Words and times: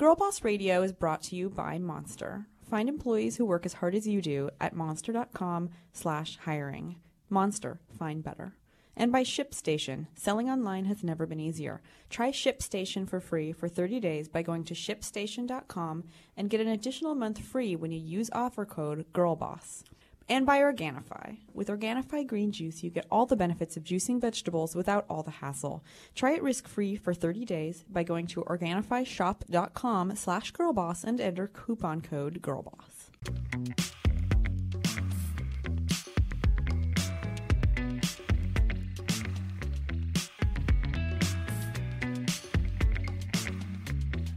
Girl 0.00 0.14
Boss 0.14 0.42
Radio 0.42 0.82
is 0.82 0.94
brought 0.94 1.20
to 1.24 1.36
you 1.36 1.50
by 1.50 1.76
Monster. 1.76 2.46
Find 2.70 2.88
employees 2.88 3.36
who 3.36 3.44
work 3.44 3.66
as 3.66 3.74
hard 3.74 3.94
as 3.94 4.08
you 4.08 4.22
do 4.22 4.48
at 4.58 4.74
monster.com 4.74 5.68
slash 5.92 6.38
hiring. 6.38 6.96
Monster, 7.28 7.82
find 7.98 8.22
better. 8.24 8.54
And 8.96 9.12
by 9.12 9.24
ShipStation. 9.24 10.06
Selling 10.14 10.48
online 10.48 10.86
has 10.86 11.04
never 11.04 11.26
been 11.26 11.38
easier. 11.38 11.82
Try 12.08 12.30
ShipStation 12.30 13.06
for 13.06 13.20
free 13.20 13.52
for 13.52 13.68
30 13.68 14.00
days 14.00 14.26
by 14.26 14.40
going 14.40 14.64
to 14.64 14.74
shipstation.com 14.74 16.04
and 16.34 16.48
get 16.48 16.62
an 16.62 16.68
additional 16.68 17.14
month 17.14 17.38
free 17.38 17.76
when 17.76 17.92
you 17.92 18.00
use 18.00 18.30
offer 18.32 18.64
code 18.64 19.04
GIRLBOSS. 19.12 19.84
And 20.30 20.46
by 20.46 20.60
Organifi. 20.60 21.38
With 21.54 21.66
Organifi 21.66 22.24
green 22.24 22.52
juice, 22.52 22.84
you 22.84 22.90
get 22.90 23.04
all 23.10 23.26
the 23.26 23.34
benefits 23.34 23.76
of 23.76 23.82
juicing 23.82 24.20
vegetables 24.20 24.76
without 24.76 25.04
all 25.10 25.24
the 25.24 25.32
hassle. 25.32 25.82
Try 26.14 26.34
it 26.34 26.42
risk-free 26.44 26.94
for 26.96 27.12
30 27.12 27.44
days 27.44 27.84
by 27.90 28.04
going 28.04 28.28
to 28.28 28.42
OrganifiShop.com 28.44 30.14
slash 30.14 30.52
girlboss 30.52 31.02
and 31.02 31.20
enter 31.20 31.48
coupon 31.48 32.00
code 32.00 32.40
GIRLBOSS. 32.40 33.89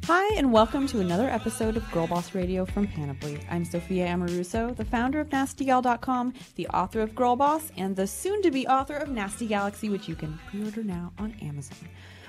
Hi, 0.07 0.35
and 0.35 0.51
welcome 0.51 0.85
to 0.87 0.99
another 0.99 1.29
episode 1.29 1.77
of 1.77 1.89
Girl 1.89 2.07
Boss 2.07 2.35
Radio 2.35 2.65
from 2.65 2.87
Panoply. 2.87 3.39
I'm 3.49 3.63
Sophia 3.63 4.05
Amoruso, 4.07 4.75
the 4.75 4.83
founder 4.83 5.21
of 5.21 5.29
NastyGal.com, 5.29 6.33
the 6.55 6.67
author 6.67 6.99
of 6.99 7.15
Girl 7.15 7.37
Boss, 7.37 7.71
and 7.77 7.95
the 7.95 8.05
soon 8.05 8.41
to 8.41 8.51
be 8.51 8.67
author 8.67 8.97
of 8.97 9.07
Nasty 9.07 9.47
Galaxy, 9.47 9.87
which 9.87 10.09
you 10.09 10.15
can 10.15 10.37
pre 10.49 10.65
order 10.65 10.83
now 10.83 11.13
on 11.17 11.33
Amazon. 11.41 11.77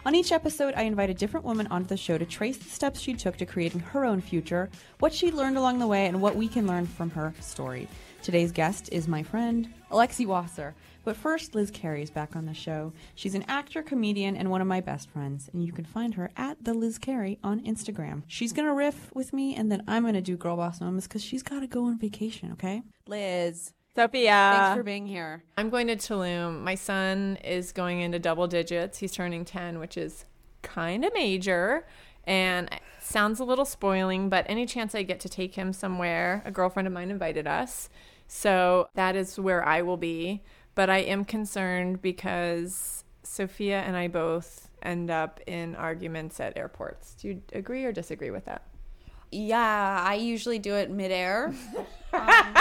On 0.07 0.15
each 0.15 0.31
episode, 0.31 0.75
I 0.77 0.83
invite 0.83 1.11
a 1.11 1.15
different 1.15 1.45
woman 1.45 1.67
onto 1.67 1.89
the 1.89 1.97
show 1.97 2.17
to 2.17 2.25
trace 2.25 2.59
the 2.59 2.71
steps 2.71 3.01
she 3.01 3.13
took 3.13 3.37
to 3.39 3.47
creating 3.47 3.81
her 3.81 4.05
own 4.05 4.21
future, 4.21 4.71
what 5.01 5.13
she 5.13 5.33
learned 5.33 5.59
along 5.59 5.81
the 5.81 5.89
way, 5.89 6.07
and 6.07 6.23
what 6.23 6.37
we 6.37 6.47
can 6.47 6.69
learn 6.69 6.87
from 6.87 7.11
her 7.11 7.35
story. 7.41 7.89
Today's 8.23 8.53
guest 8.53 8.89
is 8.93 9.09
my 9.09 9.25
friend, 9.25 9.69
Alexi 9.91 10.27
Wasser. 10.27 10.77
But 11.05 11.17
first, 11.17 11.55
Liz 11.55 11.71
Carey 11.71 12.03
is 12.03 12.11
back 12.11 12.35
on 12.35 12.47
the 12.47 12.55
show. 12.55 12.93
She's 13.15 13.35
an 13.35 13.45
actor, 13.47 13.83
comedian, 13.83 14.37
and 14.37 14.51
one 14.51 14.61
of 14.61 14.67
my 14.67 14.81
best 14.81 15.11
friends, 15.11 15.51
and 15.53 15.63
you 15.63 15.73
can 15.73 15.85
find 15.85 16.15
her 16.15 16.31
at 16.37 16.65
the 16.65 16.73
Liz 16.75 16.99
Carey 16.99 17.39
on 17.45 17.61
Instagram. 17.61 18.23
She's 18.27 18.53
gonna 18.53 18.75
riff 18.75 19.15
with 19.15 19.33
me, 19.33 19.55
and 19.55 19.71
then 19.71 19.83
I'm 19.87 20.05
gonna 20.05 20.23
do 20.23 20.37
girl 20.37 20.57
boss 20.57 20.81
moments 20.81 21.07
because 21.07 21.23
she's 21.23 21.43
gotta 21.43 21.67
go 21.67 21.85
on 21.85 21.99
vacation. 21.99 22.53
Okay, 22.53 22.83
Liz. 23.07 23.73
Sophia. 23.97 24.53
Thanks 24.57 24.77
for 24.77 24.83
being 24.83 25.07
here. 25.07 25.45
I'm 25.57 25.71
going 25.71 25.87
to 25.87 25.95
Tulum. 25.95 26.63
My 26.63 26.75
son 26.75 27.39
is 27.45 27.71
going 27.71 28.01
into 28.01 28.19
double 28.19 28.49
digits. 28.49 28.99
He's 28.99 29.13
turning 29.13 29.45
10, 29.45 29.79
which 29.79 29.97
is 29.97 30.25
kind 30.63 31.05
of 31.05 31.15
major 31.15 31.87
and 32.27 32.69
sounds 33.01 33.39
a 33.39 33.45
little 33.45 33.65
spoiling, 33.65 34.29
but 34.29 34.47
any 34.49 34.67
chance 34.67 34.95
I 34.95 35.03
get 35.03 35.21
to 35.21 35.29
take 35.29 35.55
him 35.55 35.73
somewhere, 35.73 36.43
a 36.45 36.51
girlfriend 36.51 36.89
of 36.89 36.93
mine 36.93 37.11
invited 37.11 37.47
us. 37.47 37.89
So 38.27 38.89
that 38.95 39.15
is 39.15 39.39
where 39.39 39.65
I 39.65 39.83
will 39.83 39.99
be. 39.99 40.43
But 40.75 40.91
I 40.91 40.99
am 40.99 41.25
concerned 41.25 42.03
because 42.03 43.05
Sophia 43.23 43.81
and 43.81 43.97
I 43.97 44.09
both 44.09 44.69
end 44.83 45.11
up 45.11 45.41
in 45.47 45.75
arguments 45.77 46.41
at 46.41 46.57
airports. 46.57 47.15
Do 47.15 47.29
you 47.29 47.43
agree 47.53 47.85
or 47.85 47.93
disagree 47.93 48.31
with 48.31 48.45
that? 48.45 48.63
Yeah, 49.31 50.05
I 50.07 50.15
usually 50.15 50.59
do 50.59 50.75
it 50.75 50.91
midair. 50.91 51.55
um, 52.13 52.55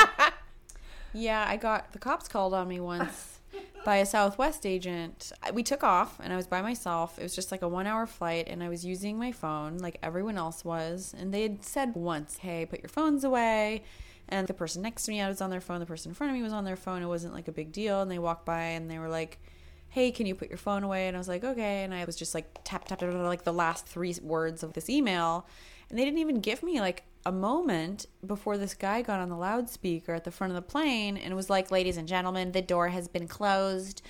yeah, 1.14 1.46
I 1.48 1.58
got 1.58 1.92
the 1.94 2.00
cops 2.00 2.28
called 2.28 2.54
on 2.54 2.68
me 2.68 2.80
once 2.80 3.40
by 3.86 3.98
a 3.98 4.06
Southwest 4.06 4.66
agent. 4.66 5.32
We 5.54 5.64
took 5.64 5.84
off 5.84 6.20
and 6.22 6.34
I 6.34 6.36
was 6.36 6.48
by 6.48 6.62
myself. 6.62 7.20
It 7.20 7.24
was 7.24 7.36
just 7.36 7.52
like 7.52 7.62
a 7.62 7.68
one 7.68 7.86
hour 7.86 8.08
flight 8.08 8.48
and 8.48 8.64
I 8.64 8.70
was 8.70 8.86
using 8.86 9.18
my 9.18 9.32
phone 9.32 9.78
like 9.78 9.98
everyone 10.02 10.38
else 10.38 10.66
was. 10.66 11.14
And 11.18 11.34
they 11.34 11.44
had 11.44 11.64
said 11.64 11.94
once, 11.96 12.38
hey, 12.38 12.66
put 12.66 12.82
your 12.82 12.90
phones 12.90 13.24
away. 13.24 13.84
And 14.30 14.48
the 14.48 14.54
person 14.54 14.82
next 14.82 15.04
to 15.04 15.12
me, 15.12 15.22
I 15.22 15.28
was 15.28 15.42
on 15.42 15.50
their 15.50 15.62
phone. 15.62 15.80
The 15.80 15.86
person 15.86 16.12
in 16.12 16.16
front 16.16 16.32
of 16.32 16.38
me 16.38 16.44
was 16.44 16.54
on 16.54 16.66
their 16.66 16.76
phone. 16.76 17.02
It 17.02 17.08
wasn't 17.08 17.34
like 17.34 17.48
a 17.48 17.52
big 17.52 17.72
deal. 17.72 18.02
And 18.02 18.10
they 18.10 18.20
walked 18.20 18.46
by 18.46 18.62
and 18.62 18.90
they 18.90 19.00
were 19.00 19.10
like, 19.10 19.40
hey, 19.90 20.12
can 20.12 20.26
you 20.26 20.34
put 20.34 20.50
your 20.50 20.58
phone 20.58 20.82
away? 20.84 21.08
And 21.08 21.16
I 21.16 21.20
was 21.20 21.28
like, 21.28 21.44
okay. 21.44 21.84
And 21.84 21.94
I 21.94 22.04
was 22.06 22.16
just 22.16 22.34
like, 22.34 22.48
tap, 22.64 22.86
tap, 22.86 22.98
tap, 22.98 23.12
tap 23.12 23.22
like 23.22 23.44
the 23.44 23.54
last 23.54 23.86
three 23.86 24.16
words 24.24 24.64
of 24.64 24.74
this 24.74 24.90
email. 24.90 25.46
And 25.90 26.00
they 26.00 26.04
didn't 26.04 26.20
even 26.20 26.40
give 26.40 26.64
me 26.64 26.80
like 26.80 27.04
a 27.26 27.32
moment 27.32 28.08
before 28.26 28.58
this 28.58 28.74
guy 28.74 29.02
got 29.02 29.20
on 29.20 29.30
the 29.30 29.38
loudspeaker 29.38 30.14
at 30.14 30.24
the 30.24 30.32
front 30.32 30.52
of 30.52 30.56
the 30.56 30.64
plane 30.64 31.16
and 31.16 31.36
was 31.36 31.50
like, 31.50 31.70
ladies 31.70 31.98
and 31.98 32.08
gentlemen, 32.08 32.54
the 32.54 32.62
door 32.62 32.88
has 32.90 33.08
been 33.08 33.28
closed. 33.28 34.02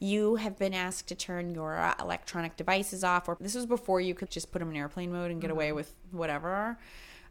You 0.00 0.36
have 0.36 0.58
been 0.58 0.74
asked 0.74 1.06
to 1.08 1.14
turn 1.14 1.54
your 1.54 1.78
uh, 1.78 1.94
electronic 2.00 2.56
devices 2.56 3.04
off. 3.04 3.28
Or 3.28 3.36
this 3.38 3.54
was 3.54 3.66
before 3.66 4.00
you 4.00 4.14
could 4.14 4.30
just 4.30 4.50
put 4.50 4.58
them 4.58 4.70
in 4.70 4.76
airplane 4.76 5.12
mode 5.12 5.30
and 5.30 5.40
get 5.40 5.50
away 5.50 5.72
with 5.72 5.94
whatever. 6.10 6.78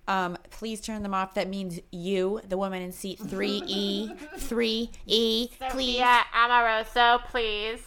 Um, 0.10 0.38
please 0.50 0.82
turn 0.82 1.04
them 1.04 1.14
off. 1.14 1.36
That 1.36 1.48
means 1.48 1.80
you, 1.92 2.42
the 2.50 2.58
woman 2.58 2.82
in 2.82 2.92
seat 2.92 3.20
3E, 3.20 4.18
3E, 4.38 5.52
please. 5.70 5.98
Yeah, 5.98 6.24
Amoroso, 6.34 7.20
please. 7.30 7.80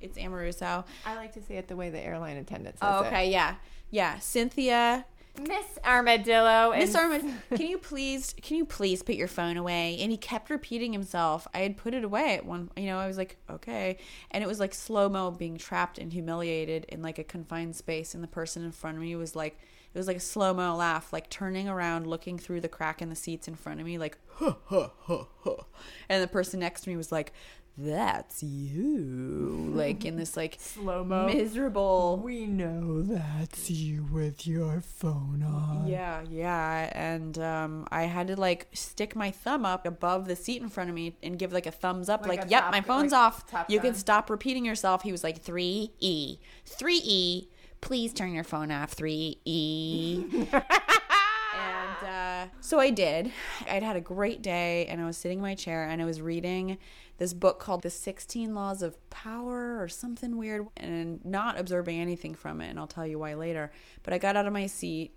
It's 0.00 0.18
Amoruso. 0.18 0.84
I 1.06 1.14
like 1.14 1.32
to 1.34 1.42
say 1.42 1.58
it 1.58 1.68
the 1.68 1.76
way 1.76 1.88
the 1.90 2.00
airline 2.00 2.36
attendant 2.38 2.80
says 2.80 2.88
Oh, 2.90 3.04
okay, 3.04 3.30
yeah. 3.30 3.54
Yeah, 3.90 4.18
Cynthia. 4.18 5.06
Miss 5.40 5.78
Armadillo. 5.84 6.74
Miss 6.76 6.96
Armadillo, 6.96 7.32
can 7.54 7.66
you 7.66 7.78
please, 7.78 8.34
can 8.42 8.56
you 8.56 8.64
please 8.64 9.04
put 9.04 9.14
your 9.14 9.28
phone 9.28 9.56
away? 9.56 9.96
And 10.00 10.10
he 10.10 10.16
kept 10.16 10.50
repeating 10.50 10.92
himself. 10.92 11.46
I 11.54 11.58
had 11.58 11.76
put 11.76 11.94
it 11.94 12.02
away 12.02 12.34
at 12.34 12.44
one, 12.44 12.70
you 12.76 12.86
know, 12.86 12.98
I 12.98 13.06
was 13.06 13.16
like, 13.16 13.36
okay. 13.48 13.98
And 14.32 14.42
it 14.42 14.48
was 14.48 14.58
like 14.58 14.74
slow 14.74 15.08
mo 15.08 15.30
being 15.30 15.56
trapped 15.56 15.98
and 15.98 16.12
humiliated 16.12 16.86
in 16.88 17.00
like 17.00 17.20
a 17.20 17.24
confined 17.24 17.76
space. 17.76 18.12
And 18.12 18.24
the 18.24 18.28
person 18.28 18.64
in 18.64 18.72
front 18.72 18.96
of 18.96 19.02
me 19.04 19.14
was 19.14 19.36
like, 19.36 19.56
it 19.94 19.98
was 19.98 20.06
like 20.06 20.16
a 20.16 20.20
slow 20.20 20.54
mo 20.54 20.76
laugh, 20.76 21.12
like 21.12 21.28
turning 21.30 21.68
around, 21.68 22.06
looking 22.06 22.38
through 22.38 22.60
the 22.60 22.68
crack 22.68 23.02
in 23.02 23.08
the 23.08 23.16
seats 23.16 23.48
in 23.48 23.54
front 23.54 23.80
of 23.80 23.86
me, 23.86 23.98
like, 23.98 24.18
huh, 24.36 24.54
huh, 24.66 24.88
huh, 25.02 25.24
huh. 25.44 25.62
And 26.08 26.22
the 26.22 26.28
person 26.28 26.60
next 26.60 26.82
to 26.82 26.90
me 26.90 26.96
was 26.96 27.10
like, 27.10 27.32
that's 27.78 28.42
you. 28.42 29.70
Like 29.74 30.04
in 30.04 30.16
this 30.16 30.36
like 30.36 30.56
Slow-mo. 30.60 31.26
miserable. 31.26 32.20
We 32.22 32.44
know 32.46 33.00
that's 33.02 33.70
you 33.70 34.06
with 34.12 34.46
your 34.46 34.80
phone 34.82 35.42
on. 35.46 35.86
Yeah, 35.86 36.22
yeah. 36.28 36.90
And 36.92 37.38
um, 37.38 37.86
I 37.90 38.02
had 38.02 38.26
to 38.26 38.36
like 38.38 38.68
stick 38.74 39.16
my 39.16 39.30
thumb 39.30 39.64
up 39.64 39.86
above 39.86 40.26
the 40.26 40.36
seat 40.36 40.60
in 40.60 40.68
front 40.68 40.90
of 40.90 40.94
me 40.96 41.16
and 41.22 41.38
give 41.38 41.52
like 41.52 41.66
a 41.66 41.70
thumbs 41.70 42.08
up, 42.10 42.26
Like 42.26 42.40
like, 42.40 42.50
yep, 42.50 42.64
top- 42.64 42.72
my 42.72 42.80
phone's 42.82 43.12
like 43.12 43.20
off. 43.20 43.44
You 43.68 43.80
can 43.80 43.94
stop 43.94 44.28
repeating 44.28 44.64
yourself. 44.66 45.02
He 45.02 45.12
was 45.12 45.24
like, 45.24 45.42
3E, 45.42 46.38
3E. 46.68 47.46
Please 47.80 48.12
turn 48.12 48.32
your 48.32 48.44
phone 48.44 48.70
off, 48.70 48.94
3E. 48.96 50.52
and 50.52 52.06
uh, 52.06 52.46
so 52.60 52.78
I 52.78 52.90
did. 52.90 53.32
I'd 53.68 53.82
had 53.82 53.96
a 53.96 54.00
great 54.00 54.42
day 54.42 54.86
and 54.86 55.00
I 55.00 55.06
was 55.06 55.16
sitting 55.16 55.38
in 55.38 55.42
my 55.42 55.54
chair 55.54 55.88
and 55.88 56.00
I 56.00 56.04
was 56.04 56.20
reading 56.20 56.78
this 57.18 57.32
book 57.34 57.58
called 57.58 57.82
The 57.82 57.90
16 57.90 58.54
Laws 58.54 58.82
of 58.82 59.10
Power 59.10 59.82
or 59.82 59.88
something 59.88 60.36
weird 60.36 60.66
and 60.76 61.24
not 61.24 61.58
observing 61.58 62.00
anything 62.00 62.34
from 62.34 62.60
it. 62.60 62.70
And 62.70 62.78
I'll 62.78 62.86
tell 62.86 63.06
you 63.06 63.18
why 63.18 63.34
later. 63.34 63.70
But 64.02 64.14
I 64.14 64.18
got 64.18 64.36
out 64.36 64.46
of 64.46 64.52
my 64.52 64.66
seat 64.66 65.14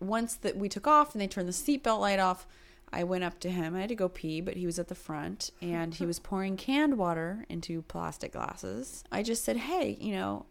once 0.00 0.34
that 0.36 0.56
we 0.56 0.68
took 0.68 0.86
off 0.86 1.12
and 1.12 1.20
they 1.20 1.26
turned 1.26 1.48
the 1.48 1.52
seatbelt 1.52 2.00
light 2.00 2.18
off, 2.18 2.46
I 2.92 3.02
went 3.02 3.24
up 3.24 3.40
to 3.40 3.50
him. 3.50 3.74
I 3.74 3.80
had 3.80 3.88
to 3.88 3.96
go 3.96 4.08
pee, 4.08 4.40
but 4.40 4.56
he 4.56 4.66
was 4.66 4.78
at 4.78 4.88
the 4.88 4.94
front 4.94 5.50
and 5.60 5.94
he 5.94 6.06
was 6.06 6.20
pouring 6.20 6.56
canned 6.56 6.98
water 6.98 7.44
into 7.48 7.82
plastic 7.82 8.32
glasses. 8.32 9.02
I 9.10 9.22
just 9.22 9.44
said, 9.44 9.56
"Hey, 9.56 9.96
you 10.00 10.12
know, 10.12 10.46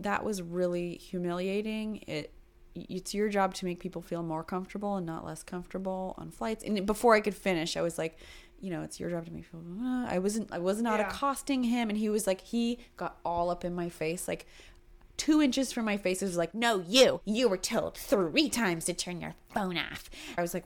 that 0.00 0.24
was 0.24 0.42
really 0.42 0.96
humiliating. 0.96 2.02
It 2.06 2.32
it's 2.74 3.14
your 3.14 3.28
job 3.28 3.54
to 3.54 3.64
make 3.64 3.78
people 3.78 4.02
feel 4.02 4.22
more 4.22 4.42
comfortable 4.42 4.96
and 4.96 5.06
not 5.06 5.24
less 5.24 5.42
comfortable 5.42 6.14
on 6.18 6.30
flights." 6.30 6.64
And 6.64 6.84
before 6.86 7.14
I 7.14 7.20
could 7.20 7.34
finish, 7.34 7.76
I 7.76 7.82
was 7.82 7.98
like, 7.98 8.18
you 8.60 8.70
know, 8.70 8.82
it's 8.82 8.98
your 8.98 9.10
job 9.10 9.26
to 9.26 9.32
make 9.32 9.44
people. 9.44 9.62
Uh, 9.80 10.06
I 10.08 10.18
wasn't. 10.18 10.52
I 10.52 10.58
was 10.58 10.80
not 10.82 10.98
Yeah. 11.00 11.08
accosting 11.08 11.64
him, 11.64 11.88
and 11.88 11.98
he 11.98 12.08
was 12.08 12.26
like, 12.26 12.40
he 12.40 12.78
got 12.96 13.18
all 13.24 13.50
up 13.50 13.64
in 13.64 13.74
my 13.74 13.88
face, 13.88 14.26
like 14.26 14.46
two 15.16 15.40
inches 15.40 15.72
from 15.72 15.84
my 15.84 15.96
face. 15.96 16.22
It 16.22 16.26
was 16.26 16.36
like, 16.36 16.54
no, 16.54 16.82
you, 16.86 17.20
you 17.24 17.48
were 17.48 17.56
told 17.56 17.96
three 17.96 18.48
times 18.48 18.84
to 18.86 18.92
turn 18.94 19.20
your 19.20 19.34
phone 19.54 19.78
off. 19.78 20.10
I 20.36 20.42
was 20.42 20.54
like, 20.54 20.64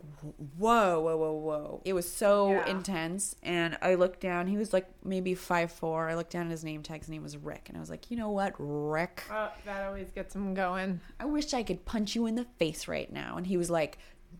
whoa, 0.56 1.00
whoa, 1.00 1.16
whoa, 1.16 1.32
whoa. 1.32 1.82
It 1.84 1.92
was 1.92 2.10
so 2.10 2.52
Yeah. 2.52 2.66
intense. 2.70 3.36
And 3.42 3.76
I 3.82 3.94
looked 3.94 4.20
down. 4.20 4.46
He 4.46 4.56
was 4.56 4.72
like 4.72 4.88
maybe 5.04 5.34
five 5.34 5.70
four. 5.70 6.08
I 6.08 6.14
looked 6.14 6.32
down 6.32 6.46
at 6.46 6.50
his 6.50 6.64
name 6.64 6.82
tag. 6.82 7.00
His 7.00 7.10
name 7.10 7.22
was 7.22 7.36
Rick. 7.36 7.66
And 7.68 7.76
I 7.76 7.80
was 7.80 7.90
like, 7.90 8.10
you 8.10 8.16
know 8.16 8.30
what, 8.30 8.54
Rick? 8.58 9.24
Oh, 9.30 9.50
that 9.66 9.86
always 9.86 10.10
gets 10.10 10.32
them 10.32 10.54
going. 10.54 11.00
I 11.20 11.26
wish 11.26 11.52
I 11.52 11.62
could 11.62 11.84
punch 11.84 12.14
you 12.14 12.24
in 12.26 12.34
the 12.34 12.46
face 12.58 12.88
right 12.88 13.12
now. 13.12 13.36
And 13.36 13.46
he 13.46 13.56
was 13.58 13.68
like, 13.70 13.98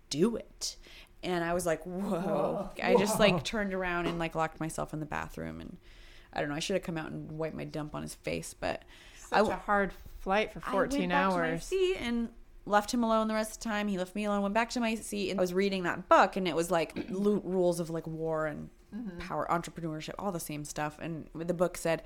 do 0.08 0.36
it. 0.36 0.76
And 1.22 1.44
I 1.44 1.52
was 1.52 1.66
like, 1.66 1.82
whoa. 1.84 2.70
I 2.82 2.94
just 2.96 3.18
like 3.20 3.44
turned 3.44 3.74
around 3.74 4.06
and 4.06 4.18
like 4.18 4.34
locked 4.34 4.60
myself 4.60 4.94
in 4.94 5.00
the 5.00 5.06
bathroom. 5.06 5.60
And 5.60 5.76
I 6.32 6.40
don't 6.40 6.48
know. 6.48 6.54
I 6.54 6.60
should 6.60 6.74
have 6.74 6.82
come 6.84 6.96
out 6.96 7.10
and 7.10 7.32
wiped 7.32 7.56
my 7.56 7.64
dump 7.64 7.94
on 7.94 8.02
his 8.02 8.14
face. 8.14 8.54
But 8.54 8.84
I, 9.32 9.42
Such 9.42 9.52
a 9.52 9.56
hard 9.56 9.92
flight 10.20 10.52
for 10.52 10.62
I 10.66 10.72
14 10.72 11.00
went 11.00 11.10
back 11.10 11.30
to 11.30 11.36
my 11.36 11.48
hours. 11.50 11.64
seat 11.64 11.96
and 12.00 12.28
left 12.66 12.92
him 12.92 13.02
alone 13.02 13.28
the 13.28 13.34
rest 13.34 13.52
of 13.52 13.58
the 13.62 13.68
time. 13.68 13.88
He 13.88 13.98
left 13.98 14.14
me 14.14 14.24
alone. 14.24 14.42
Went 14.42 14.54
back 14.54 14.70
to 14.70 14.80
my 14.80 14.94
seat 14.94 15.30
and 15.30 15.40
I 15.40 15.42
was 15.42 15.54
reading 15.54 15.84
that 15.84 16.08
book, 16.08 16.36
and 16.36 16.46
it 16.46 16.54
was 16.54 16.70
like 16.70 17.06
rules 17.08 17.80
of 17.80 17.90
like 17.90 18.06
war 18.06 18.46
and 18.46 18.70
mm-hmm. 18.94 19.18
power, 19.18 19.46
entrepreneurship, 19.50 20.14
all 20.18 20.32
the 20.32 20.40
same 20.40 20.64
stuff. 20.64 20.98
And 21.00 21.28
the 21.34 21.54
book 21.54 21.76
said, 21.76 22.02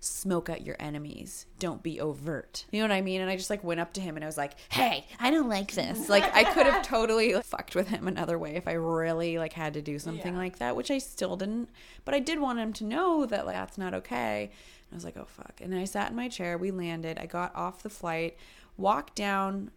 smoke 0.00 0.50
out 0.50 0.66
your 0.66 0.76
enemies. 0.80 1.46
Don't 1.58 1.82
be 1.82 2.00
overt. 2.00 2.66
You 2.72 2.80
know 2.80 2.88
what 2.88 2.94
I 2.94 3.02
mean? 3.02 3.20
And 3.20 3.30
I 3.30 3.36
just 3.36 3.50
like 3.50 3.62
went 3.62 3.80
up 3.80 3.92
to 3.94 4.00
him 4.00 4.16
and 4.16 4.24
I 4.24 4.26
was 4.26 4.36
like, 4.36 4.54
hey, 4.68 5.06
I 5.20 5.30
don't 5.30 5.48
like 5.48 5.72
this. 5.72 6.08
Like 6.08 6.34
I 6.34 6.44
could 6.44 6.66
have 6.66 6.82
totally 6.86 7.34
fucked 7.42 7.74
with 7.74 7.88
him 7.88 8.08
another 8.08 8.38
way 8.38 8.56
if 8.56 8.66
I 8.66 8.72
really 8.72 9.38
like 9.38 9.52
had 9.52 9.74
to 9.74 9.82
do 9.82 9.98
something 9.98 10.36
like 10.36 10.58
that, 10.58 10.74
which 10.74 10.90
I 10.90 10.98
still 10.98 11.36
didn't. 11.36 11.70
But 12.04 12.14
I 12.14 12.18
did 12.18 12.40
want 12.40 12.58
him 12.58 12.72
to 12.74 12.84
know 12.84 13.26
that 13.26 13.46
like 13.46 13.54
that's 13.54 13.78
not 13.78 13.94
okay. 13.94 14.50
I 14.92 14.96
was 14.96 15.04
like, 15.04 15.16
oh 15.16 15.26
fuck. 15.26 15.60
And 15.60 15.72
then 15.72 15.80
I 15.80 15.84
sat 15.84 16.10
in 16.10 16.16
my 16.16 16.28
chair. 16.28 16.58
We 16.58 16.70
landed. 16.70 17.18
I 17.18 17.26
got 17.26 17.54
off 17.54 17.82
the 17.82 17.90
flight, 17.90 18.36
walked 18.76 19.14
down 19.14 19.70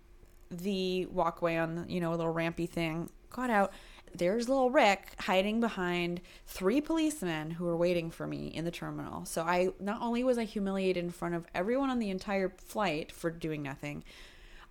the 0.51 1.05
walkway 1.07 1.57
on 1.57 1.85
you 1.87 1.99
know, 1.99 2.13
a 2.13 2.15
little 2.15 2.31
rampy 2.31 2.65
thing, 2.65 3.09
got 3.29 3.49
out. 3.49 3.73
There's 4.13 4.47
little 4.47 4.69
Rick 4.69 5.13
hiding 5.19 5.59
behind 5.59 6.21
three 6.47 6.79
policemen 6.79 7.51
who 7.51 7.65
were 7.65 7.75
waiting 7.75 8.11
for 8.11 8.25
me 8.25 8.47
in 8.47 8.63
the 8.63 8.71
terminal. 8.71 9.25
So 9.25 9.41
I 9.41 9.69
not 9.79 10.01
only 10.01 10.23
was 10.23 10.37
I 10.37 10.45
humiliated 10.45 11.03
in 11.03 11.11
front 11.11 11.35
of 11.35 11.45
everyone 11.53 11.89
on 11.89 11.99
the 11.99 12.09
entire 12.09 12.49
flight 12.49 13.11
for 13.11 13.29
doing 13.29 13.61
nothing, 13.61 14.03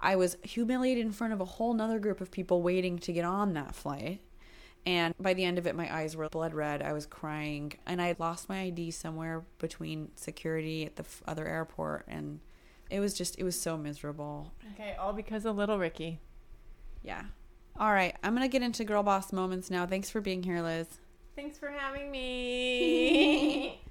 I 0.00 0.16
was 0.16 0.36
humiliated 0.42 1.04
in 1.04 1.12
front 1.12 1.32
of 1.32 1.40
a 1.40 1.44
whole 1.44 1.74
nother 1.74 1.98
group 1.98 2.20
of 2.20 2.30
people 2.30 2.62
waiting 2.62 2.98
to 3.00 3.12
get 3.12 3.24
on 3.24 3.52
that 3.54 3.74
flight. 3.74 4.20
And 4.86 5.14
by 5.18 5.32
the 5.32 5.44
end 5.44 5.56
of 5.58 5.66
it, 5.66 5.74
my 5.74 5.94
eyes 5.94 6.14
were 6.14 6.28
blood 6.28 6.52
red. 6.52 6.82
I 6.82 6.92
was 6.92 7.06
crying, 7.06 7.72
and 7.86 8.02
I 8.02 8.14
lost 8.18 8.48
my 8.50 8.62
ID 8.62 8.90
somewhere 8.90 9.44
between 9.58 10.10
security 10.14 10.84
at 10.84 10.96
the 10.96 11.04
f- 11.04 11.22
other 11.26 11.46
airport, 11.46 12.04
and 12.06 12.40
it 12.90 13.00
was 13.00 13.14
just 13.14 13.38
it 13.38 13.44
was 13.44 13.58
so 13.58 13.78
miserable. 13.78 14.52
Okay, 14.74 14.94
all 15.00 15.14
because 15.14 15.46
of 15.46 15.56
little 15.56 15.78
Ricky. 15.78 16.20
Yeah. 17.02 17.22
All 17.78 17.92
right, 17.92 18.14
I'm 18.22 18.34
gonna 18.34 18.48
get 18.48 18.62
into 18.62 18.84
girl 18.84 19.02
boss 19.02 19.32
moments 19.32 19.70
now. 19.70 19.86
Thanks 19.86 20.10
for 20.10 20.20
being 20.20 20.42
here, 20.42 20.60
Liz. 20.60 20.86
Thanks 21.34 21.58
for 21.58 21.68
having 21.68 22.10
me. 22.10 23.80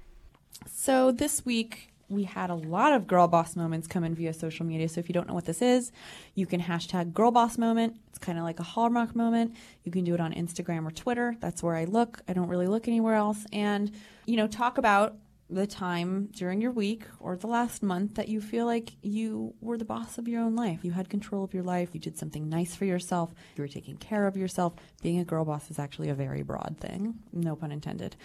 So 0.66 1.10
this 1.12 1.44
week 1.44 1.93
we 2.08 2.24
had 2.24 2.50
a 2.50 2.54
lot 2.54 2.92
of 2.92 3.06
girl 3.06 3.28
boss 3.28 3.56
moments 3.56 3.86
come 3.86 4.04
in 4.04 4.14
via 4.14 4.32
social 4.32 4.66
media. 4.66 4.88
So 4.88 5.00
if 5.00 5.08
you 5.08 5.12
don't 5.12 5.26
know 5.26 5.34
what 5.34 5.46
this 5.46 5.62
is, 5.62 5.92
you 6.34 6.46
can 6.46 6.60
hashtag 6.60 7.12
girl 7.12 7.30
boss 7.30 7.58
moment. 7.58 7.96
It's 8.08 8.18
kind 8.18 8.38
of 8.38 8.44
like 8.44 8.60
a 8.60 8.64
hallmark 8.64 9.16
moment. 9.16 9.54
You 9.84 9.92
can 9.92 10.04
do 10.04 10.14
it 10.14 10.20
on 10.20 10.32
Instagram 10.32 10.86
or 10.86 10.90
Twitter. 10.90 11.36
That's 11.40 11.62
where 11.62 11.76
I 11.76 11.84
look. 11.84 12.22
I 12.28 12.32
don't 12.32 12.48
really 12.48 12.66
look 12.66 12.88
anywhere 12.88 13.14
else. 13.14 13.46
And, 13.52 13.90
you 14.26 14.36
know, 14.36 14.46
talk 14.46 14.78
about 14.78 15.16
the 15.50 15.66
time 15.66 16.28
during 16.32 16.60
your 16.60 16.72
week 16.72 17.04
or 17.20 17.36
the 17.36 17.46
last 17.46 17.82
month 17.82 18.14
that 18.14 18.28
you 18.28 18.40
feel 18.40 18.64
like 18.64 18.92
you 19.02 19.54
were 19.60 19.76
the 19.76 19.84
boss 19.84 20.16
of 20.16 20.26
your 20.26 20.40
own 20.40 20.56
life. 20.56 20.80
You 20.82 20.92
had 20.92 21.10
control 21.10 21.44
of 21.44 21.52
your 21.52 21.62
life. 21.62 21.90
You 21.92 22.00
did 22.00 22.16
something 22.16 22.48
nice 22.48 22.74
for 22.74 22.86
yourself. 22.86 23.34
You 23.56 23.62
were 23.62 23.68
taking 23.68 23.96
care 23.96 24.26
of 24.26 24.36
yourself. 24.36 24.74
Being 25.02 25.18
a 25.20 25.24
girl 25.24 25.44
boss 25.44 25.70
is 25.70 25.78
actually 25.78 26.08
a 26.08 26.14
very 26.14 26.42
broad 26.42 26.76
thing. 26.80 27.16
No 27.32 27.56
pun 27.56 27.72
intended. 27.72 28.16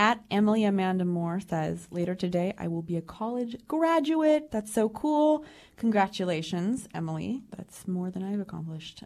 At 0.00 0.24
Emily 0.30 0.64
Amanda 0.64 1.04
Moore 1.04 1.40
says, 1.40 1.86
later 1.90 2.14
today 2.14 2.54
I 2.56 2.68
will 2.68 2.80
be 2.80 2.96
a 2.96 3.02
college 3.02 3.54
graduate. 3.68 4.50
That's 4.50 4.72
so 4.72 4.88
cool. 4.88 5.44
Congratulations, 5.76 6.88
Emily. 6.94 7.42
That's 7.54 7.86
more 7.86 8.10
than 8.10 8.22
I've 8.22 8.40
accomplished. 8.40 9.04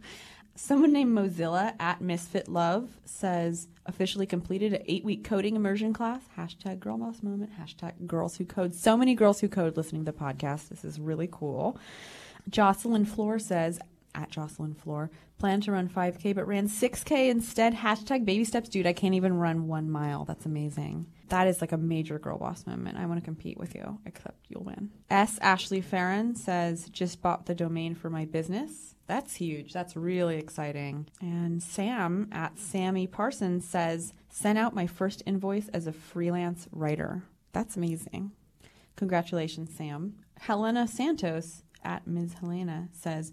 Someone 0.54 0.94
named 0.94 1.14
Mozilla 1.14 1.74
at 1.78 2.00
Misfit 2.00 2.48
Love 2.48 2.88
says, 3.04 3.68
officially 3.84 4.24
completed 4.24 4.72
an 4.72 4.82
eight 4.86 5.04
week 5.04 5.24
coding 5.24 5.56
immersion 5.56 5.92
class. 5.92 6.22
Hashtag 6.38 6.80
girl 6.80 6.96
boss 6.96 7.22
moment. 7.22 7.50
Hashtag 7.60 8.06
girls 8.06 8.38
who 8.38 8.46
code. 8.46 8.74
So 8.74 8.96
many 8.96 9.14
girls 9.14 9.40
who 9.40 9.48
code 9.48 9.76
listening 9.76 10.06
to 10.06 10.10
the 10.10 10.18
podcast. 10.18 10.70
This 10.70 10.86
is 10.86 10.98
really 10.98 11.28
cool. 11.30 11.78
Jocelyn 12.48 13.04
Floor 13.04 13.38
says, 13.38 13.78
at 14.14 14.30
Jocelyn 14.30 14.74
Floor, 14.74 15.10
plan 15.38 15.60
to 15.62 15.72
run 15.72 15.88
5K 15.88 16.34
but 16.34 16.46
ran 16.46 16.68
6K 16.68 17.30
instead. 17.30 17.74
Hashtag 17.74 18.24
baby 18.24 18.44
steps. 18.44 18.68
Dude, 18.68 18.86
I 18.86 18.92
can't 18.92 19.14
even 19.14 19.34
run 19.34 19.68
one 19.68 19.90
mile. 19.90 20.24
That's 20.24 20.46
amazing. 20.46 21.06
That 21.28 21.46
is 21.46 21.60
like 21.60 21.72
a 21.72 21.76
major 21.76 22.18
girl 22.18 22.38
boss 22.38 22.66
moment. 22.66 22.98
I 22.98 23.06
want 23.06 23.20
to 23.20 23.24
compete 23.24 23.56
with 23.56 23.74
you, 23.74 23.98
except 24.04 24.46
you'll 24.48 24.64
win. 24.64 24.90
S. 25.08 25.38
Ashley 25.40 25.80
Farron 25.80 26.34
says, 26.34 26.88
just 26.88 27.22
bought 27.22 27.46
the 27.46 27.54
domain 27.54 27.94
for 27.94 28.10
my 28.10 28.24
business. 28.24 28.96
That's 29.06 29.36
huge. 29.36 29.72
That's 29.72 29.96
really 29.96 30.36
exciting. 30.36 31.08
And 31.20 31.62
Sam 31.62 32.28
at 32.32 32.58
Sammy 32.58 33.06
Parsons 33.06 33.66
says, 33.66 34.12
sent 34.28 34.58
out 34.58 34.74
my 34.74 34.86
first 34.86 35.22
invoice 35.26 35.68
as 35.68 35.86
a 35.86 35.92
freelance 35.92 36.68
writer. 36.72 37.22
That's 37.52 37.76
amazing. 37.76 38.32
Congratulations, 38.96 39.74
Sam. 39.74 40.14
Helena 40.38 40.86
Santos 40.86 41.62
at 41.84 42.06
Ms. 42.06 42.34
Helena 42.40 42.88
says, 42.92 43.32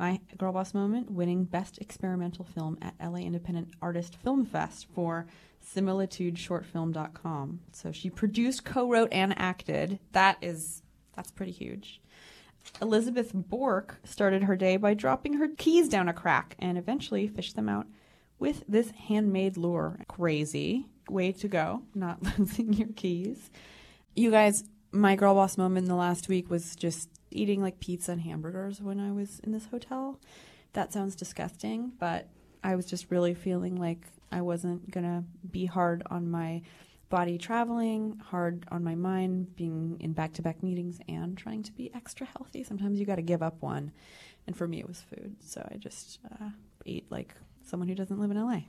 my 0.00 0.18
girl 0.38 0.50
boss 0.50 0.72
moment 0.72 1.10
winning 1.10 1.44
best 1.44 1.78
experimental 1.78 2.44
film 2.44 2.78
at 2.80 2.94
LA 3.00 3.18
Independent 3.18 3.68
Artist 3.82 4.16
Film 4.16 4.46
Fest 4.46 4.86
for 4.94 5.26
similitudeshortfilm.com. 5.76 7.60
So 7.72 7.92
she 7.92 8.08
produced, 8.08 8.64
co-wrote 8.64 9.12
and 9.12 9.38
acted. 9.38 9.98
That 10.12 10.38
is 10.40 10.82
that's 11.14 11.30
pretty 11.30 11.52
huge. 11.52 12.00
Elizabeth 12.80 13.32
Bork 13.34 14.00
started 14.02 14.44
her 14.44 14.56
day 14.56 14.78
by 14.78 14.94
dropping 14.94 15.34
her 15.34 15.48
keys 15.48 15.88
down 15.88 16.08
a 16.08 16.14
crack 16.14 16.56
and 16.58 16.78
eventually 16.78 17.28
fished 17.28 17.54
them 17.54 17.68
out 17.68 17.86
with 18.38 18.64
this 18.66 18.92
handmade 18.92 19.58
lure. 19.58 20.00
Crazy 20.08 20.86
way 21.10 21.30
to 21.32 21.46
go, 21.46 21.82
not 21.94 22.22
losing 22.38 22.72
your 22.72 22.88
keys. 22.96 23.50
You 24.16 24.30
guys, 24.30 24.64
my 24.92 25.16
girl 25.16 25.34
boss 25.34 25.56
moment 25.56 25.84
in 25.84 25.88
the 25.88 25.96
last 25.96 26.28
week 26.28 26.50
was 26.50 26.74
just 26.74 27.08
eating 27.30 27.62
like 27.62 27.80
pizza 27.80 28.12
and 28.12 28.20
hamburgers 28.22 28.80
when 28.80 28.98
I 28.98 29.12
was 29.12 29.40
in 29.40 29.52
this 29.52 29.66
hotel. 29.66 30.18
That 30.72 30.92
sounds 30.92 31.14
disgusting, 31.14 31.92
but 31.98 32.28
I 32.62 32.76
was 32.76 32.86
just 32.86 33.10
really 33.10 33.34
feeling 33.34 33.76
like 33.76 34.06
I 34.32 34.40
wasn't 34.40 34.90
gonna 34.90 35.24
be 35.50 35.66
hard 35.66 36.02
on 36.10 36.30
my 36.30 36.62
body 37.10 37.36
traveling, 37.36 38.20
hard 38.24 38.64
on 38.70 38.82
my 38.82 38.94
mind, 38.94 39.54
being 39.56 39.96
in 40.00 40.12
back 40.12 40.32
to 40.34 40.42
back 40.42 40.62
meetings, 40.62 41.00
and 41.08 41.36
trying 41.36 41.62
to 41.64 41.72
be 41.72 41.90
extra 41.92 42.26
healthy. 42.26 42.62
Sometimes 42.62 42.98
you 42.98 43.04
got 43.04 43.16
to 43.16 43.22
give 43.22 43.42
up 43.42 43.60
one. 43.60 43.90
And 44.46 44.56
for 44.56 44.66
me, 44.66 44.78
it 44.78 44.88
was 44.88 45.02
food. 45.02 45.36
So 45.40 45.68
I 45.70 45.76
just 45.76 46.20
uh, 46.40 46.50
ate 46.86 47.10
like 47.10 47.34
someone 47.66 47.88
who 47.88 47.94
doesn't 47.94 48.18
live 48.18 48.30
in 48.30 48.42
LA. 48.42 48.60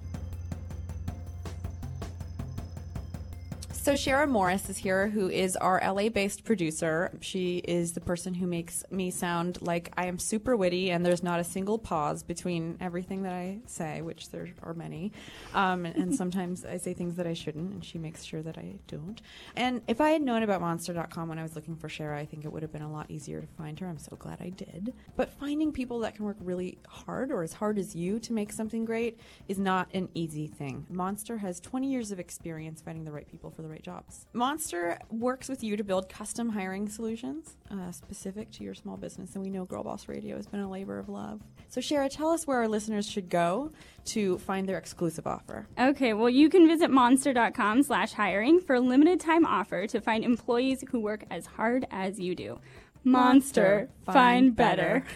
So 3.82 3.94
Shara 3.94 4.30
Morris 4.30 4.70
is 4.70 4.78
here, 4.78 5.08
who 5.08 5.28
is 5.28 5.56
our 5.56 5.82
LA-based 5.84 6.44
producer. 6.44 7.18
She 7.20 7.58
is 7.58 7.94
the 7.94 8.00
person 8.00 8.36
who 8.36 8.46
makes 8.46 8.84
me 8.92 9.10
sound 9.10 9.58
like 9.60 9.92
I 9.98 10.06
am 10.06 10.20
super 10.20 10.56
witty, 10.56 10.92
and 10.92 11.04
there's 11.04 11.24
not 11.24 11.40
a 11.40 11.44
single 11.44 11.80
pause 11.80 12.22
between 12.22 12.78
everything 12.80 13.24
that 13.24 13.34
I 13.34 13.58
say, 13.66 14.04
which 14.04 14.30
there 14.30 14.50
are 14.62 14.76
many. 14.76 15.12
Um, 15.56 15.88
and, 15.88 15.96
and 15.96 16.16
sometimes 16.22 16.64
I 16.64 16.78
say 16.78 16.94
things 16.94 17.16
that 17.16 17.26
I 17.26 17.34
shouldn't, 17.34 17.74
and 17.74 17.84
she 17.84 17.98
makes 17.98 18.24
sure 18.24 18.44
that 18.44 18.56
I 18.56 18.76
don't. 18.86 19.20
And 19.56 19.82
if 19.88 20.00
I 20.00 20.12
had 20.12 20.22
known 20.22 20.44
about 20.44 20.62
Monster.com 20.62 21.28
when 21.28 21.40
I 21.40 21.44
was 21.44 21.56
looking 21.56 21.76
for 21.76 21.88
Shara, 21.88 22.16
I 22.16 22.26
think 22.26 22.46
it 22.46 22.54
would 22.54 22.62
have 22.62 22.72
been 22.72 22.84
a 22.84 22.92
lot 22.92 23.10
easier 23.10 23.42
to 23.42 23.48
find 23.48 23.80
her. 23.80 23.88
I'm 23.88 23.98
so 23.98 24.16
glad 24.16 24.42
I 24.42 24.50
did. 24.50 24.94
But 25.16 25.34
finding 25.40 25.72
people 25.72 25.98
that 26.02 26.14
can 26.14 26.26
work 26.26 26.38
really 26.40 26.78
hard, 26.88 27.32
or 27.32 27.42
as 27.42 27.54
hard 27.54 27.80
as 27.80 27.96
you, 27.96 28.20
to 28.20 28.32
make 28.32 28.54
something 28.54 28.86
great 28.86 29.20
is 29.48 29.58
not 29.58 29.90
an 29.96 30.08
easy 30.14 30.46
thing. 30.46 30.86
Monster 30.88 31.40
has 31.40 31.60
20 31.60 31.92
years 31.92 32.12
of 32.12 32.20
experience 32.20 32.80
finding 32.80 33.06
the 33.06 33.12
right 33.12 33.28
people 33.28 33.50
for 33.50 33.64
the 33.64 33.71
right 33.72 33.82
jobs. 33.82 34.28
Monster 34.34 35.00
works 35.10 35.50
with 35.50 35.64
you 35.64 35.78
to 35.78 35.84
build 35.84 36.10
custom 36.10 36.50
hiring 36.50 36.90
solutions 36.90 37.56
uh, 37.72 37.92
specific 37.92 38.52
to 38.52 38.64
your 38.64 38.76
small 38.76 38.98
business, 38.98 39.34
and 39.36 39.44
we 39.44 39.50
know 39.50 39.66
Girl 39.66 39.84
Boss 39.84 40.08
Radio 40.08 40.36
has 40.36 40.46
been 40.46 40.60
a 40.60 40.70
labor 40.70 41.00
of 41.00 41.10
love. 41.10 41.42
So, 41.70 41.80
Shara, 41.82 42.10
tell 42.10 42.30
us 42.30 42.46
where 42.46 42.58
our 42.58 42.68
listeners 42.68 43.10
should 43.10 43.30
go 43.30 43.72
to 44.06 44.38
find 44.40 44.68
their 44.68 44.78
exclusive 44.78 45.26
offer. 45.26 45.68
Okay, 45.80 46.14
well, 46.14 46.30
you 46.30 46.50
can 46.50 46.68
visit 46.68 46.92
monster.com 46.92 47.84
slash 47.84 48.12
hiring 48.14 48.60
for 48.60 48.76
a 48.76 48.82
limited 48.82 49.20
time 49.20 49.46
offer 49.46 49.88
to 49.88 50.02
find 50.02 50.24
employees 50.24 50.84
who 50.92 51.00
work 51.00 51.24
as 51.32 51.46
hard 51.46 51.88
as 51.92 52.20
you 52.20 52.36
do. 52.36 52.60
Monster, 53.04 53.62
Monster, 53.62 53.90
find, 54.06 54.14
find 54.14 54.56
better. 54.56 55.04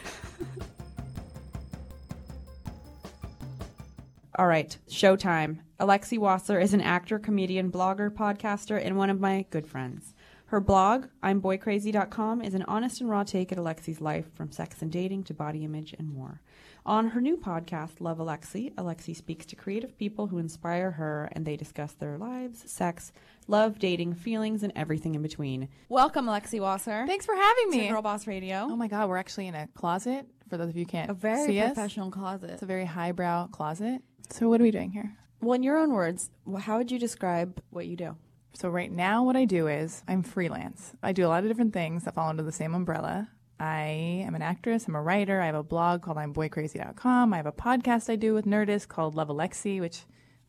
All 4.37 4.47
right, 4.47 4.77
showtime. 4.89 5.59
Alexi 5.79 6.17
Wasser 6.17 6.57
is 6.57 6.73
an 6.73 6.79
actor, 6.79 7.19
comedian, 7.19 7.69
blogger, 7.69 8.09
podcaster, 8.09 8.81
and 8.81 8.95
one 8.95 9.09
of 9.09 9.19
my 9.19 9.45
good 9.49 9.67
friends. 9.67 10.13
Her 10.45 10.61
blog, 10.61 11.07
I'mBoyCrazy.com, 11.21 12.41
is 12.41 12.53
an 12.53 12.63
honest 12.63 13.01
and 13.01 13.09
raw 13.09 13.23
take 13.23 13.51
at 13.51 13.57
Alexi's 13.57 13.99
life, 13.99 14.33
from 14.33 14.53
sex 14.53 14.81
and 14.81 14.89
dating 14.89 15.23
to 15.25 15.33
body 15.33 15.65
image 15.65 15.93
and 15.97 16.13
more. 16.13 16.41
On 16.85 17.09
her 17.09 17.19
new 17.19 17.35
podcast, 17.35 17.99
Love 17.99 18.19
Alexi, 18.19 18.73
Alexi 18.75 19.13
speaks 19.13 19.45
to 19.47 19.57
creative 19.57 19.97
people 19.97 20.27
who 20.27 20.37
inspire 20.37 20.91
her, 20.91 21.27
and 21.33 21.45
they 21.45 21.57
discuss 21.57 21.91
their 21.91 22.17
lives, 22.17 22.71
sex, 22.71 23.11
love, 23.47 23.77
dating, 23.77 24.13
feelings, 24.13 24.63
and 24.63 24.71
everything 24.77 25.13
in 25.13 25.23
between. 25.23 25.67
Welcome, 25.89 26.27
Alexi 26.27 26.61
Wasser. 26.61 27.05
Thanks 27.05 27.25
for 27.25 27.35
having 27.35 27.71
to 27.71 27.77
me. 27.77 27.89
Girl 27.89 28.01
Boss 28.01 28.27
Radio. 28.27 28.67
Oh 28.69 28.77
my 28.77 28.87
God, 28.87 29.09
we're 29.09 29.17
actually 29.17 29.47
in 29.47 29.55
a 29.55 29.67
closet. 29.73 30.25
For 30.47 30.55
those 30.55 30.69
of 30.69 30.77
you 30.77 30.83
who 30.85 30.91
can't 30.91 31.09
a 31.09 31.13
very 31.13 31.47
see 31.47 31.59
us, 31.59 31.73
professional 31.73 32.11
closet. 32.11 32.51
it's 32.51 32.61
a 32.61 32.67
very 32.67 32.85
highbrow 32.85 33.47
closet. 33.47 34.01
So 34.29 34.47
what 34.47 34.61
are 34.61 34.63
we 34.63 34.71
doing 34.71 34.91
here? 34.91 35.17
Well, 35.45 35.53
in 35.53 35.61
your 35.61 35.77
own 35.77 35.93
words, 35.93 36.31
how 36.59 36.79
would 36.79 36.89
you 36.89 36.97
describe 36.97 37.61
what 37.69 37.85
you 37.85 37.95
do? 37.95 38.15
So 38.53 38.67
right 38.67 38.91
now, 38.91 39.23
what 39.23 39.35
I 39.35 39.45
do 39.45 39.67
is 39.67 40.01
I'm 40.07 40.23
freelance. 40.23 40.93
I 41.03 41.11
do 41.11 41.23
a 41.23 41.29
lot 41.29 41.43
of 41.43 41.49
different 41.49 41.71
things 41.71 42.03
that 42.05 42.15
fall 42.15 42.29
under 42.29 42.41
the 42.41 42.51
same 42.51 42.73
umbrella. 42.73 43.29
I 43.59 44.23
am 44.25 44.33
an 44.33 44.41
actress. 44.41 44.87
I'm 44.87 44.95
a 44.95 45.01
writer. 45.03 45.39
I 45.39 45.45
have 45.45 45.53
a 45.53 45.61
blog 45.61 46.01
called 46.01 46.17
I'mBoyCrazy.com. 46.17 47.31
I 47.31 47.37
have 47.37 47.45
a 47.45 47.51
podcast 47.51 48.09
I 48.09 48.15
do 48.15 48.33
with 48.33 48.45
Nerdist 48.45 48.87
called 48.87 49.13
Love 49.13 49.27
Alexi, 49.27 49.79
which 49.79 50.05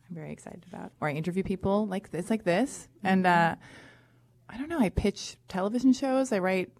I'm 0.09 0.15
very 0.15 0.31
excited 0.31 0.65
about. 0.67 0.91
where 0.97 1.11
I 1.11 1.13
interview 1.13 1.43
people 1.43 1.85
like 1.85 2.09
this, 2.09 2.31
like 2.31 2.43
this, 2.43 2.87
and 3.03 3.27
uh, 3.27 3.55
I 4.49 4.57
don't 4.57 4.67
know. 4.67 4.79
I 4.79 4.89
pitch 4.89 5.37
television 5.47 5.93
shows. 5.93 6.31
I 6.31 6.39
write 6.39 6.71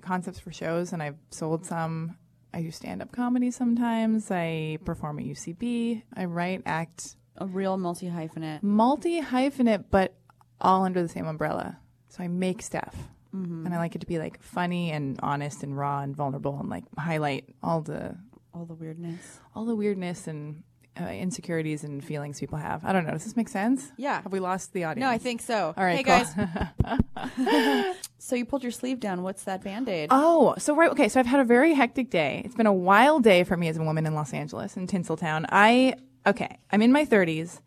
concepts 0.00 0.38
for 0.38 0.50
shows, 0.50 0.94
and 0.94 1.02
I've 1.02 1.18
sold 1.30 1.66
some. 1.66 2.16
I 2.54 2.62
do 2.62 2.70
stand 2.70 3.02
up 3.02 3.12
comedy 3.12 3.50
sometimes. 3.50 4.30
I 4.30 4.78
perform 4.86 5.18
at 5.18 5.26
UCB. 5.26 6.04
I 6.16 6.24
write, 6.24 6.62
act, 6.64 7.16
A 7.38 7.46
real 7.46 7.76
multi 7.76 8.08
hyphenate. 8.08 8.62
multi 8.62 9.20
hyphenate, 9.20 9.84
but 9.90 10.14
all 10.60 10.84
under 10.84 11.02
the 11.02 11.08
same 11.08 11.26
umbrella. 11.26 11.78
So 12.08 12.22
I 12.24 12.28
make 12.28 12.62
stuff. 12.62 12.94
And 13.32 13.68
I 13.74 13.76
like 13.76 13.94
it 13.94 13.98
to 14.00 14.06
be 14.06 14.18
like 14.18 14.40
funny 14.40 14.90
and 14.92 15.20
honest 15.22 15.62
and 15.62 15.76
raw 15.76 16.00
and 16.00 16.16
vulnerable 16.16 16.58
and 16.58 16.70
like 16.70 16.84
highlight 16.98 17.44
all 17.62 17.82
the 17.82 18.16
All 18.54 18.64
the 18.64 18.72
weirdness. 18.72 19.40
all 19.54 19.66
the 19.66 19.76
weirdness 19.76 20.26
and 20.26 20.62
uh, 20.98 21.04
insecurities 21.08 21.84
and 21.84 22.02
feelings 22.02 22.40
people 22.40 22.56
have. 22.56 22.82
I 22.82 22.94
don't 22.94 23.04
know. 23.04 23.12
Does 23.12 23.24
this 23.24 23.36
make 23.36 23.50
sense? 23.50 23.92
Yeah. 23.98 24.22
Have 24.22 24.32
we 24.32 24.40
lost 24.40 24.72
the 24.72 24.84
audience? 24.84 25.04
No, 25.04 25.10
I 25.10 25.18
think 25.18 25.42
so. 25.42 25.74
All 25.76 25.84
right, 25.84 25.98
Hey 26.02 26.02
cool. 26.02 26.46
guys. 26.86 27.96
so 28.18 28.34
you 28.36 28.46
pulled 28.46 28.62
your 28.62 28.72
sleeve 28.72 29.00
down. 29.00 29.22
What's 29.22 29.44
that 29.44 29.62
band 29.62 29.88
aid? 29.90 30.08
Oh, 30.10 30.54
so 30.58 30.74
right. 30.74 30.90
Okay, 30.90 31.08
so 31.10 31.20
I've 31.20 31.26
had 31.26 31.40
a 31.40 31.44
very 31.44 31.74
hectic 31.74 32.08
day. 32.10 32.40
It's 32.44 32.54
been 32.54 32.66
a 32.66 32.72
wild 32.72 33.22
day 33.22 33.44
for 33.44 33.56
me 33.58 33.68
as 33.68 33.76
a 33.76 33.82
woman 33.82 34.06
in 34.06 34.14
Los 34.14 34.32
Angeles, 34.32 34.76
in 34.78 34.86
Tinseltown. 34.86 35.44
I 35.50 35.94
okay. 36.26 36.58
I'm 36.70 36.82
in 36.82 36.92
my 36.92 37.04
30s. 37.04 37.60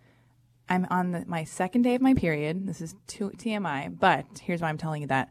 I'm 0.68 0.86
on 0.89 1.12
the, 1.12 1.25
my 1.25 1.44
second 1.46 1.82
day 1.82 1.96
of 1.96 2.01
my 2.01 2.13
period. 2.13 2.68
This 2.68 2.82
is 2.82 2.96
TMI, 3.08 3.98
but 4.00 4.25
here's 4.42 4.62
why 4.62 4.70
I'm 4.70 4.78
telling 4.78 5.01
you 5.01 5.08
that. 5.08 5.30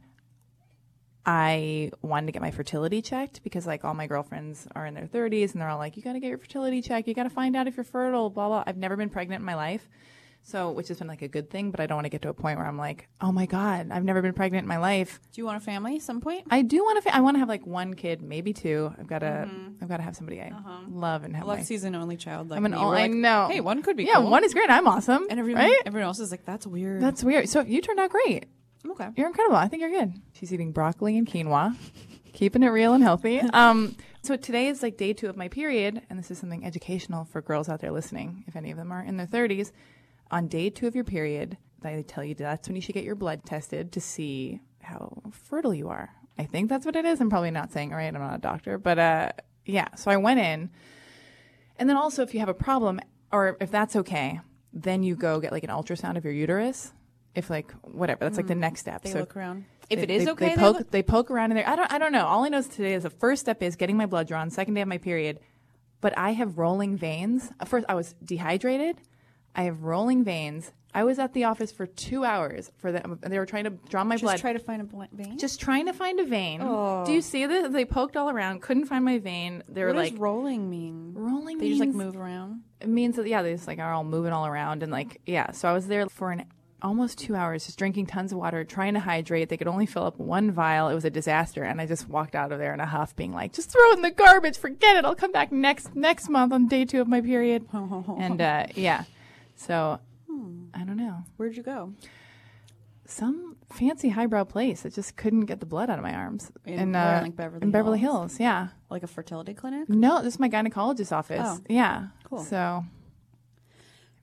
I 1.24 1.90
wanted 2.00 2.26
to 2.26 2.32
get 2.32 2.40
my 2.40 2.50
fertility 2.50 3.02
checked 3.02 3.42
because 3.42 3.66
like 3.66 3.84
all 3.84 3.92
my 3.92 4.06
girlfriends 4.06 4.66
are 4.74 4.86
in 4.86 4.94
their 4.94 5.06
30s 5.06 5.52
and 5.52 5.60
they're 5.60 5.68
all 5.68 5.78
like, 5.78 5.96
you 5.96 6.02
got 6.02 6.14
to 6.14 6.20
get 6.20 6.28
your 6.28 6.38
fertility 6.38 6.80
checked. 6.80 7.06
You 7.06 7.14
got 7.14 7.24
to 7.24 7.30
find 7.30 7.54
out 7.54 7.66
if 7.66 7.76
you're 7.76 7.84
fertile. 7.84 8.30
Blah 8.30 8.48
blah. 8.48 8.64
I've 8.66 8.78
never 8.78 8.96
been 8.96 9.10
pregnant 9.10 9.40
in 9.40 9.44
my 9.44 9.54
life. 9.54 9.88
So, 10.42 10.70
which 10.70 10.88
has 10.88 10.98
been 10.98 11.08
like 11.08 11.20
a 11.20 11.28
good 11.28 11.50
thing, 11.50 11.70
but 11.70 11.78
I 11.78 11.86
don't 11.86 11.96
want 11.96 12.06
to 12.06 12.10
get 12.10 12.22
to 12.22 12.30
a 12.30 12.34
point 12.34 12.56
where 12.58 12.66
I'm 12.66 12.78
like, 12.78 13.06
oh 13.20 13.30
my 13.32 13.44
God, 13.44 13.88
I've 13.90 14.04
never 14.04 14.22
been 14.22 14.32
pregnant 14.32 14.64
in 14.64 14.68
my 14.68 14.78
life. 14.78 15.20
Do 15.32 15.40
you 15.42 15.44
want 15.44 15.58
a 15.58 15.60
family 15.60 15.96
at 15.96 16.02
some 16.02 16.22
point? 16.22 16.46
I 16.50 16.62
do 16.62 16.78
want 16.78 16.96
to. 16.96 17.02
Fa- 17.02 17.14
I 17.16 17.20
want 17.20 17.34
to 17.34 17.38
have 17.40 17.48
like 17.50 17.66
one 17.66 17.92
kid, 17.92 18.22
maybe 18.22 18.54
two. 18.54 18.94
I've 18.98 19.06
got 19.06 19.18
to. 19.18 19.46
I've 19.82 19.88
got 19.88 19.98
to 19.98 20.02
have 20.02 20.16
somebody 20.16 20.40
I 20.40 20.50
love 20.88 21.24
and 21.24 21.36
have. 21.36 21.46
my- 21.46 21.56
Alexi's 21.56 21.84
an 21.84 21.94
only 21.94 22.16
child. 22.16 22.48
Like 22.48 22.56
I'm 22.56 22.64
an. 22.64 22.72
me. 22.72 22.78
all 22.78 22.90
We're 22.90 22.96
I 22.96 23.06
know. 23.08 23.48
Hey, 23.50 23.60
one 23.60 23.82
could 23.82 23.96
be. 23.98 24.04
Yeah, 24.04 24.14
cool. 24.14 24.30
one 24.30 24.42
is 24.42 24.54
great. 24.54 24.70
I'm 24.70 24.88
awesome. 24.88 25.26
And 25.28 25.38
everyone, 25.38 25.64
right? 25.64 25.82
everyone 25.84 26.06
else 26.06 26.18
is 26.18 26.30
like, 26.30 26.46
that's 26.46 26.66
weird. 26.66 27.02
That's 27.02 27.22
weird. 27.22 27.48
So 27.50 27.60
you 27.60 27.82
turned 27.82 28.00
out 28.00 28.08
great. 28.10 28.46
okay. 28.90 29.08
You're 29.16 29.26
incredible. 29.26 29.56
I 29.56 29.68
think 29.68 29.82
you're 29.82 29.90
good. 29.90 30.14
She's 30.32 30.50
eating 30.52 30.72
broccoli 30.72 31.18
and 31.18 31.26
quinoa, 31.26 31.76
keeping 32.32 32.62
it 32.62 32.68
real 32.68 32.94
and 32.94 33.02
healthy. 33.04 33.42
Um. 33.52 33.96
So 34.22 34.36
today 34.36 34.66
is 34.66 34.82
like 34.82 34.96
day 34.96 35.12
two 35.12 35.28
of 35.28 35.36
my 35.36 35.48
period, 35.48 36.02
and 36.10 36.18
this 36.18 36.30
is 36.30 36.38
something 36.38 36.64
educational 36.64 37.24
for 37.24 37.40
girls 37.40 37.68
out 37.68 37.80
there 37.80 37.92
listening, 37.92 38.44
if 38.46 38.56
any 38.56 38.70
of 38.70 38.76
them 38.76 38.90
are 38.92 39.02
in 39.02 39.16
their 39.16 39.26
30s. 39.26 39.70
On 40.30 40.46
day 40.48 40.70
two 40.70 40.86
of 40.86 40.94
your 40.94 41.04
period, 41.04 41.56
they 41.80 42.02
tell 42.02 42.24
you 42.24 42.34
that's 42.34 42.68
when 42.68 42.76
you 42.76 42.82
should 42.82 42.94
get 42.94 43.04
your 43.04 43.14
blood 43.14 43.44
tested 43.44 43.92
to 43.92 44.00
see 44.00 44.60
how 44.82 45.22
fertile 45.30 45.74
you 45.74 45.88
are. 45.88 46.10
I 46.38 46.44
think 46.44 46.68
that's 46.68 46.86
what 46.86 46.96
it 46.96 47.04
is. 47.04 47.20
I'm 47.20 47.30
probably 47.30 47.50
not 47.50 47.72
saying 47.72 47.90
right. 47.90 48.06
I'm 48.14 48.20
not 48.20 48.34
a 48.34 48.38
doctor, 48.38 48.78
but 48.78 48.98
uh, 48.98 49.32
yeah. 49.64 49.88
So 49.96 50.10
I 50.10 50.16
went 50.16 50.40
in, 50.40 50.70
and 51.76 51.88
then 51.88 51.96
also 51.96 52.22
if 52.22 52.32
you 52.34 52.40
have 52.40 52.48
a 52.48 52.54
problem 52.54 53.00
or 53.32 53.56
if 53.60 53.70
that's 53.70 53.96
okay, 53.96 54.40
then 54.72 55.02
you 55.02 55.16
go 55.16 55.40
get 55.40 55.52
like 55.52 55.64
an 55.64 55.70
ultrasound 55.70 56.16
of 56.16 56.24
your 56.24 56.32
uterus. 56.32 56.92
If 57.34 57.50
like 57.50 57.72
whatever, 57.82 58.20
that's 58.20 58.36
like 58.36 58.46
the 58.46 58.54
next 58.54 58.80
step. 58.80 59.02
They 59.02 59.10
so 59.10 59.20
look 59.20 59.36
around. 59.36 59.64
If 59.90 59.98
they- 59.98 60.02
it 60.04 60.10
is 60.10 60.24
they, 60.24 60.30
okay, 60.32 60.48
they 60.50 60.54
they 60.54 60.60
poke 60.60 60.76
look- 60.78 60.90
they 60.90 61.02
poke 61.02 61.30
around 61.30 61.52
in 61.52 61.56
there. 61.56 61.68
I 61.68 61.76
don't 61.76 61.92
I 61.92 61.98
don't 61.98 62.12
know. 62.12 62.26
All 62.26 62.44
I 62.44 62.48
know 62.48 62.58
is 62.58 62.68
today 62.68 62.94
is 62.94 63.02
the 63.04 63.10
first 63.10 63.40
step 63.40 63.62
is 63.62 63.76
getting 63.76 63.96
my 63.96 64.06
blood 64.06 64.28
drawn. 64.28 64.50
Second 64.50 64.74
day 64.74 64.80
of 64.82 64.88
my 64.88 64.98
period, 64.98 65.40
but 66.00 66.16
I 66.16 66.32
have 66.32 66.58
rolling 66.58 66.96
veins. 66.96 67.50
First, 67.66 67.86
I 67.88 67.94
was 67.94 68.14
dehydrated. 68.24 69.00
I 69.54 69.62
have 69.64 69.82
rolling 69.82 70.24
veins. 70.24 70.72
I 70.94 71.04
was 71.04 71.18
at 71.18 71.34
the 71.34 71.44
office 71.44 71.70
for 71.70 71.86
two 71.86 72.24
hours 72.24 72.72
for 72.78 72.90
them. 72.90 73.18
They 73.22 73.38
were 73.38 73.44
trying 73.46 73.64
to 73.64 73.70
draw 73.70 74.04
my 74.04 74.14
Just 74.14 74.22
blood. 74.22 74.32
Just 74.32 74.40
try 74.40 74.52
to 74.54 74.58
find 74.58 74.80
a 74.80 74.84
bl- 74.84 75.02
vein. 75.12 75.38
just 75.38 75.60
trying 75.60 75.86
to 75.86 75.92
find 75.92 76.18
a 76.18 76.24
vein. 76.24 76.60
Do 76.60 77.12
you 77.12 77.20
see 77.20 77.44
this? 77.46 77.70
They 77.72 77.84
poked 77.84 78.16
all 78.16 78.30
around, 78.30 78.62
couldn't 78.62 78.86
find 78.86 79.04
my 79.04 79.18
vein. 79.18 79.62
They 79.68 79.82
were 79.82 79.88
what 79.88 79.96
like 79.96 80.10
does 80.12 80.20
rolling 80.20 80.70
mean? 80.70 81.12
rolling. 81.14 81.58
They 81.58 81.68
just 81.68 81.80
like 81.80 81.90
move 81.90 82.16
around. 82.16 82.62
it 82.80 82.88
means 82.88 83.16
that 83.16 83.26
yeah, 83.28 83.42
they 83.42 83.52
just 83.52 83.66
like 83.66 83.78
are 83.78 83.92
all 83.92 84.04
moving 84.04 84.32
all 84.32 84.46
around 84.46 84.82
and 84.82 84.90
like 84.90 85.20
yeah. 85.26 85.50
So 85.52 85.68
I 85.68 85.72
was 85.72 85.86
there 85.88 86.08
for 86.08 86.30
an 86.32 86.44
almost 86.80 87.18
two 87.18 87.34
hours, 87.36 87.66
just 87.66 87.76
drinking 87.78 88.06
tons 88.06 88.32
of 88.32 88.38
water, 88.38 88.64
trying 88.64 88.94
to 88.94 89.00
hydrate. 89.00 89.50
They 89.50 89.56
could 89.58 89.68
only 89.68 89.84
fill 89.86 90.04
up 90.04 90.18
one 90.18 90.50
vial. 90.52 90.88
It 90.88 90.94
was 90.94 91.04
a 91.04 91.10
disaster, 91.10 91.64
and 91.64 91.80
I 91.82 91.86
just 91.86 92.08
walked 92.08 92.34
out 92.34 92.50
of 92.50 92.58
there 92.58 92.72
in 92.72 92.80
a 92.80 92.86
huff, 92.86 93.14
being 93.14 93.32
like, 93.34 93.52
"Just 93.52 93.70
throw 93.70 93.90
it 93.90 93.96
in 93.96 94.02
the 94.02 94.10
garbage. 94.10 94.56
Forget 94.56 94.96
it. 94.96 95.04
I'll 95.04 95.14
come 95.16 95.32
back 95.32 95.52
next 95.52 95.94
next 95.94 96.28
month 96.30 96.52
on 96.52 96.66
day 96.66 96.86
two 96.86 97.00
of 97.02 97.08
my 97.08 97.20
period." 97.20 97.66
and 97.72 98.40
uh, 98.40 98.66
yeah, 98.74 99.04
so 99.58 100.00
I 100.74 100.84
don't 100.84 100.96
know 100.96 101.24
Where'd 101.36 101.56
you 101.56 101.62
go? 101.62 101.92
some 103.06 103.56
fancy 103.72 104.10
highbrow 104.10 104.44
place 104.44 104.82
that 104.82 104.94
just 104.94 105.16
couldn't 105.16 105.46
get 105.46 105.60
the 105.60 105.66
blood 105.66 105.88
out 105.90 105.98
of 105.98 106.04
my 106.04 106.14
arms 106.14 106.50
In- 106.66 106.94
uh, 106.94 107.04
where 107.12 107.22
like, 107.22 107.36
Beverly 107.36 107.62
in 107.62 107.70
Beverly 107.70 107.98
Hills? 107.98 108.32
Hills. 108.36 108.40
Yeah. 108.40 108.68
Like 108.90 109.02
a 109.02 109.06
fertility 109.06 109.54
clinic? 109.54 109.88
No, 109.88 110.20
this 110.22 110.34
is 110.34 110.40
my 110.40 110.48
gynecologist's 110.50 111.10
office. 111.12 111.40
Oh. 111.42 111.58
Yeah. 111.70 112.08
Cool. 112.24 112.44
So, 112.44 112.84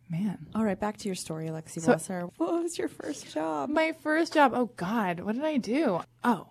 man. 0.09 0.45
All 0.53 0.63
right, 0.63 0.79
back 0.79 0.97
to 0.97 1.07
your 1.09 1.15
story, 1.15 1.47
Alexi 1.47 1.81
So- 1.81 1.93
Blesser. 1.93 2.29
What 2.37 2.61
was 2.63 2.77
your 2.77 2.87
first 2.87 3.33
job? 3.33 3.69
My 3.69 3.93
first 4.03 4.33
job. 4.33 4.51
Oh 4.53 4.69
God, 4.75 5.19
what 5.21 5.33
did 5.35 5.43
I 5.43 5.57
do? 5.57 5.99
Oh, 6.23 6.47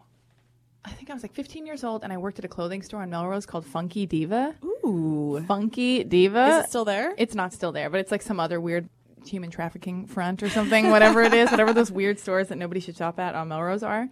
I 0.84 0.90
think 0.90 1.08
I 1.10 1.14
was 1.14 1.22
like 1.22 1.32
15 1.32 1.64
years 1.66 1.82
old, 1.82 2.04
and 2.04 2.12
I 2.12 2.18
worked 2.18 2.38
at 2.38 2.44
a 2.44 2.48
clothing 2.48 2.82
store 2.82 3.02
on 3.02 3.10
Melrose 3.10 3.46
called 3.46 3.64
Funky 3.64 4.04
Diva. 4.06 4.54
Ooh. 4.64 5.42
Funky 5.46 6.04
Diva. 6.04 6.46
Is 6.58 6.64
it 6.64 6.68
still 6.68 6.84
there? 6.84 7.14
It's 7.16 7.34
not 7.34 7.52
still 7.52 7.72
there, 7.72 7.88
but 7.88 8.00
it's 8.00 8.10
like 8.10 8.22
some 8.22 8.38
other 8.38 8.60
weird 8.60 8.88
human 9.24 9.50
trafficking 9.50 10.06
front 10.06 10.42
or 10.42 10.50
something. 10.50 10.90
Whatever 10.90 11.22
it 11.22 11.32
is, 11.32 11.50
whatever 11.50 11.72
those 11.72 11.90
weird 11.90 12.18
stores 12.18 12.48
that 12.48 12.58
nobody 12.58 12.80
should 12.80 12.96
shop 12.96 13.18
at 13.18 13.34
on 13.34 13.48
Melrose 13.48 13.82
are. 13.82 14.08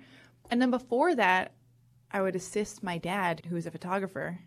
And 0.50 0.62
then 0.62 0.70
before 0.70 1.14
that, 1.14 1.52
I 2.10 2.22
would 2.22 2.34
assist 2.36 2.82
my 2.82 2.96
dad, 2.98 3.42
who 3.48 3.56
is 3.56 3.66
a 3.66 3.70
photographer, 3.70 4.38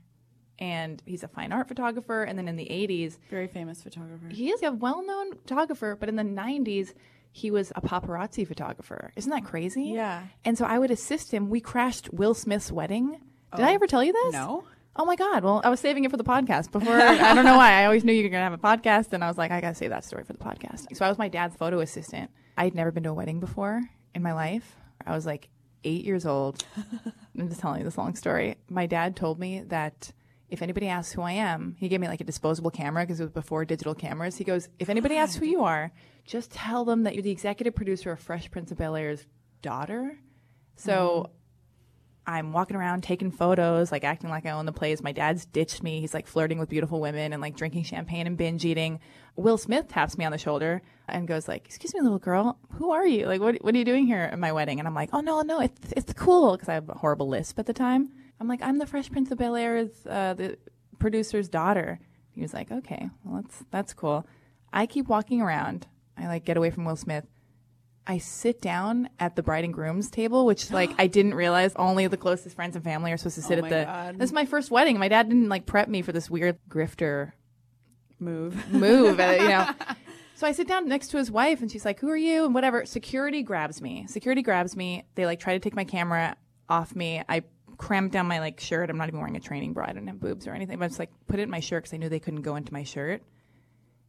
and 0.57 1.03
he's 1.05 1.23
a 1.23 1.27
fine 1.27 1.51
art 1.51 1.67
photographer. 1.67 2.23
And 2.23 2.37
then 2.39 2.47
in 2.47 2.55
the 2.55 2.65
80s, 2.65 3.17
Very 3.29 3.47
famous 3.47 3.83
photographer. 3.83 4.29
he 4.29 4.49
is 4.49 4.63
a 4.63 4.71
well-known 4.71 5.33
photographer, 5.35 5.95
but 5.99 6.09
in 6.09 6.15
the 6.15 6.23
'90s, 6.23 6.93
he 7.35 7.51
was 7.51 7.73
a 7.75 7.81
paparazzi 7.81 8.47
photographer. 8.47 9.11
Isn't 9.17 9.29
that 9.29 9.43
crazy? 9.43 9.91
Yeah. 9.93 10.23
And 10.45 10.57
so 10.57 10.63
I 10.63 10.79
would 10.79 10.89
assist 10.89 11.33
him. 11.33 11.49
We 11.49 11.59
crashed 11.59 12.13
Will 12.13 12.33
Smith's 12.33 12.71
wedding. 12.71 13.19
Did 13.53 13.65
I 13.65 13.71
oh, 13.71 13.73
ever 13.73 13.87
tell 13.87 14.01
you 14.01 14.13
this? 14.13 14.31
No. 14.31 14.63
Oh 14.95 15.03
my 15.03 15.17
God! 15.17 15.43
Well, 15.43 15.59
I 15.61 15.69
was 15.69 15.81
saving 15.81 16.05
it 16.05 16.11
for 16.11 16.15
the 16.15 16.23
podcast 16.23 16.71
before. 16.71 16.93
I 16.97 17.33
don't 17.33 17.43
know 17.43 17.57
why. 17.57 17.73
I 17.73 17.85
always 17.85 18.05
knew 18.05 18.13
you 18.13 18.23
were 18.23 18.29
gonna 18.29 18.45
have 18.45 18.53
a 18.53 18.57
podcast, 18.57 19.11
and 19.11 19.21
I 19.21 19.27
was 19.27 19.37
like, 19.37 19.51
I 19.51 19.59
gotta 19.59 19.75
save 19.75 19.89
that 19.89 20.05
story 20.05 20.23
for 20.23 20.31
the 20.31 20.39
podcast. 20.39 20.95
So 20.95 21.03
I 21.03 21.09
was 21.09 21.17
my 21.17 21.27
dad's 21.27 21.57
photo 21.57 21.81
assistant. 21.81 22.31
I 22.57 22.63
had 22.63 22.73
never 22.73 22.89
been 22.89 23.03
to 23.03 23.09
a 23.09 23.13
wedding 23.13 23.41
before 23.41 23.81
in 24.13 24.23
my 24.23 24.31
life. 24.31 24.77
I 25.05 25.13
was 25.13 25.25
like 25.25 25.49
eight 25.83 26.05
years 26.05 26.25
old. 26.25 26.63
I'm 27.37 27.49
just 27.49 27.59
telling 27.59 27.79
you 27.79 27.83
this 27.83 27.97
long 27.97 28.15
story. 28.15 28.55
My 28.69 28.85
dad 28.85 29.17
told 29.17 29.39
me 29.39 29.59
that 29.67 30.13
if 30.49 30.61
anybody 30.61 30.87
asks 30.87 31.13
who 31.13 31.21
I 31.21 31.31
am, 31.31 31.75
he 31.79 31.87
gave 31.87 31.99
me 31.99 32.07
like 32.07 32.21
a 32.21 32.25
disposable 32.25 32.71
camera 32.71 33.03
because 33.03 33.19
it 33.19 33.23
was 33.23 33.31
before 33.31 33.65
digital 33.65 33.95
cameras. 33.95 34.37
He 34.37 34.43
goes, 34.43 34.69
if 34.79 34.89
anybody 34.89 35.15
oh, 35.15 35.19
asks 35.19 35.35
who 35.35 35.45
you 35.45 35.63
are, 35.63 35.91
just 36.23 36.51
tell 36.51 36.85
them 36.85 37.03
that 37.03 37.15
you're 37.15 37.23
the 37.23 37.31
executive 37.31 37.75
producer 37.75 38.11
of 38.11 38.19
Fresh 38.19 38.51
Prince 38.51 38.71
of 38.71 38.77
Bel 38.77 38.95
Air's 38.95 39.25
daughter. 39.61 40.19
So 40.75 41.25
mm-hmm. 41.25 41.31
I'm 42.27 42.53
walking 42.53 42.75
around 42.75 43.01
taking 43.01 43.31
photos, 43.31 43.91
like 43.91 44.03
acting 44.03 44.29
like 44.29 44.45
I 44.45 44.51
own 44.51 44.65
the 44.65 44.71
place. 44.71 45.01
My 45.01 45.11
dad's 45.11 45.45
ditched 45.45 45.83
me. 45.83 45.99
He's 45.99 46.13
like 46.13 46.27
flirting 46.27 46.59
with 46.59 46.69
beautiful 46.69 46.99
women 46.99 47.33
and 47.33 47.41
like 47.41 47.55
drinking 47.55 47.83
champagne 47.83 48.27
and 48.27 48.37
binge 48.37 48.65
eating. 48.65 48.99
Will 49.35 49.57
Smith 49.57 49.87
taps 49.87 50.17
me 50.17 50.25
on 50.25 50.31
the 50.31 50.37
shoulder 50.37 50.81
and 51.07 51.27
goes 51.27 51.47
like, 51.47 51.65
"Excuse 51.65 51.93
me, 51.93 52.01
little 52.01 52.19
girl, 52.19 52.57
who 52.73 52.91
are 52.91 53.05
you? 53.05 53.27
Like, 53.27 53.41
what 53.41 53.63
what 53.63 53.75
are 53.75 53.77
you 53.77 53.85
doing 53.85 54.07
here 54.07 54.29
at 54.31 54.39
my 54.39 54.51
wedding?" 54.51 54.79
And 54.79 54.87
I'm 54.87 54.95
like, 54.95 55.09
"Oh 55.13 55.19
no, 55.19 55.41
no, 55.41 55.59
it's 55.59 55.91
it's 55.95 56.13
cool," 56.13 56.53
because 56.53 56.69
I 56.69 56.73
have 56.75 56.89
a 56.89 56.93
horrible 56.93 57.27
lisp 57.27 57.59
at 57.59 57.65
the 57.67 57.73
time. 57.73 58.11
I'm 58.39 58.47
like, 58.47 58.61
"I'm 58.61 58.77
the 58.77 58.85
Fresh 58.85 59.11
Prince 59.11 59.31
of 59.31 59.37
Bel 59.37 59.55
Air's 59.55 59.89
uh, 60.05 60.33
the 60.33 60.57
producer's 60.99 61.47
daughter." 61.49 61.99
He 62.31 62.41
was 62.41 62.53
like, 62.53 62.71
"Okay, 62.71 63.09
well 63.23 63.41
that's 63.41 63.63
that's 63.71 63.93
cool." 63.93 64.25
I 64.73 64.85
keep 64.85 65.07
walking 65.07 65.41
around. 65.41 65.87
I 66.17 66.27
like 66.27 66.45
get 66.45 66.57
away 66.57 66.69
from 66.69 66.85
Will 66.85 66.95
Smith. 66.95 67.25
I 68.07 68.19
sit 68.19 68.61
down 68.61 69.09
at 69.19 69.35
the 69.35 69.41
bride 69.41 69.63
and 69.63 69.73
groom's 69.73 70.09
table, 70.09 70.45
which 70.45 70.69
like 70.79 70.91
I 70.97 71.07
didn't 71.07 71.33
realize 71.33 71.73
only 71.75 72.07
the 72.07 72.17
closest 72.17 72.55
friends 72.55 72.75
and 72.75 72.83
family 72.83 73.11
are 73.11 73.17
supposed 73.17 73.35
to 73.35 73.41
sit 73.41 73.59
Oh 73.59 73.65
at 73.65 73.69
the. 73.69 73.85
God. 73.85 74.19
This 74.19 74.29
is 74.29 74.33
my 74.33 74.45
first 74.45 74.71
wedding. 74.71 74.99
My 74.99 75.07
dad 75.07 75.29
didn't 75.29 75.49
like 75.49 75.65
prep 75.65 75.87
me 75.87 76.01
for 76.01 76.11
this 76.11 76.29
weird 76.29 76.57
grifter 76.69 77.31
Move. 78.19 78.69
move, 78.71 79.19
uh, 79.19 79.37
you 79.39 79.47
know. 79.49 79.69
So 80.37 80.45
I 80.45 80.51
sit 80.51 80.67
down 80.67 80.89
next 80.89 81.11
to 81.11 81.17
his 81.17 81.31
wife, 81.31 81.61
and 81.61 81.71
she's 81.71 81.85
like, 81.85 82.01
"Who 82.01 82.09
are 82.09 82.17
you?" 82.17 82.43
and 82.43 82.53
whatever. 82.53 82.85
Security 82.85 83.41
grabs 83.41 83.81
me. 83.81 84.05
Security 84.09 84.41
grabs 84.41 84.75
me. 84.75 85.05
They 85.15 85.25
like 85.25 85.39
try 85.39 85.53
to 85.53 85.59
take 85.61 85.73
my 85.77 85.85
camera 85.85 86.35
off 86.67 86.93
me. 86.93 87.23
I 87.29 87.43
cramp 87.77 88.11
down 88.11 88.27
my 88.27 88.39
like 88.39 88.59
shirt. 88.59 88.89
I'm 88.89 88.97
not 88.97 89.07
even 89.07 89.19
wearing 89.19 89.35
a 89.35 89.39
training 89.39 89.73
bra. 89.73 89.85
I 89.87 89.93
don't 89.93 90.07
have 90.07 90.19
boobs 90.19 90.47
or 90.47 90.53
anything, 90.53 90.79
but 90.79 90.85
I 90.85 90.87
just 90.87 90.99
like 90.99 91.11
put 91.27 91.39
it 91.39 91.43
in 91.43 91.49
my 91.49 91.59
shirt 91.59 91.83
because 91.83 91.93
I 91.93 91.97
knew 91.97 92.09
they 92.09 92.19
couldn't 92.19 92.41
go 92.41 92.55
into 92.55 92.73
my 92.73 92.83
shirt. 92.83 93.21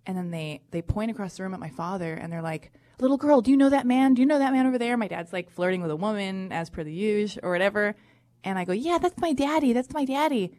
And 0.07 0.17
then 0.17 0.31
they 0.31 0.63
they 0.71 0.83
point 0.83 1.11
across 1.11 1.37
the 1.37 1.43
room 1.43 1.55
at 1.55 1.61
my 1.61 1.71
father, 1.71 2.15
and 2.15 2.33
they're 2.33 2.43
like, 2.43 2.73
"Little 3.01 3.17
girl, 3.17 3.41
do 3.41 3.51
you 3.51 3.57
know 3.57 3.71
that 3.71 3.87
man? 3.87 4.15
Do 4.15 4.23
you 4.23 4.27
know 4.27 4.39
that 4.39 4.53
man 4.53 4.67
over 4.67 4.79
there?" 4.79 4.97
My 4.97 5.09
dad's 5.09 5.33
like 5.33 5.51
flirting 5.51 5.83
with 5.83 5.91
a 5.91 5.97
woman, 5.97 6.53
as 6.53 6.71
per 6.71 6.85
the 6.85 6.93
usual 6.93 7.41
or 7.45 7.51
whatever. 7.51 7.97
And 8.45 8.59
I 8.59 8.65
go, 8.65 8.73
"Yeah, 8.73 8.99
that's 8.99 9.21
my 9.21 9.33
daddy. 9.33 9.73
That's 9.73 9.93
my 9.93 10.05
daddy." 10.05 10.53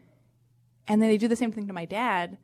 And 0.86 1.02
then 1.02 1.10
they 1.10 1.18
do 1.18 1.28
the 1.28 1.36
same 1.36 1.52
thing 1.52 1.66
to 1.66 1.72
my 1.72 1.84
dad. 1.84 2.38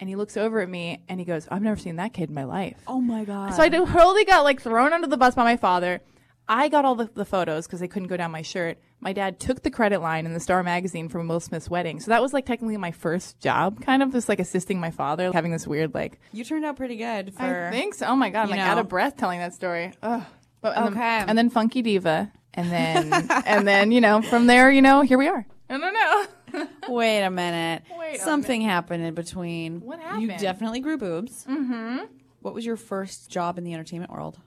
And 0.00 0.08
he 0.08 0.16
looks 0.16 0.36
over 0.36 0.60
at 0.60 0.68
me 0.68 1.04
and 1.08 1.20
he 1.20 1.26
goes, 1.26 1.46
I've 1.50 1.62
never 1.62 1.76
seen 1.76 1.96
that 1.96 2.12
kid 2.12 2.28
in 2.30 2.34
my 2.34 2.44
life. 2.44 2.78
Oh 2.86 3.00
my 3.00 3.24
god. 3.24 3.54
So 3.54 3.62
I 3.62 3.68
totally 3.68 4.24
got 4.24 4.42
like 4.42 4.60
thrown 4.60 4.92
under 4.92 5.06
the 5.06 5.16
bus 5.16 5.34
by 5.34 5.44
my 5.44 5.56
father. 5.56 6.00
I 6.48 6.68
got 6.68 6.84
all 6.84 6.94
the, 6.94 7.10
the 7.14 7.24
photos 7.24 7.66
because 7.66 7.80
they 7.80 7.88
couldn't 7.88 8.08
go 8.08 8.16
down 8.16 8.30
my 8.30 8.42
shirt. 8.42 8.78
My 9.00 9.12
dad 9.12 9.40
took 9.40 9.62
the 9.62 9.70
credit 9.70 10.00
line 10.00 10.26
in 10.26 10.34
the 10.34 10.40
Star 10.40 10.62
magazine 10.62 11.08
from 11.08 11.26
Will 11.28 11.40
Smith's 11.40 11.70
wedding. 11.70 12.00
So 12.00 12.10
that 12.10 12.20
was 12.20 12.32
like 12.32 12.44
technically 12.46 12.76
my 12.76 12.90
first 12.90 13.40
job, 13.40 13.80
kind 13.80 14.02
of 14.02 14.12
just 14.12 14.28
like 14.28 14.40
assisting 14.40 14.78
my 14.80 14.90
father, 14.90 15.30
having 15.32 15.52
this 15.52 15.66
weird 15.66 15.94
like. 15.94 16.20
you 16.32 16.44
turned 16.44 16.64
out 16.64 16.76
pretty 16.76 16.96
good 16.96 17.34
for 17.34 17.68
I 17.68 17.70
think 17.70 17.94
so. 17.94 18.06
Oh 18.06 18.16
my 18.16 18.30
god, 18.30 18.44
I'm 18.44 18.50
like 18.50 18.60
out 18.60 18.78
of 18.78 18.88
breath 18.88 19.16
telling 19.16 19.40
that 19.40 19.54
story. 19.54 19.92
Ugh. 20.02 20.22
But, 20.60 20.76
and 20.76 20.88
Okay. 20.88 20.98
Then, 20.98 21.28
and 21.28 21.38
then 21.38 21.50
Funky 21.50 21.82
Diva, 21.82 22.32
and 22.54 22.70
then 22.70 23.12
and 23.46 23.66
then 23.66 23.92
you 23.92 24.00
know 24.00 24.22
from 24.22 24.46
there 24.46 24.70
you 24.70 24.82
know 24.82 25.02
here 25.02 25.18
we 25.18 25.28
are. 25.28 25.46
I 25.68 25.78
don't 25.78 25.92
know. 25.94 26.66
Wait 26.88 27.22
a 27.22 27.30
minute. 27.30 27.82
Wait 27.98 28.16
a 28.16 28.18
Something 28.20 28.60
happened 28.60 29.04
in 29.04 29.14
between. 29.14 29.80
What 29.80 29.98
happened? 29.98 30.22
You 30.22 30.28
definitely 30.38 30.80
grew 30.80 30.98
boobs. 30.98 31.44
Mm-hmm. 31.48 32.04
What 32.40 32.54
was 32.54 32.64
your 32.66 32.76
first 32.76 33.30
job 33.30 33.56
in 33.58 33.64
the 33.64 33.72
entertainment 33.72 34.12
world? 34.12 34.38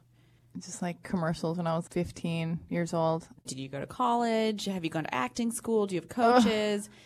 Just 0.59 0.81
like 0.81 1.03
commercials 1.03 1.57
when 1.57 1.67
I 1.67 1.75
was 1.75 1.87
15 1.87 2.59
years 2.69 2.93
old. 2.93 3.27
Did 3.45 3.59
you 3.59 3.69
go 3.69 3.79
to 3.79 3.87
college? 3.87 4.65
Have 4.65 4.83
you 4.83 4.89
gone 4.89 5.03
to 5.03 5.13
acting 5.13 5.51
school? 5.51 5.87
Do 5.87 5.95
you 5.95 6.01
have 6.01 6.09
coaches? 6.09 6.89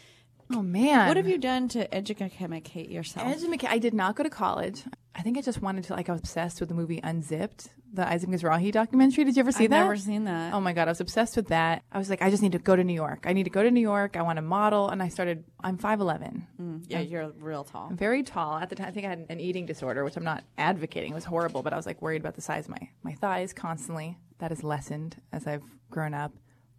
Oh 0.53 0.62
man, 0.62 1.08
What 1.08 1.17
have 1.17 1.27
you 1.27 1.38
done 1.38 1.67
to 1.70 1.93
educate 1.93 2.89
yourself? 2.89 3.27
Educate- 3.27 3.70
I 3.70 3.77
did 3.77 3.93
not 3.93 4.15
go 4.15 4.24
to 4.24 4.29
college. 4.29 4.84
I 5.15 5.22
think 5.22 5.38
I 5.38 5.41
just 5.41 5.62
wanted 5.62 5.84
to 5.86 5.93
like 5.93 6.10
I 6.10 6.13
was 6.13 6.22
obsessed 6.22 6.60
with 6.60 6.70
the 6.70 6.75
movie 6.75 7.00
Unzipped, 7.03 7.70
the 7.93 8.08
Isaac 8.08 8.29
Mizrahi 8.29 8.72
documentary. 8.72 9.25
Did 9.25 9.36
you 9.36 9.41
ever 9.41 9.51
see 9.51 9.65
I've 9.65 9.70
that? 9.72 9.81
never 9.81 9.98
seen 9.98 10.24
that. 10.24 10.53
Oh 10.53 10.62
my 10.62 10.72
god, 10.74 10.88
I 10.88 10.91
was 10.91 11.01
obsessed 11.01 11.36
with 11.36 11.50
that. 11.50 11.84
I 11.91 11.98
was 11.98 12.10
like, 12.10 12.22
I 12.22 12.29
just 12.29 12.41
need 12.41 12.53
to 12.53 12.60
go 12.60 12.75
to 12.77 12.84
New 12.84 12.93
York. 12.93 13.25
I 13.27 13.34
need 13.34 13.43
to 13.43 13.50
go 13.50 13.62
to 13.62 13.70
New 13.70 13.81
York. 13.81 14.15
I 14.15 14.22
want 14.22 14.38
to 14.38 14.41
model, 14.41 14.88
and 14.89 15.03
I 15.03 15.10
started. 15.10 15.43
I'm 15.63 15.77
5'11. 15.77 16.43
yeah, 16.88 17.00
you're 17.01 17.29
real 17.39 17.63
tall. 17.65 17.88
I'm 17.89 17.98
very 17.98 18.24
tall 18.24 18.55
at 18.58 18.70
the 18.70 18.75
time. 18.75 18.88
I 18.88 18.91
think 18.91 19.05
I 19.05 19.10
had 19.10 19.25
an 19.29 19.39
eating 19.41 19.65
disorder, 19.65 20.03
which 20.05 20.15
I'm 20.15 20.24
not 20.24 20.43
advocating. 20.58 21.12
It 21.12 21.15
was 21.15 21.25
horrible, 21.25 21.62
but 21.62 21.74
I 21.74 21.75
was 21.75 21.86
like 21.86 22.01
worried 22.01 22.22
about 22.22 22.36
the 22.36 22.41
size 22.41 22.65
of 22.65 22.72
my 22.72 22.89
my 23.03 23.13
thighs 23.13 23.51
constantly. 23.53 24.17
That 24.39 24.50
has 24.51 24.63
lessened 24.63 25.17
as 25.31 25.46
I've 25.46 25.62
grown 25.91 26.13
up, 26.13 26.31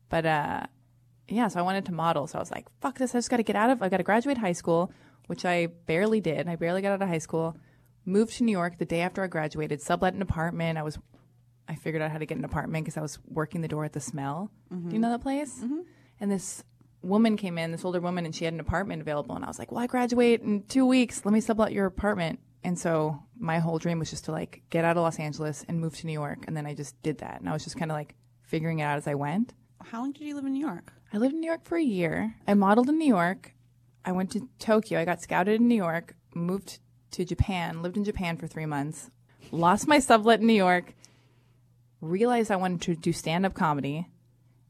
but 0.08 0.24
uh, 0.26 0.66
yeah. 1.34 1.48
So 1.48 1.60
I 1.60 1.62
wanted 1.62 1.86
to 1.86 1.92
model. 1.92 2.26
So 2.26 2.38
I 2.38 2.40
was 2.40 2.50
like, 2.50 2.66
fuck 2.80 2.98
this. 2.98 3.14
I 3.14 3.18
just 3.18 3.30
got 3.30 3.38
to 3.38 3.42
get 3.42 3.56
out 3.56 3.70
of. 3.70 3.82
I 3.82 3.88
got 3.88 3.98
to 3.98 4.02
graduate 4.02 4.38
high 4.38 4.52
school, 4.52 4.92
which 5.26 5.44
I 5.44 5.66
barely 5.66 6.20
did. 6.20 6.48
I 6.48 6.56
barely 6.56 6.82
got 6.82 6.92
out 6.92 7.02
of 7.02 7.08
high 7.08 7.18
school. 7.18 7.56
Moved 8.04 8.34
to 8.38 8.44
New 8.44 8.52
York 8.52 8.78
the 8.78 8.84
day 8.84 9.00
after 9.00 9.22
I 9.22 9.26
graduated. 9.28 9.80
Sublet 9.80 10.14
an 10.14 10.22
apartment. 10.22 10.78
I 10.78 10.82
was. 10.82 10.98
I 11.68 11.76
figured 11.76 12.02
out 12.02 12.10
how 12.10 12.18
to 12.18 12.26
get 12.26 12.38
an 12.38 12.44
apartment 12.44 12.84
because 12.84 12.96
I 12.96 13.02
was 13.02 13.18
working 13.26 13.60
the 13.60 13.68
door 13.68 13.84
at 13.84 13.92
the 13.92 14.00
Smell. 14.00 14.50
Do 14.68 14.76
you 14.76 14.82
mm-hmm. 14.82 15.00
know 15.00 15.10
that 15.10 15.22
place? 15.22 15.60
Mm-hmm. 15.60 15.80
And 16.20 16.30
this 16.30 16.64
woman 17.02 17.36
came 17.36 17.56
in, 17.56 17.70
this 17.70 17.84
older 17.84 18.00
woman, 18.00 18.26
and 18.26 18.34
she 18.34 18.44
had 18.44 18.52
an 18.52 18.60
apartment 18.60 19.00
available. 19.00 19.36
And 19.36 19.44
I 19.44 19.48
was 19.48 19.58
like, 19.58 19.70
well, 19.70 19.80
I 19.80 19.86
graduate 19.86 20.42
in 20.42 20.64
two 20.64 20.86
weeks. 20.86 21.24
Let 21.24 21.32
me 21.32 21.40
sublet 21.40 21.72
your 21.72 21.86
apartment. 21.86 22.40
And 22.64 22.78
so 22.78 23.22
my 23.38 23.58
whole 23.58 23.78
dream 23.78 23.98
was 23.98 24.10
just 24.10 24.26
to 24.26 24.32
like 24.32 24.62
get 24.70 24.84
out 24.84 24.96
of 24.96 25.02
Los 25.02 25.18
Angeles 25.18 25.64
and 25.68 25.80
move 25.80 25.96
to 25.98 26.06
New 26.06 26.12
York. 26.12 26.44
And 26.46 26.56
then 26.56 26.66
I 26.66 26.74
just 26.74 27.00
did 27.02 27.18
that. 27.18 27.40
And 27.40 27.48
I 27.48 27.52
was 27.52 27.64
just 27.64 27.76
kind 27.76 27.90
of 27.90 27.96
like 27.96 28.14
figuring 28.42 28.78
it 28.78 28.84
out 28.84 28.98
as 28.98 29.08
I 29.08 29.14
went. 29.14 29.52
How 29.90 30.00
long 30.00 30.12
did 30.12 30.22
you 30.22 30.34
live 30.34 30.44
in 30.44 30.52
New 30.52 30.64
York? 30.64 30.92
I 31.12 31.18
lived 31.18 31.34
in 31.34 31.40
New 31.40 31.46
York 31.46 31.64
for 31.64 31.76
a 31.76 31.82
year. 31.82 32.34
I 32.46 32.54
modeled 32.54 32.88
in 32.88 32.98
New 32.98 33.08
York. 33.08 33.54
I 34.04 34.12
went 34.12 34.30
to 34.32 34.48
Tokyo. 34.58 35.00
I 35.00 35.04
got 35.04 35.20
scouted 35.20 35.60
in 35.60 35.68
New 35.68 35.76
York, 35.76 36.14
moved 36.34 36.78
to 37.12 37.24
Japan, 37.24 37.82
lived 37.82 37.96
in 37.96 38.04
Japan 38.04 38.36
for 38.36 38.46
three 38.46 38.66
months, 38.66 39.10
lost 39.50 39.86
my 39.86 39.98
sublet 39.98 40.40
in 40.40 40.46
New 40.46 40.54
York, 40.54 40.94
realized 42.00 42.50
I 42.50 42.56
wanted 42.56 42.80
to 42.82 42.94
do 42.96 43.12
stand 43.12 43.44
up 43.44 43.54
comedy, 43.54 44.08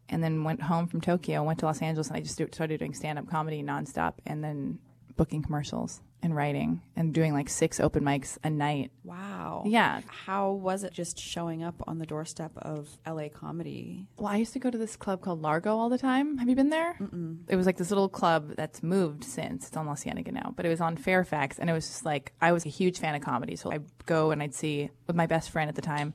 and 0.09 0.23
then 0.23 0.45
went 0.45 0.63
home 0.63 0.87
from 0.87 1.01
Tokyo, 1.01 1.43
went 1.43 1.61
to 1.61 1.67
Los 1.67 1.81
Angeles, 1.81 2.09
and 2.09 2.17
I 2.17 2.21
just 2.21 2.35
started 2.35 2.79
doing 2.79 2.93
stand 2.93 3.19
up 3.19 3.29
comedy 3.29 3.63
nonstop 3.63 4.15
and 4.27 4.43
then 4.43 4.79
booking 5.17 5.43
commercials 5.43 6.03
and 6.23 6.37
writing 6.37 6.81
and 6.95 7.13
doing 7.13 7.33
like 7.33 7.49
six 7.49 7.81
open 7.81 8.05
mics 8.05 8.39
a 8.45 8.51
night. 8.51 8.93
Wow. 9.03 9.65
Yeah. 9.67 10.03
How 10.07 10.53
was 10.53 10.85
it 10.85 10.93
just 10.93 11.19
showing 11.19 11.63
up 11.65 11.83
on 11.87 11.99
the 11.99 12.07
doorstep 12.07 12.53
of 12.57 12.97
LA 13.07 13.29
comedy? 13.29 14.07
Well, 14.17 14.29
I 14.29 14.37
used 14.37 14.53
to 14.53 14.59
go 14.59 14.71
to 14.71 14.79
this 14.79 14.95
club 14.97 15.21
called 15.21 15.43
Largo 15.43 15.77
all 15.77 15.89
the 15.89 15.99
time. 15.99 16.39
Have 16.39 16.49
you 16.49 16.55
been 16.55 16.71
there? 16.71 16.95
Mm-mm. 17.01 17.39
It 17.49 17.57
was 17.57 17.67
like 17.67 17.77
this 17.77 17.91
little 17.91 18.09
club 18.09 18.55
that's 18.57 18.83
moved 18.83 19.25
since. 19.25 19.67
It's 19.67 19.77
on 19.77 19.87
La 19.87 19.97
Cienega 19.97 20.31
now, 20.31 20.53
but 20.57 20.65
it 20.65 20.69
was 20.69 20.81
on 20.81 20.97
Fairfax, 20.97 21.59
and 21.59 21.69
it 21.69 21.73
was 21.73 21.87
just 21.87 22.05
like 22.05 22.33
I 22.41 22.53
was 22.53 22.65
a 22.65 22.69
huge 22.69 22.99
fan 22.99 23.15
of 23.15 23.23
comedy, 23.23 23.57
so 23.57 23.73
I'd 23.73 23.85
go 24.07 24.31
and 24.31 24.43
I'd 24.43 24.55
see 24.55 24.91
with 25.07 25.17
my 25.17 25.27
best 25.27 25.51
friend 25.51 25.69
at 25.69 25.75
the 25.75 25.83
time, 25.83 26.15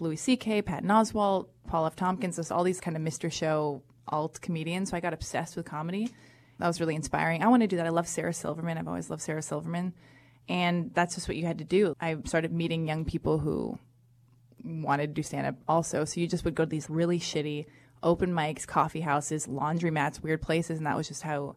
Louis 0.00 0.16
C.K., 0.16 0.62
Patton 0.62 0.88
Oswalt, 0.88 1.48
Paul 1.66 1.86
F. 1.86 1.96
Tompkins, 1.96 2.50
all 2.50 2.64
these 2.64 2.80
kind 2.80 2.96
of 2.96 3.02
Mr. 3.02 3.32
Show 3.32 3.82
alt 4.06 4.40
comedians. 4.40 4.90
So 4.90 4.96
I 4.96 5.00
got 5.00 5.12
obsessed 5.12 5.56
with 5.56 5.66
comedy. 5.66 6.10
That 6.58 6.66
was 6.66 6.80
really 6.80 6.94
inspiring. 6.94 7.42
I 7.42 7.48
want 7.48 7.62
to 7.62 7.68
do 7.68 7.76
that. 7.76 7.86
I 7.86 7.90
love 7.90 8.08
Sarah 8.08 8.32
Silverman. 8.32 8.78
I've 8.78 8.88
always 8.88 9.10
loved 9.10 9.22
Sarah 9.22 9.42
Silverman, 9.42 9.94
and 10.48 10.92
that's 10.94 11.14
just 11.14 11.28
what 11.28 11.36
you 11.36 11.46
had 11.46 11.58
to 11.58 11.64
do. 11.64 11.94
I 12.00 12.16
started 12.24 12.52
meeting 12.52 12.86
young 12.86 13.04
people 13.04 13.38
who 13.38 13.78
wanted 14.64 15.08
to 15.08 15.12
do 15.14 15.22
stand 15.22 15.46
up 15.46 15.54
also. 15.68 16.04
So 16.04 16.20
you 16.20 16.26
just 16.26 16.44
would 16.44 16.54
go 16.54 16.64
to 16.64 16.70
these 16.70 16.90
really 16.90 17.20
shitty 17.20 17.66
open 18.02 18.32
mics, 18.32 18.66
coffee 18.66 19.00
houses, 19.00 19.46
laundromats, 19.46 20.22
weird 20.22 20.42
places, 20.42 20.78
and 20.78 20.86
that 20.86 20.96
was 20.96 21.08
just 21.08 21.22
how 21.22 21.56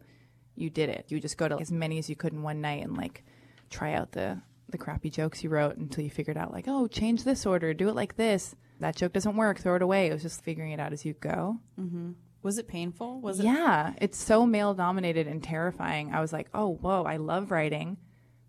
you 0.56 0.70
did 0.70 0.90
it. 0.90 1.06
You 1.10 1.16
would 1.16 1.22
just 1.24 1.38
go 1.38 1.48
to 1.48 1.60
as 1.60 1.72
many 1.72 1.98
as 1.98 2.10
you 2.10 2.16
could 2.16 2.34
in 2.34 2.44
one 2.44 2.62
night 2.62 2.84
and 2.84 2.96
like 2.96 3.24
try 3.70 3.94
out 3.94 4.12
the 4.12 4.42
the 4.70 4.78
crappy 4.78 5.10
jokes 5.10 5.44
you 5.44 5.50
wrote 5.50 5.76
until 5.76 6.04
you 6.04 6.10
figured 6.10 6.38
out 6.38 6.52
like, 6.52 6.66
oh, 6.68 6.88
change 6.88 7.24
this 7.24 7.46
order, 7.46 7.74
do 7.74 7.90
it 7.90 7.96
like 7.96 8.16
this. 8.16 8.56
That 8.80 8.96
joke 8.96 9.14
doesn't 9.14 9.36
work, 9.36 9.60
throw 9.60 9.76
it 9.76 9.82
away. 9.82 10.08
It 10.08 10.14
was 10.14 10.22
just 10.24 10.44
figuring 10.44 10.72
it 10.72 10.80
out 10.80 10.94
as 10.94 11.06
you 11.06 11.14
go. 11.14 11.58
Mm-hmm. 11.80 12.12
Was 12.44 12.58
it 12.58 12.68
painful? 12.68 13.22
Was 13.22 13.40
it? 13.40 13.46
Yeah, 13.46 13.94
it's 14.02 14.18
so 14.18 14.46
male 14.46 14.74
dominated 14.74 15.28
and 15.28 15.44
terrifying. 15.44 16.14
I 16.14 16.22
was 16.22 16.34
like, 16.34 16.48
oh, 16.54 16.74
whoa, 16.82 17.04
I 17.04 17.18
love 17.18 17.52
writing, 17.52 17.98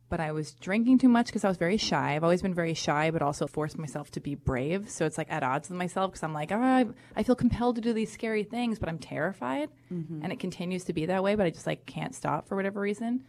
but 0.09 0.19
I 0.21 0.33
was 0.33 0.55
drinking 0.55 0.99
too 0.99 1.09
much 1.09 1.27
because 1.27 1.45
I 1.45 1.49
was 1.49 1.59
very 1.59 1.77
shy. 1.77 2.15
I've 2.15 2.25
always 2.25 2.43
been 2.43 2.55
very 2.55 2.75
shy, 2.75 3.11
but 3.11 3.23
also 3.23 3.47
forced 3.47 3.79
myself 3.79 4.11
to 4.13 4.21
be 4.21 4.35
brave. 4.35 4.89
So 4.89 5.05
it's 5.05 5.19
like 5.19 5.31
at 5.31 5.43
odds 5.43 5.69
with 5.69 5.79
myself 5.79 6.13
because 6.13 6.23
I'm 6.23 6.33
like, 6.33 6.53
oh, 6.53 6.61
I, 6.61 6.87
I 7.17 7.23
feel 7.23 7.35
compelled 7.35 7.77
to 7.77 7.83
do 7.83 7.93
these 7.93 8.13
scary 8.13 8.45
things, 8.45 8.79
but 8.79 8.89
I'm 8.89 8.99
terrified. 8.99 9.69
Mm-hmm. 9.93 10.21
And 10.23 10.33
it 10.33 10.39
continues 10.39 10.85
to 10.85 10.93
be 10.93 11.07
that 11.07 11.23
way, 11.23 11.35
but 11.35 11.47
I 11.47 11.51
just 11.51 11.67
like 11.67 11.85
can't 11.85 12.15
stop 12.15 12.49
for 12.49 12.57
whatever 12.57 12.81
reason. 12.81 13.25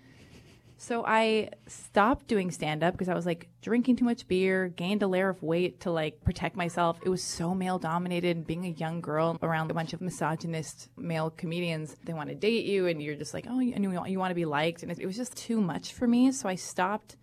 So 0.77 1.05
I 1.05 1.49
stopped 1.67 2.27
doing 2.27 2.51
stand 2.51 2.83
up 2.83 2.93
because 2.93 3.07
I 3.07 3.13
was 3.13 3.25
like 3.25 3.47
drinking 3.61 3.95
too 3.95 4.05
much 4.05 4.27
beer, 4.27 4.67
gained 4.67 5.01
a 5.01 5.07
layer 5.07 5.29
of 5.29 5.41
weight 5.41 5.79
to 5.81 5.91
like 5.91 6.23
protect 6.23 6.55
myself. 6.55 6.99
It 7.03 7.09
was 7.09 7.23
so 7.23 7.53
male 7.53 7.79
dominated. 7.79 8.35
And 8.35 8.45
being 8.45 8.65
a 8.65 8.69
young 8.69 8.99
girl 8.99 9.37
around 9.41 9.71
a 9.71 9.73
bunch 9.73 9.93
of 9.93 10.01
misogynist 10.01 10.89
male 10.97 11.29
comedians, 11.29 11.95
they 12.03 12.13
want 12.13 12.29
to 12.29 12.35
date 12.35 12.65
you, 12.65 12.87
and 12.87 13.01
you're 13.01 13.15
just 13.15 13.33
like, 13.33 13.45
oh, 13.49 13.59
you 13.59 13.73
want, 13.91 14.09
you 14.09 14.19
want 14.19 14.31
to 14.31 14.35
be 14.35 14.45
liked. 14.45 14.83
And 14.83 14.91
it, 14.91 14.99
it 14.99 15.05
was 15.05 15.15
just 15.15 15.37
too 15.37 15.61
much 15.61 15.93
for 15.93 16.07
me. 16.07 16.31
So 16.31 16.49
I 16.49 16.55
stopped 16.55 17.15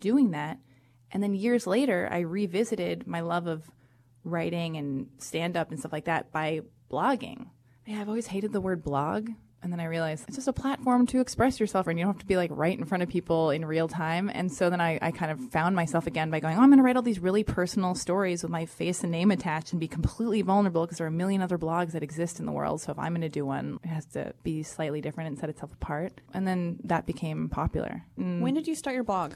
doing 0.00 0.32
that. 0.32 0.58
And 1.12 1.22
then 1.22 1.34
years 1.34 1.66
later, 1.66 2.08
I 2.10 2.20
revisited 2.20 3.06
my 3.06 3.20
love 3.20 3.46
of 3.46 3.70
writing 4.24 4.76
and 4.76 5.08
stand 5.18 5.56
up 5.56 5.70
and 5.70 5.78
stuff 5.78 5.92
like 5.92 6.06
that 6.06 6.32
by 6.32 6.62
blogging. 6.90 7.46
Yeah, 7.86 8.00
I've 8.00 8.08
always 8.08 8.26
hated 8.26 8.52
the 8.52 8.60
word 8.60 8.82
blog. 8.82 9.30
And 9.64 9.72
then 9.72 9.80
I 9.80 9.86
realized 9.86 10.26
it's 10.28 10.36
just 10.36 10.46
a 10.46 10.52
platform 10.52 11.06
to 11.06 11.20
express 11.20 11.58
yourself 11.58 11.86
and 11.86 11.98
you 11.98 12.04
don't 12.04 12.12
have 12.12 12.20
to 12.20 12.26
be 12.26 12.36
like 12.36 12.50
right 12.52 12.78
in 12.78 12.84
front 12.84 13.02
of 13.02 13.08
people 13.08 13.48
in 13.48 13.64
real 13.64 13.88
time. 13.88 14.30
And 14.32 14.52
so 14.52 14.68
then 14.68 14.78
I, 14.78 14.98
I 15.00 15.10
kind 15.10 15.32
of 15.32 15.40
found 15.50 15.74
myself 15.74 16.06
again 16.06 16.30
by 16.30 16.38
going, 16.38 16.58
oh, 16.58 16.60
I'm 16.60 16.68
going 16.68 16.76
to 16.76 16.82
write 16.82 16.96
all 16.96 17.02
these 17.02 17.18
really 17.18 17.44
personal 17.44 17.94
stories 17.94 18.42
with 18.42 18.52
my 18.52 18.66
face 18.66 19.02
and 19.02 19.10
name 19.10 19.30
attached 19.30 19.72
and 19.72 19.80
be 19.80 19.88
completely 19.88 20.42
vulnerable 20.42 20.82
because 20.84 20.98
there 20.98 21.06
are 21.06 21.08
a 21.08 21.12
million 21.12 21.40
other 21.40 21.56
blogs 21.56 21.92
that 21.92 22.02
exist 22.02 22.38
in 22.38 22.44
the 22.44 22.52
world. 22.52 22.82
So 22.82 22.92
if 22.92 22.98
I'm 22.98 23.12
going 23.12 23.22
to 23.22 23.30
do 23.30 23.46
one, 23.46 23.80
it 23.82 23.88
has 23.88 24.04
to 24.08 24.34
be 24.42 24.62
slightly 24.62 25.00
different 25.00 25.28
and 25.28 25.38
set 25.38 25.48
itself 25.48 25.72
apart. 25.72 26.20
And 26.34 26.46
then 26.46 26.78
that 26.84 27.06
became 27.06 27.48
popular. 27.48 28.04
Mm, 28.20 28.40
When 28.40 28.52
did 28.52 28.68
you 28.68 28.74
start 28.74 28.92
your 28.92 29.04
blog? 29.04 29.32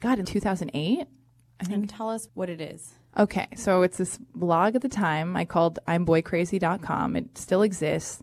God, 0.00 0.18
in 0.18 0.26
2008? 0.26 1.06
I 1.60 1.72
And 1.72 1.88
tell 1.88 2.10
us 2.10 2.28
what 2.34 2.50
it 2.50 2.60
is. 2.60 2.94
Okay, 3.16 3.46
so 3.56 3.82
it's 3.82 3.98
this 3.98 4.18
blog 4.34 4.74
at 4.76 4.82
the 4.82 4.88
time 4.88 5.36
I 5.36 5.44
called 5.44 5.78
I'mBoyCrazy.com. 5.86 7.16
It 7.16 7.38
still 7.38 7.62
exists. 7.62 8.22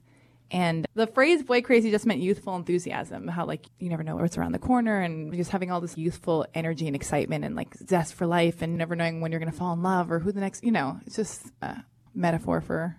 And 0.52 0.86
the 0.94 1.08
phrase 1.08 1.44
boy 1.44 1.62
crazy 1.62 1.92
just 1.92 2.06
meant 2.06 2.22
youthful 2.22 2.56
enthusiasm, 2.56 3.28
how 3.28 3.46
like 3.46 3.66
you 3.80 3.90
never 3.90 4.04
know 4.04 4.16
what's 4.16 4.38
around 4.38 4.52
the 4.52 4.60
corner 4.60 5.02
and 5.02 5.34
just 5.34 5.52
having 5.52 5.72
all 5.72 5.82
this 5.82 5.98
youthful 5.98 6.46
energy 6.54 6.88
and 6.88 6.96
excitement 6.96 7.44
and 7.44 7.56
like 7.56 7.76
zest 7.88 8.14
for 8.14 8.28
life 8.28 8.62
and 8.62 8.78
never 8.78 8.96
knowing 8.96 9.22
when 9.22 9.32
you're 9.32 9.40
going 9.40 9.52
to 9.52 9.58
fall 9.58 9.74
in 9.74 9.82
love 9.82 10.12
or 10.12 10.20
who 10.20 10.32
the 10.32 10.40
next, 10.40 10.64
you 10.64 10.72
know, 10.72 11.00
it's 11.06 11.16
just 11.16 11.52
a 11.62 11.84
metaphor 12.14 12.62
for 12.62 12.96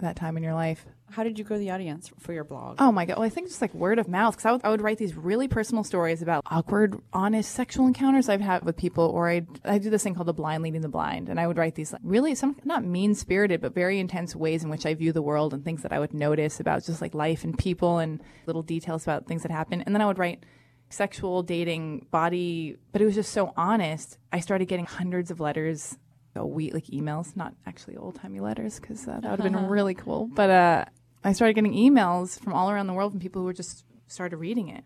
that 0.00 0.16
time 0.16 0.36
in 0.36 0.42
your 0.42 0.54
life. 0.54 0.86
How 1.10 1.24
did 1.24 1.38
you 1.38 1.44
grow 1.44 1.58
the 1.58 1.70
audience 1.70 2.10
for 2.20 2.32
your 2.32 2.44
blog? 2.44 2.76
Oh 2.78 2.92
my 2.92 3.04
god! 3.04 3.16
Well, 3.16 3.26
I 3.26 3.30
think 3.30 3.48
just 3.48 3.60
like 3.60 3.74
word 3.74 3.98
of 3.98 4.06
mouth 4.06 4.36
because 4.36 4.46
I 4.46 4.52
would, 4.52 4.60
I 4.64 4.70
would 4.70 4.80
write 4.80 4.98
these 4.98 5.16
really 5.16 5.48
personal 5.48 5.82
stories 5.82 6.22
about 6.22 6.44
awkward, 6.46 7.00
honest 7.12 7.50
sexual 7.52 7.86
encounters 7.86 8.28
I've 8.28 8.40
had 8.40 8.64
with 8.64 8.76
people, 8.76 9.04
or 9.06 9.28
I 9.28 9.46
I 9.64 9.78
do 9.78 9.90
this 9.90 10.04
thing 10.04 10.14
called 10.14 10.28
the 10.28 10.32
blind 10.32 10.62
leading 10.62 10.82
the 10.82 10.88
blind, 10.88 11.28
and 11.28 11.40
I 11.40 11.46
would 11.46 11.56
write 11.56 11.74
these 11.74 11.92
like, 11.92 12.02
really 12.04 12.34
some 12.34 12.56
not 12.64 12.84
mean 12.84 13.14
spirited 13.14 13.60
but 13.60 13.74
very 13.74 13.98
intense 13.98 14.36
ways 14.36 14.62
in 14.62 14.70
which 14.70 14.86
I 14.86 14.94
view 14.94 15.12
the 15.12 15.22
world 15.22 15.52
and 15.52 15.64
things 15.64 15.82
that 15.82 15.92
I 15.92 15.98
would 15.98 16.14
notice 16.14 16.60
about 16.60 16.84
just 16.84 17.00
like 17.00 17.14
life 17.14 17.42
and 17.42 17.58
people 17.58 17.98
and 17.98 18.22
little 18.46 18.62
details 18.62 19.02
about 19.02 19.26
things 19.26 19.42
that 19.42 19.50
happen, 19.50 19.80
and 19.82 19.94
then 19.94 20.02
I 20.02 20.06
would 20.06 20.18
write 20.18 20.44
sexual 20.90 21.42
dating 21.44 22.06
body 22.10 22.76
but 22.90 23.00
it 23.00 23.04
was 23.04 23.14
just 23.14 23.30
so 23.30 23.52
honest 23.56 24.18
i 24.32 24.40
started 24.40 24.66
getting 24.66 24.86
hundreds 24.86 25.30
of 25.30 25.38
letters 25.38 25.96
week 26.36 26.72
like 26.74 26.86
emails 26.86 27.36
not 27.36 27.54
actually 27.66 27.96
old-timey 27.96 28.40
letters 28.40 28.78
because 28.80 29.06
uh, 29.06 29.18
that 29.20 29.30
would 29.30 29.40
have 29.40 29.52
been 29.52 29.66
really 29.78 29.94
cool 29.94 30.28
but 30.32 30.48
uh, 30.50 30.84
i 31.24 31.32
started 31.32 31.54
getting 31.54 31.74
emails 31.74 32.38
from 32.40 32.52
all 32.52 32.70
around 32.70 32.86
the 32.86 32.92
world 32.92 33.12
from 33.12 33.20
people 33.20 33.42
who 33.42 33.46
were 33.46 33.52
just 33.52 33.84
started 34.06 34.36
reading 34.36 34.68
it 34.68 34.84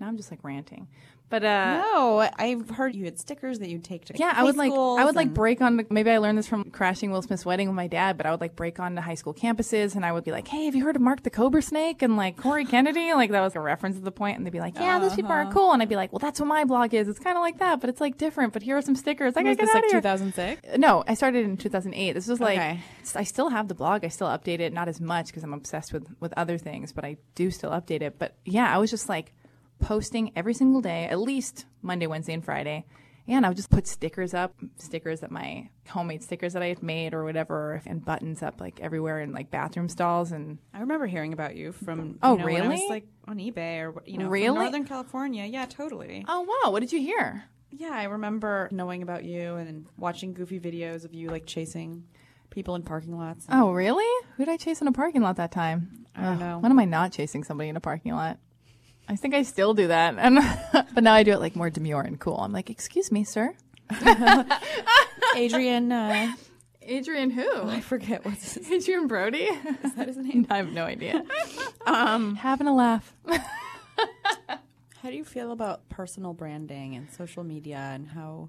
Now 0.00 0.08
I'm 0.08 0.16
just 0.16 0.30
like 0.30 0.42
ranting. 0.42 0.88
But 1.34 1.42
uh 1.44 1.82
no, 1.92 2.28
I've 2.38 2.70
heard 2.70 2.94
you 2.94 3.04
had 3.06 3.18
stickers 3.18 3.58
that 3.58 3.68
you'd 3.68 3.82
take 3.82 4.04
to 4.04 4.14
yeah, 4.16 4.32
I 4.36 4.44
would 4.44 4.56
like 4.56 4.70
I 4.72 5.04
would 5.04 5.16
like 5.16 5.34
break 5.34 5.60
on 5.60 5.78
the, 5.78 5.86
maybe 5.90 6.10
I 6.10 6.18
learned 6.18 6.38
this 6.38 6.46
from 6.46 6.70
crashing 6.70 7.10
Will 7.10 7.22
Smith's 7.22 7.44
wedding 7.44 7.66
with 7.68 7.74
my 7.74 7.88
dad, 7.88 8.16
but 8.16 8.24
I 8.26 8.30
would 8.30 8.40
like 8.40 8.54
break 8.54 8.78
on 8.78 8.84
onto 8.84 9.02
high 9.02 9.16
school 9.16 9.34
campuses 9.34 9.96
and 9.96 10.06
I 10.06 10.12
would 10.12 10.22
be 10.22 10.30
like, 10.30 10.46
"Hey, 10.46 10.66
have 10.66 10.76
you 10.76 10.84
heard 10.84 10.94
of 10.94 11.02
Mark 11.02 11.24
the 11.24 11.30
Cobra 11.30 11.60
Snake 11.60 12.02
and 12.02 12.16
like 12.16 12.36
Cory 12.36 12.64
Kennedy?" 12.74 13.12
Like 13.14 13.30
that 13.32 13.40
was 13.40 13.56
a 13.56 13.60
reference 13.60 13.96
to 13.96 14.02
the 14.02 14.12
point 14.12 14.36
and 14.36 14.46
they'd 14.46 14.52
be 14.52 14.60
like, 14.60 14.76
"Yeah, 14.78 15.00
those 15.00 15.14
people 15.16 15.32
Uh-huh. 15.32 15.48
are 15.48 15.52
cool." 15.52 15.72
And 15.72 15.82
I'd 15.82 15.88
be 15.88 15.96
like, 15.96 16.12
"Well, 16.12 16.20
that's 16.20 16.38
what 16.38 16.46
my 16.46 16.62
blog 16.64 16.94
is. 16.94 17.08
It's 17.08 17.18
kind 17.18 17.36
of 17.36 17.40
like 17.42 17.58
that, 17.58 17.80
but 17.80 17.90
it's 17.90 18.00
like 18.00 18.16
different, 18.16 18.52
but 18.52 18.62
here 18.62 18.76
are 18.76 18.82
some 18.82 18.94
stickers." 18.94 19.36
I 19.36 19.42
Was 19.42 19.56
gotta 19.56 19.56
get 19.56 19.66
this 19.66 19.74
like 19.74 19.84
of 19.86 19.90
here. 19.90 20.00
2006? 20.02 20.78
No, 20.78 21.02
I 21.08 21.14
started 21.14 21.44
in 21.44 21.56
2008. 21.56 22.12
This 22.12 22.28
was 22.28 22.38
like 22.40 22.58
Okay. 22.58 22.80
I 23.16 23.24
still 23.24 23.48
have 23.48 23.66
the 23.66 23.74
blog. 23.74 24.04
I 24.04 24.08
still 24.08 24.28
update 24.28 24.60
it, 24.60 24.72
not 24.72 24.86
as 24.88 25.00
much 25.00 25.26
because 25.26 25.42
I'm 25.42 25.52
obsessed 25.52 25.92
with 25.92 26.06
with 26.20 26.32
other 26.36 26.58
things, 26.58 26.92
but 26.92 27.04
I 27.04 27.16
do 27.34 27.50
still 27.50 27.70
update 27.72 28.02
it. 28.02 28.18
But 28.20 28.36
yeah, 28.44 28.72
I 28.72 28.78
was 28.78 28.90
just 28.90 29.08
like 29.08 29.32
posting 29.80 30.32
every 30.36 30.54
single 30.54 30.80
day, 30.80 31.06
at 31.06 31.18
least 31.18 31.66
Monday, 31.82 32.06
Wednesday, 32.06 32.32
and 32.34 32.44
Friday. 32.44 32.84
And 33.26 33.46
I 33.46 33.48
would 33.48 33.56
just 33.56 33.70
put 33.70 33.86
stickers 33.86 34.34
up, 34.34 34.54
stickers 34.76 35.20
that 35.20 35.30
my 35.30 35.70
homemade 35.88 36.22
stickers 36.22 36.52
that 36.52 36.62
I 36.62 36.66
had 36.66 36.82
made 36.82 37.14
or 37.14 37.24
whatever, 37.24 37.80
and 37.86 38.04
buttons 38.04 38.42
up 38.42 38.60
like 38.60 38.80
everywhere 38.80 39.22
in 39.22 39.32
like 39.32 39.50
bathroom 39.50 39.88
stalls. 39.88 40.30
And 40.30 40.58
I 40.74 40.80
remember 40.80 41.06
hearing 41.06 41.32
about 41.32 41.56
you 41.56 41.72
from 41.72 42.18
Oh, 42.22 42.32
you 42.36 42.38
know, 42.38 42.44
I 42.44 42.68
was, 42.68 42.68
really? 42.80 42.88
like 42.90 43.06
on 43.26 43.38
eBay 43.38 43.80
or 43.80 44.02
you 44.04 44.18
know 44.18 44.28
Really? 44.28 44.58
Northern 44.58 44.84
California. 44.84 45.44
Yeah, 45.46 45.64
totally. 45.64 46.24
oh 46.28 46.42
wow, 46.42 46.70
what 46.70 46.80
did 46.80 46.92
you 46.92 47.00
hear? 47.00 47.44
Yeah, 47.70 47.92
I 47.92 48.04
remember 48.04 48.68
knowing 48.70 49.02
about 49.02 49.24
you 49.24 49.54
and 49.54 49.86
watching 49.96 50.34
goofy 50.34 50.60
videos 50.60 51.04
of 51.06 51.14
you 51.14 51.30
like 51.30 51.46
chasing 51.46 52.04
people 52.50 52.74
in 52.74 52.82
parking 52.82 53.16
lots. 53.16 53.46
Oh 53.50 53.72
really? 53.72 54.04
Who 54.36 54.44
did 54.44 54.52
I 54.52 54.58
chase 54.58 54.82
in 54.82 54.86
a 54.86 54.92
parking 54.92 55.22
lot 55.22 55.36
that 55.36 55.50
time? 55.50 56.04
I 56.14 56.20
don't 56.24 56.32
Ugh, 56.34 56.40
know. 56.40 56.58
When 56.58 56.70
am 56.70 56.78
I 56.78 56.84
not 56.84 57.10
chasing 57.10 57.42
somebody 57.42 57.70
in 57.70 57.76
a 57.76 57.80
parking 57.80 58.12
lot? 58.12 58.38
I 59.08 59.16
think 59.16 59.34
I 59.34 59.42
still 59.42 59.74
do 59.74 59.88
that, 59.88 60.14
and 60.18 60.38
but 60.94 61.04
now 61.04 61.14
I 61.14 61.22
do 61.22 61.32
it 61.32 61.40
like 61.40 61.56
more 61.56 61.70
demure 61.70 62.02
and 62.02 62.18
cool. 62.18 62.38
I'm 62.38 62.52
like, 62.52 62.70
"Excuse 62.70 63.12
me, 63.12 63.24
sir." 63.24 63.54
Adrian, 65.36 65.92
uh, 65.92 66.32
Adrian 66.82 67.30
who? 67.30 67.62
I 67.68 67.80
forget 67.80 68.24
what's 68.24 68.54
his, 68.54 68.70
Adrien 68.70 69.06
Brody? 69.06 69.42
is 69.84 69.94
that 69.94 70.08
his 70.08 70.16
name. 70.16 70.46
I 70.50 70.56
have 70.58 70.72
no 70.72 70.84
idea. 70.84 71.24
Um, 71.86 72.36
Having 72.36 72.68
a 72.68 72.74
laugh. 72.74 73.14
how 73.26 75.10
do 75.10 75.12
you 75.12 75.24
feel 75.24 75.52
about 75.52 75.88
personal 75.90 76.32
branding 76.32 76.94
and 76.94 77.10
social 77.10 77.44
media, 77.44 77.76
and 77.92 78.08
how 78.08 78.48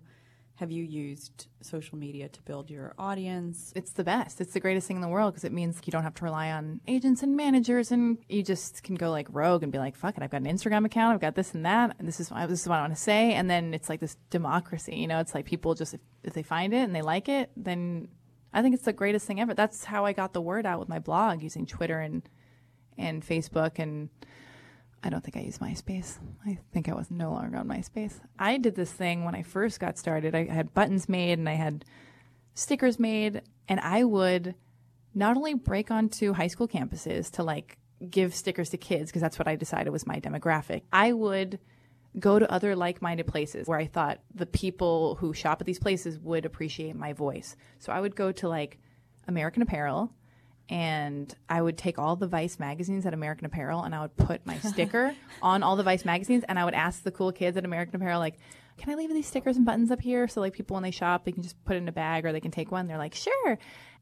have 0.55 0.71
you 0.71 0.83
used 0.83 1.47
social 1.61 1.97
media 1.97 2.29
to 2.29 2.41
build 2.43 2.69
your 2.69 2.93
audience? 2.97 3.73
It's 3.75 3.91
the 3.91 4.05
best. 4.05 4.39
It's 4.39 4.53
the 4.53 4.61
greatest 4.61 4.87
thing 4.87 4.95
in 4.95 5.01
the 5.01 5.09
world 5.09 5.33
because 5.33 5.43
it 5.43 5.51
means 5.51 5.81
you 5.85 5.91
don't 5.91 6.03
have 6.03 6.13
to 6.15 6.23
rely 6.23 6.51
on 6.51 6.79
agents 6.87 7.23
and 7.23 7.35
managers, 7.35 7.91
and 7.91 8.17
you 8.29 8.41
just 8.41 8.81
can 8.81 8.95
go 8.95 9.11
like 9.11 9.27
rogue 9.29 9.63
and 9.63 9.71
be 9.71 9.79
like, 9.79 9.97
"Fuck 9.97 10.17
it, 10.17 10.23
I've 10.23 10.31
got 10.31 10.41
an 10.41 10.47
Instagram 10.47 10.85
account, 10.85 11.13
I've 11.13 11.21
got 11.21 11.35
this 11.35 11.53
and 11.53 11.65
that, 11.65 11.95
and 11.99 12.07
this 12.07 12.21
is 12.21 12.29
this 12.29 12.61
is 12.61 12.67
what 12.69 12.77
I 12.77 12.81
want 12.81 12.95
to 12.95 13.01
say." 13.01 13.33
And 13.33 13.49
then 13.49 13.73
it's 13.73 13.89
like 13.89 13.99
this 13.99 14.15
democracy, 14.29 14.95
you 14.95 15.07
know? 15.07 15.19
It's 15.19 15.35
like 15.35 15.45
people 15.45 15.75
just 15.75 15.93
if, 15.93 15.99
if 16.23 16.33
they 16.33 16.43
find 16.43 16.73
it 16.73 16.83
and 16.83 16.95
they 16.95 17.01
like 17.01 17.27
it, 17.27 17.51
then 17.57 18.07
I 18.53 18.61
think 18.61 18.73
it's 18.75 18.85
the 18.85 18.93
greatest 18.93 19.27
thing 19.27 19.41
ever. 19.41 19.53
That's 19.53 19.83
how 19.83 20.05
I 20.05 20.13
got 20.13 20.31
the 20.31 20.41
word 20.41 20.65
out 20.65 20.79
with 20.79 20.87
my 20.87 20.99
blog 20.99 21.43
using 21.43 21.65
Twitter 21.65 21.99
and 21.99 22.23
and 22.97 23.27
Facebook 23.27 23.77
and 23.77 24.09
I 25.05 25.09
don't 25.09 25.23
think 25.23 25.37
I 25.37 25.41
use 25.41 25.59
MySpace. 25.59 26.17
I 26.47 26.57
think 26.73 26.89
I 26.89 26.95
was 26.95 27.11
no 27.11 27.31
longer 27.31 27.57
on 27.57 27.67
MySpace. 27.67 28.19
I 28.39 28.57
did 28.57 28.75
this 28.75 28.91
thing 28.91 29.23
when 29.23 29.35
I 29.35 29.43
first 29.43 29.79
got 29.79 29.99
started. 29.99 30.33
I 30.33 30.45
had 30.45 30.73
buttons 30.73 31.07
made 31.07 31.37
and 31.37 31.47
I 31.47 31.53
had 31.53 31.85
stickers 32.55 32.97
made, 32.97 33.43
and 33.69 33.79
I 33.79 34.03
would 34.03 34.55
not 35.13 35.37
only 35.37 35.53
break 35.53 35.91
onto 35.91 36.33
high 36.33 36.47
school 36.47 36.67
campuses 36.67 37.29
to 37.33 37.43
like 37.43 37.77
give 38.09 38.33
stickers 38.33 38.69
to 38.71 38.77
kids 38.77 39.11
because 39.11 39.21
that's 39.21 39.37
what 39.37 39.47
I 39.47 39.55
decided 39.55 39.91
was 39.91 40.07
my 40.07 40.19
demographic. 40.19 40.81
I 40.91 41.13
would 41.13 41.59
go 42.17 42.39
to 42.39 42.51
other 42.51 42.75
like-minded 42.75 43.27
places 43.27 43.67
where 43.67 43.77
I 43.77 43.85
thought 43.85 44.21
the 44.33 44.45
people 44.45 45.15
who 45.15 45.33
shop 45.33 45.61
at 45.61 45.67
these 45.67 45.79
places 45.79 46.17
would 46.19 46.45
appreciate 46.45 46.95
my 46.95 47.13
voice. 47.13 47.55
So 47.77 47.93
I 47.93 48.01
would 48.01 48.15
go 48.15 48.31
to 48.31 48.49
like 48.49 48.79
American 49.27 49.61
Apparel 49.61 50.11
and 50.69 51.33
I 51.47 51.61
would 51.61 51.77
take 51.77 51.99
all 51.99 52.15
the 52.15 52.27
Vice 52.27 52.59
magazines 52.59 53.05
at 53.05 53.13
American 53.13 53.45
Apparel 53.45 53.83
and 53.83 53.93
I 53.93 54.01
would 54.01 54.15
put 54.17 54.45
my 54.45 54.57
sticker 54.59 55.15
on 55.41 55.63
all 55.63 55.75
the 55.75 55.83
Vice 55.83 56.05
magazines 56.05 56.43
and 56.47 56.57
I 56.57 56.65
would 56.65 56.73
ask 56.73 57.03
the 57.03 57.11
cool 57.11 57.31
kids 57.31 57.57
at 57.57 57.65
American 57.65 57.95
Apparel 57.95 58.19
like, 58.19 58.35
"Can 58.77 58.91
I 58.91 58.95
leave 58.95 59.09
these 59.09 59.27
stickers 59.27 59.57
and 59.57 59.65
buttons 59.65 59.91
up 59.91 60.01
here 60.01 60.27
so 60.27 60.41
like 60.41 60.53
people 60.53 60.75
when 60.75 60.83
they 60.83 60.91
shop 60.91 61.25
they 61.25 61.31
can 61.31 61.43
just 61.43 61.63
put 61.65 61.75
it 61.75 61.79
in 61.79 61.87
a 61.87 61.93
bag 61.93 62.25
or 62.25 62.31
they 62.31 62.39
can 62.39 62.51
take 62.51 62.71
one?" 62.71 62.87
They're 62.87 62.97
like, 62.97 63.15
"Sure." 63.15 63.57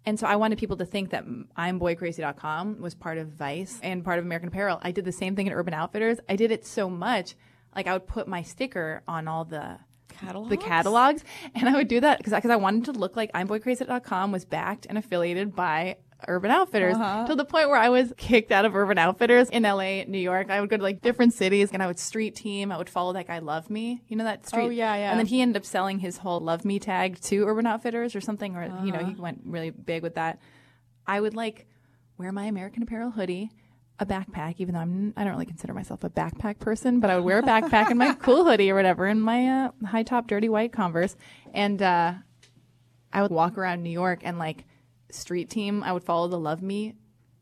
And 0.05 0.19
so 0.19 0.27
I 0.27 0.35
wanted 0.35 0.57
people 0.57 0.77
to 0.77 0.85
think 0.85 1.11
that 1.11 1.23
I'm 1.55 1.79
boycrazy.com 1.79 2.81
was 2.81 2.93
part 2.93 3.17
of 3.17 3.29
Vice 3.29 3.79
and 3.81 4.03
part 4.03 4.19
of 4.19 4.25
American 4.25 4.49
Apparel. 4.49 4.79
I 4.81 4.91
did 4.91 5.05
the 5.05 5.13
same 5.13 5.35
thing 5.35 5.47
at 5.47 5.53
Urban 5.55 5.73
Outfitters. 5.73 6.19
I 6.27 6.35
did 6.35 6.51
it 6.51 6.65
so 6.65 6.89
much 6.89 7.35
like 7.75 7.87
I 7.87 7.93
would 7.93 8.07
put 8.07 8.27
my 8.27 8.41
sticker 8.41 9.01
on 9.07 9.27
all 9.27 9.45
the 9.45 9.79
Catalogs? 10.09 10.49
the 10.49 10.57
catalogs 10.57 11.23
and 11.55 11.67
I 11.67 11.73
would 11.73 11.87
do 11.87 11.99
that 11.99 12.19
because 12.19 12.33
I 12.33 12.55
wanted 12.55 12.85
to 12.85 12.91
look 12.91 13.15
like 13.15 13.31
I'mBoyCrazy.com 13.33 14.31
was 14.31 14.45
backed 14.45 14.85
and 14.87 14.97
affiliated 14.97 15.55
by 15.55 15.97
Urban 16.27 16.51
Outfitters 16.51 16.95
to 17.27 17.35
the 17.35 17.45
point 17.45 17.69
where 17.69 17.77
I 17.77 17.89
was 17.89 18.13
kicked 18.17 18.51
out 18.51 18.65
of 18.65 18.75
Urban 18.75 18.97
Outfitters 18.97 19.49
in 19.49 19.63
LA, 19.63 20.03
New 20.05 20.17
York. 20.19 20.49
I 20.49 20.61
would 20.61 20.69
go 20.69 20.77
to 20.77 20.83
like 20.83 21.01
different 21.01 21.33
cities 21.33 21.71
and 21.71 21.81
I 21.83 21.87
would 21.87 21.99
street 21.99 22.35
team. 22.35 22.71
I 22.71 22.77
would 22.77 22.89
follow 22.89 23.13
that 23.13 23.27
guy 23.27 23.39
Love 23.39 23.69
Me. 23.69 24.01
You 24.07 24.17
know 24.17 24.23
that 24.23 24.47
street? 24.47 24.63
Oh, 24.63 24.69
yeah, 24.69 24.95
yeah. 24.95 25.11
And 25.11 25.19
then 25.19 25.25
he 25.25 25.41
ended 25.41 25.57
up 25.57 25.65
selling 25.65 25.99
his 25.99 26.17
whole 26.17 26.39
Love 26.39 26.65
Me 26.65 26.79
tag 26.79 27.19
to 27.21 27.45
Urban 27.47 27.65
Outfitters 27.67 28.15
or 28.15 28.21
something, 28.21 28.55
or 28.55 28.65
you 28.83 28.91
know, 28.91 29.05
he 29.05 29.15
went 29.15 29.41
really 29.45 29.69
big 29.69 30.03
with 30.03 30.15
that. 30.15 30.39
I 31.05 31.19
would 31.19 31.35
like 31.35 31.67
wear 32.17 32.31
my 32.31 32.45
American 32.45 32.83
Apparel 32.83 33.11
hoodie, 33.11 33.51
a 33.99 34.05
backpack, 34.05 34.55
even 34.57 34.73
though 34.73 34.81
I'm 34.81 35.13
I 35.17 35.23
don't 35.23 35.33
really 35.33 35.45
consider 35.45 35.73
myself 35.73 36.03
a 36.03 36.09
backpack 36.09 36.59
person, 36.59 36.99
but 36.99 37.09
I 37.09 37.15
would 37.15 37.25
wear 37.25 37.39
a 37.39 37.43
backpack 37.43 37.89
and 37.89 37.99
my 37.99 38.13
cool 38.21 38.45
hoodie 38.45 38.71
or 38.71 38.75
whatever, 38.75 39.05
and 39.05 39.21
my 39.21 39.47
uh, 39.65 39.71
high 39.85 40.03
top 40.03 40.27
dirty 40.27 40.49
white 40.49 40.71
Converse, 40.71 41.15
and 41.53 41.81
uh, 41.81 42.13
I 43.11 43.21
would 43.21 43.31
walk 43.31 43.57
around 43.57 43.83
New 43.83 43.91
York 43.91 44.21
and 44.23 44.39
like 44.39 44.65
street 45.13 45.49
team. 45.49 45.83
I 45.83 45.91
would 45.93 46.03
follow 46.03 46.27
the 46.27 46.39
Love 46.39 46.61
Me 46.61 46.95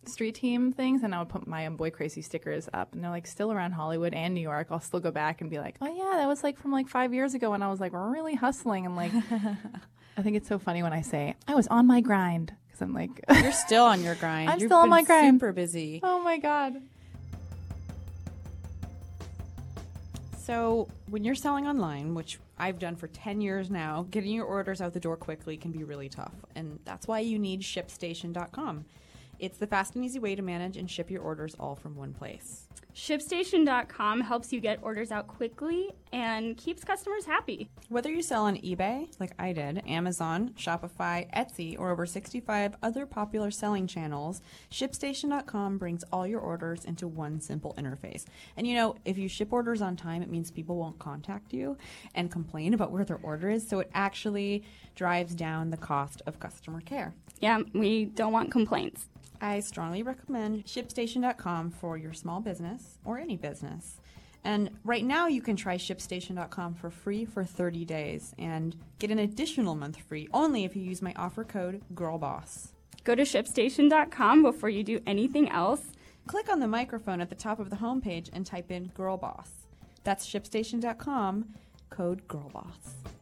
street 0.05 0.35
team 0.35 0.73
things, 0.73 1.03
and 1.03 1.13
I 1.13 1.19
would 1.19 1.29
put 1.29 1.47
my 1.47 1.65
um, 1.67 1.75
boy 1.75 1.91
crazy 1.91 2.21
stickers 2.21 2.67
up, 2.73 2.93
and 2.93 3.03
they're 3.03 3.11
like 3.11 3.27
still 3.27 3.51
around 3.51 3.71
Hollywood 3.73 4.13
and 4.13 4.33
New 4.33 4.41
York. 4.41 4.67
I'll 4.71 4.79
still 4.79 4.99
go 4.99 5.11
back 5.11 5.41
and 5.41 5.49
be 5.49 5.59
like, 5.59 5.75
oh 5.81 5.87
yeah, 5.87 6.17
that 6.17 6.27
was 6.27 6.43
like 6.43 6.59
from 6.59 6.71
like 6.71 6.87
five 6.87 7.13
years 7.13 7.33
ago, 7.33 7.51
when 7.51 7.61
I 7.61 7.69
was 7.69 7.79
like 7.79 7.93
really 7.93 8.35
hustling 8.35 8.85
and 8.85 8.95
like. 8.95 9.11
I 10.17 10.23
think 10.23 10.35
it's 10.35 10.49
so 10.49 10.59
funny 10.59 10.83
when 10.83 10.91
I 10.91 11.01
say 11.01 11.35
I 11.47 11.55
was 11.55 11.67
on 11.69 11.87
my 11.87 12.01
grind 12.01 12.53
because 12.67 12.81
I'm 12.81 12.93
like, 12.93 13.09
You're 13.41 13.53
still 13.53 13.85
on 13.85 14.03
your 14.03 14.15
grind. 14.15 14.49
I'm 14.51 14.59
You've 14.59 14.67
still 14.67 14.79
on 14.79 14.89
my 14.89 15.03
grind. 15.03 15.35
Super 15.35 15.53
busy. 15.53 16.01
oh 16.03 16.21
my 16.21 16.37
god. 16.37 16.75
So, 20.43 20.87
when 21.07 21.23
you're 21.23 21.35
selling 21.35 21.67
online, 21.67 22.15
which 22.15 22.39
I've 22.57 22.79
done 22.79 22.95
for 22.95 23.05
10 23.07 23.41
years 23.41 23.69
now, 23.69 24.07
getting 24.09 24.31
your 24.31 24.45
orders 24.45 24.81
out 24.81 24.91
the 24.91 24.99
door 24.99 25.15
quickly 25.15 25.55
can 25.55 25.71
be 25.71 25.83
really 25.83 26.09
tough. 26.09 26.33
And 26.55 26.79
that's 26.83 27.07
why 27.07 27.19
you 27.19 27.37
need 27.37 27.61
ShipStation.com. 27.61 28.85
It's 29.37 29.59
the 29.59 29.67
fast 29.67 29.95
and 29.95 30.03
easy 30.03 30.17
way 30.17 30.33
to 30.33 30.41
manage 30.41 30.77
and 30.77 30.89
ship 30.89 31.11
your 31.11 31.21
orders 31.21 31.55
all 31.59 31.75
from 31.75 31.95
one 31.95 32.13
place. 32.13 32.67
ShipStation.com 32.93 34.21
helps 34.21 34.51
you 34.51 34.59
get 34.59 34.79
orders 34.81 35.11
out 35.11 35.27
quickly 35.27 35.91
and 36.11 36.57
keeps 36.57 36.83
customers 36.83 37.25
happy. 37.25 37.69
Whether 37.87 38.11
you 38.11 38.21
sell 38.21 38.43
on 38.43 38.57
eBay, 38.57 39.07
like 39.19 39.31
I 39.39 39.53
did, 39.53 39.81
Amazon, 39.87 40.53
Shopify, 40.57 41.31
Etsy, 41.33 41.79
or 41.79 41.91
over 41.91 42.05
65 42.05 42.75
other 42.83 43.05
popular 43.05 43.49
selling 43.49 43.87
channels, 43.87 44.41
ShipStation.com 44.71 45.77
brings 45.77 46.03
all 46.11 46.27
your 46.27 46.41
orders 46.41 46.83
into 46.83 47.07
one 47.07 47.39
simple 47.39 47.73
interface. 47.77 48.25
And 48.57 48.67
you 48.67 48.75
know, 48.75 48.95
if 49.05 49.17
you 49.17 49.29
ship 49.29 49.53
orders 49.53 49.81
on 49.81 49.95
time, 49.95 50.21
it 50.21 50.29
means 50.29 50.51
people 50.51 50.75
won't 50.75 50.99
contact 50.99 51.53
you 51.53 51.77
and 52.13 52.29
complain 52.29 52.73
about 52.73 52.91
where 52.91 53.05
their 53.05 53.19
order 53.23 53.49
is, 53.49 53.67
so 53.67 53.79
it 53.79 53.89
actually 53.93 54.63
drives 54.95 55.33
down 55.33 55.69
the 55.69 55.77
cost 55.77 56.21
of 56.25 56.39
customer 56.39 56.81
care. 56.81 57.13
Yeah, 57.39 57.61
we 57.73 58.05
don't 58.05 58.33
want 58.33 58.51
complaints. 58.51 59.07
I 59.41 59.59
strongly 59.59 60.03
recommend 60.03 60.65
ShipStation.com 60.65 61.71
for 61.71 61.97
your 61.97 62.13
small 62.13 62.39
business 62.39 62.99
or 63.03 63.17
any 63.17 63.37
business. 63.37 63.99
And 64.43 64.71
right 64.83 65.03
now, 65.03 65.27
you 65.27 65.41
can 65.41 65.55
try 65.55 65.77
ShipStation.com 65.77 66.75
for 66.75 66.89
free 66.89 67.25
for 67.25 67.43
30 67.43 67.85
days 67.85 68.33
and 68.39 68.75
get 68.99 69.11
an 69.11 69.19
additional 69.19 69.75
month 69.75 69.97
free 69.97 70.27
only 70.33 70.63
if 70.63 70.75
you 70.75 70.83
use 70.83 71.01
my 71.01 71.13
offer 71.15 71.43
code 71.43 71.81
GIRLBOSS. 71.93 72.69
Go 73.03 73.15
to 73.15 73.23
ShipStation.com 73.23 74.43
before 74.43 74.69
you 74.69 74.83
do 74.83 75.01
anything 75.05 75.49
else. 75.49 75.81
Click 76.27 76.51
on 76.51 76.59
the 76.59 76.67
microphone 76.67 77.21
at 77.21 77.29
the 77.29 77.35
top 77.35 77.59
of 77.59 77.69
the 77.69 77.77
homepage 77.77 78.29
and 78.31 78.45
type 78.45 78.71
in 78.71 78.91
GIRLBOSS. 78.95 79.49
That's 80.03 80.27
ShipStation.com, 80.27 81.53
code 81.89 82.27
GIRLBOSS. 82.27 83.20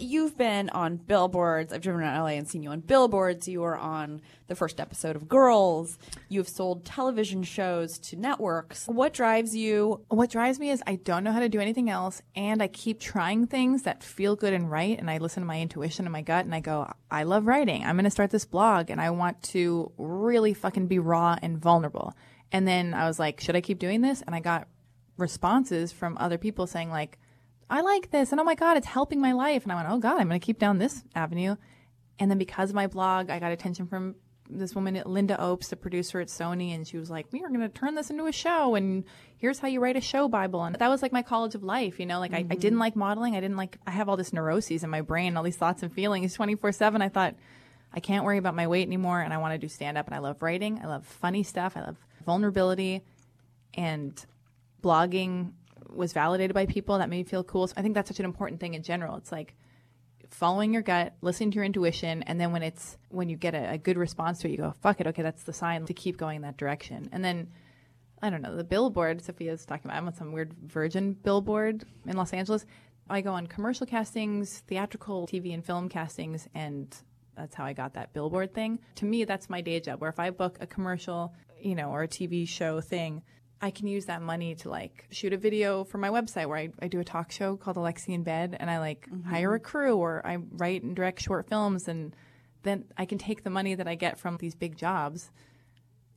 You've 0.00 0.36
been 0.36 0.70
on 0.70 0.96
billboards. 0.96 1.72
I've 1.72 1.80
driven 1.80 2.00
around 2.00 2.22
LA 2.22 2.30
and 2.30 2.48
seen 2.48 2.62
you 2.62 2.70
on 2.70 2.80
billboards. 2.80 3.48
You 3.48 3.60
were 3.60 3.76
on 3.76 4.20
the 4.46 4.54
first 4.54 4.80
episode 4.80 5.16
of 5.16 5.28
Girls. 5.28 5.98
You 6.28 6.40
have 6.40 6.48
sold 6.48 6.84
television 6.84 7.42
shows 7.42 7.98
to 7.98 8.16
networks. 8.16 8.86
What 8.86 9.12
drives 9.12 9.54
you? 9.54 10.04
What 10.08 10.30
drives 10.30 10.58
me 10.58 10.70
is 10.70 10.82
I 10.86 10.96
don't 10.96 11.24
know 11.24 11.32
how 11.32 11.40
to 11.40 11.48
do 11.48 11.60
anything 11.60 11.90
else, 11.90 12.22
and 12.34 12.62
I 12.62 12.68
keep 12.68 13.00
trying 13.00 13.46
things 13.46 13.82
that 13.82 14.02
feel 14.02 14.36
good 14.36 14.52
and 14.52 14.70
right. 14.70 14.98
And 14.98 15.10
I 15.10 15.18
listen 15.18 15.42
to 15.42 15.46
my 15.46 15.60
intuition 15.60 16.06
and 16.06 16.12
my 16.12 16.22
gut, 16.22 16.44
and 16.44 16.54
I 16.54 16.60
go, 16.60 16.90
I 17.10 17.24
love 17.24 17.46
writing. 17.46 17.84
I'm 17.84 17.96
going 17.96 18.04
to 18.04 18.10
start 18.10 18.30
this 18.30 18.44
blog, 18.44 18.90
and 18.90 19.00
I 19.00 19.10
want 19.10 19.42
to 19.44 19.92
really 19.98 20.54
fucking 20.54 20.86
be 20.86 20.98
raw 20.98 21.36
and 21.42 21.58
vulnerable. 21.58 22.14
And 22.52 22.66
then 22.66 22.94
I 22.94 23.06
was 23.06 23.18
like, 23.18 23.40
should 23.40 23.56
I 23.56 23.60
keep 23.60 23.78
doing 23.78 24.00
this? 24.00 24.22
And 24.22 24.34
I 24.34 24.40
got 24.40 24.68
responses 25.16 25.92
from 25.92 26.16
other 26.18 26.38
people 26.38 26.66
saying 26.66 26.90
like, 26.90 27.18
I 27.70 27.82
like 27.82 28.10
this, 28.10 28.32
and 28.32 28.40
oh 28.40 28.44
my 28.44 28.54
god, 28.54 28.76
it's 28.76 28.86
helping 28.86 29.20
my 29.20 29.32
life. 29.32 29.62
And 29.62 29.72
I 29.72 29.76
went, 29.76 29.88
oh 29.90 29.98
god, 29.98 30.20
I'm 30.20 30.28
going 30.28 30.40
to 30.40 30.44
keep 30.44 30.58
down 30.58 30.78
this 30.78 31.04
avenue. 31.14 31.56
And 32.18 32.30
then 32.30 32.38
because 32.38 32.70
of 32.70 32.76
my 32.76 32.86
blog, 32.86 33.30
I 33.30 33.38
got 33.38 33.52
attention 33.52 33.86
from 33.86 34.16
this 34.50 34.74
woman, 34.74 35.00
Linda 35.04 35.40
Opes, 35.40 35.68
the 35.68 35.76
producer 35.76 36.20
at 36.20 36.28
Sony, 36.28 36.74
and 36.74 36.86
she 36.86 36.96
was 36.96 37.10
like, 37.10 37.26
"We 37.32 37.42
are 37.44 37.48
going 37.48 37.60
to 37.60 37.68
turn 37.68 37.94
this 37.94 38.10
into 38.10 38.26
a 38.26 38.32
show, 38.32 38.74
and 38.74 39.04
here's 39.36 39.58
how 39.58 39.68
you 39.68 39.80
write 39.80 39.96
a 39.96 40.00
show 40.00 40.28
Bible." 40.28 40.64
And 40.64 40.74
that 40.76 40.88
was 40.88 41.02
like 41.02 41.12
my 41.12 41.22
college 41.22 41.54
of 41.54 41.62
life, 41.62 42.00
you 42.00 42.06
know. 42.06 42.18
Like 42.18 42.32
I, 42.32 42.38
I 42.38 42.42
mm-hmm. 42.42 42.58
didn't 42.58 42.78
like 42.78 42.96
modeling. 42.96 43.36
I 43.36 43.40
didn't 43.40 43.56
like. 43.56 43.78
I 43.86 43.90
have 43.90 44.08
all 44.08 44.16
this 44.16 44.32
neuroses 44.32 44.84
in 44.84 44.90
my 44.90 45.02
brain, 45.02 45.36
all 45.36 45.42
these 45.42 45.56
thoughts 45.56 45.82
and 45.82 45.92
feelings, 45.92 46.34
twenty 46.34 46.54
four 46.54 46.72
seven. 46.72 47.02
I 47.02 47.08
thought 47.08 47.34
I 47.92 48.00
can't 48.00 48.24
worry 48.24 48.38
about 48.38 48.54
my 48.54 48.66
weight 48.66 48.86
anymore, 48.86 49.20
and 49.20 49.32
I 49.32 49.38
want 49.38 49.52
to 49.52 49.58
do 49.58 49.68
stand 49.68 49.98
up. 49.98 50.06
And 50.06 50.14
I 50.14 50.18
love 50.18 50.42
writing. 50.42 50.80
I 50.82 50.86
love 50.86 51.06
funny 51.06 51.42
stuff. 51.42 51.76
I 51.76 51.80
love 51.80 51.96
vulnerability, 52.24 53.02
and 53.74 54.24
blogging 54.82 55.52
was 55.88 56.12
validated 56.12 56.54
by 56.54 56.66
people 56.66 56.98
that 56.98 57.08
made 57.08 57.18
me 57.18 57.24
feel 57.24 57.44
cool. 57.44 57.66
So 57.66 57.74
I 57.76 57.82
think 57.82 57.94
that's 57.94 58.08
such 58.08 58.18
an 58.18 58.24
important 58.24 58.60
thing 58.60 58.74
in 58.74 58.82
general. 58.82 59.16
It's 59.16 59.32
like 59.32 59.54
following 60.30 60.72
your 60.72 60.82
gut, 60.82 61.14
listening 61.22 61.50
to 61.52 61.56
your 61.56 61.64
intuition, 61.64 62.22
and 62.24 62.40
then 62.40 62.52
when 62.52 62.62
it's 62.62 62.96
when 63.08 63.28
you 63.28 63.36
get 63.36 63.54
a, 63.54 63.72
a 63.72 63.78
good 63.78 63.96
response 63.96 64.40
to 64.40 64.48
it, 64.48 64.52
you 64.52 64.56
go, 64.58 64.74
"Fuck 64.80 65.00
it, 65.00 65.06
okay, 65.06 65.22
that's 65.22 65.44
the 65.44 65.52
sign 65.52 65.86
to 65.86 65.94
keep 65.94 66.16
going 66.16 66.36
in 66.36 66.42
that 66.42 66.56
direction." 66.56 67.08
And 67.12 67.24
then 67.24 67.48
I 68.20 68.30
don't 68.30 68.42
know 68.42 68.56
the 68.56 68.64
billboard. 68.64 69.22
Sophia's 69.22 69.64
talking 69.64 69.86
about. 69.86 69.96
I'm 69.96 70.06
on 70.06 70.14
some 70.14 70.32
weird 70.32 70.54
Virgin 70.66 71.12
billboard 71.14 71.84
in 72.06 72.16
Los 72.16 72.32
Angeles. 72.32 72.66
I 73.10 73.20
go 73.22 73.32
on 73.32 73.46
commercial 73.46 73.86
castings, 73.86 74.62
theatrical 74.66 75.26
TV 75.26 75.54
and 75.54 75.64
film 75.64 75.88
castings, 75.88 76.46
and 76.54 76.94
that's 77.36 77.54
how 77.54 77.64
I 77.64 77.72
got 77.72 77.94
that 77.94 78.12
billboard 78.12 78.52
thing. 78.52 78.80
To 78.96 79.06
me, 79.06 79.24
that's 79.24 79.48
my 79.48 79.60
day 79.60 79.80
job. 79.80 80.00
Where 80.00 80.10
if 80.10 80.20
I 80.20 80.30
book 80.30 80.58
a 80.60 80.66
commercial, 80.66 81.34
you 81.60 81.74
know, 81.74 81.90
or 81.90 82.02
a 82.02 82.08
TV 82.08 82.46
show 82.46 82.80
thing, 82.80 83.22
I 83.60 83.70
can 83.70 83.86
use 83.88 84.06
that 84.06 84.22
money 84.22 84.54
to 84.56 84.70
like 84.70 85.06
shoot 85.10 85.32
a 85.32 85.36
video 85.36 85.84
for 85.84 85.98
my 85.98 86.10
website 86.10 86.46
where 86.46 86.58
I, 86.58 86.68
I 86.80 86.88
do 86.88 87.00
a 87.00 87.04
talk 87.04 87.32
show 87.32 87.56
called 87.56 87.76
Alexi 87.76 88.14
in 88.14 88.22
Bed 88.22 88.56
and 88.58 88.70
I 88.70 88.78
like 88.78 89.08
mm-hmm. 89.10 89.28
hire 89.28 89.54
a 89.54 89.60
crew 89.60 89.96
or 89.96 90.24
I 90.24 90.36
write 90.52 90.82
and 90.82 90.94
direct 90.94 91.20
short 91.20 91.48
films 91.48 91.88
and 91.88 92.14
then 92.62 92.84
I 92.96 93.04
can 93.04 93.18
take 93.18 93.42
the 93.42 93.50
money 93.50 93.74
that 93.74 93.88
I 93.88 93.94
get 93.94 94.18
from 94.18 94.36
these 94.36 94.54
big 94.54 94.76
jobs 94.76 95.30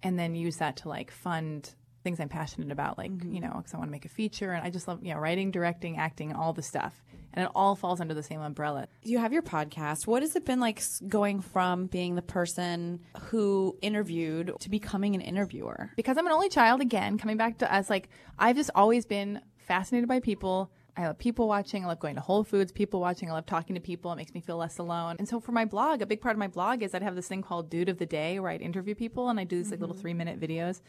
and 0.03 0.17
then 0.19 0.35
use 0.35 0.57
that 0.57 0.77
to 0.77 0.89
like 0.89 1.11
fund 1.11 1.73
things 2.03 2.19
I'm 2.19 2.29
passionate 2.29 2.71
about, 2.71 2.97
like, 2.97 3.11
mm-hmm. 3.11 3.33
you 3.33 3.41
know, 3.41 3.53
because 3.55 3.73
I 3.73 3.77
want 3.77 3.89
to 3.89 3.91
make 3.91 4.05
a 4.05 4.09
feature 4.09 4.51
and 4.51 4.65
I 4.65 4.69
just 4.69 4.87
love, 4.87 5.03
you 5.03 5.13
know, 5.13 5.19
writing, 5.19 5.51
directing, 5.51 5.97
acting, 5.97 6.33
all 6.33 6.53
the 6.53 6.61
stuff. 6.61 7.03
And 7.33 7.45
it 7.45 7.51
all 7.55 7.75
falls 7.75 8.01
under 8.01 8.13
the 8.13 8.23
same 8.23 8.41
umbrella. 8.41 8.87
You 9.03 9.19
have 9.19 9.31
your 9.31 9.41
podcast. 9.41 10.05
What 10.05 10.21
has 10.21 10.35
it 10.35 10.45
been 10.45 10.59
like 10.59 10.81
going 11.07 11.39
from 11.39 11.85
being 11.85 12.15
the 12.15 12.21
person 12.21 12.99
who 13.29 13.77
interviewed 13.81 14.53
to 14.59 14.69
becoming 14.69 15.15
an 15.15 15.21
interviewer? 15.21 15.91
because 15.95 16.17
I'm 16.17 16.25
an 16.25 16.33
only 16.33 16.49
child 16.49 16.81
again, 16.81 17.17
coming 17.17 17.37
back 17.37 17.59
to 17.59 17.73
us, 17.73 17.89
like 17.89 18.09
I've 18.37 18.55
just 18.55 18.71
always 18.75 19.05
been 19.05 19.41
fascinated 19.57 20.09
by 20.09 20.19
people. 20.19 20.71
I 20.97 21.07
love 21.07 21.17
people 21.17 21.47
watching. 21.47 21.85
I 21.85 21.87
love 21.87 21.99
going 21.99 22.15
to 22.15 22.21
Whole 22.21 22.43
Foods, 22.43 22.71
people 22.71 22.99
watching. 22.99 23.29
I 23.29 23.33
love 23.33 23.45
talking 23.45 23.75
to 23.75 23.79
people. 23.79 24.11
It 24.11 24.17
makes 24.17 24.33
me 24.33 24.41
feel 24.41 24.57
less 24.57 24.77
alone. 24.77 25.15
And 25.19 25.27
so 25.27 25.39
for 25.39 25.51
my 25.51 25.63
blog, 25.63 26.01
a 26.01 26.05
big 26.05 26.21
part 26.21 26.35
of 26.35 26.39
my 26.39 26.47
blog 26.47 26.83
is 26.83 26.93
I'd 26.93 27.01
have 27.01 27.15
this 27.15 27.27
thing 27.27 27.41
called 27.41 27.69
Dude 27.69 27.87
of 27.87 27.97
the 27.97 28.05
Day 28.05 28.39
where 28.39 28.51
I'd 28.51 28.61
interview 28.61 28.93
people 28.93 29.29
and 29.29 29.39
I 29.39 29.45
do 29.45 29.57
these 29.57 29.71
like 29.71 29.79
little 29.79 29.95
mm-hmm. 29.95 30.01
three 30.01 30.13
minute 30.13 30.39
videos. 30.39 30.81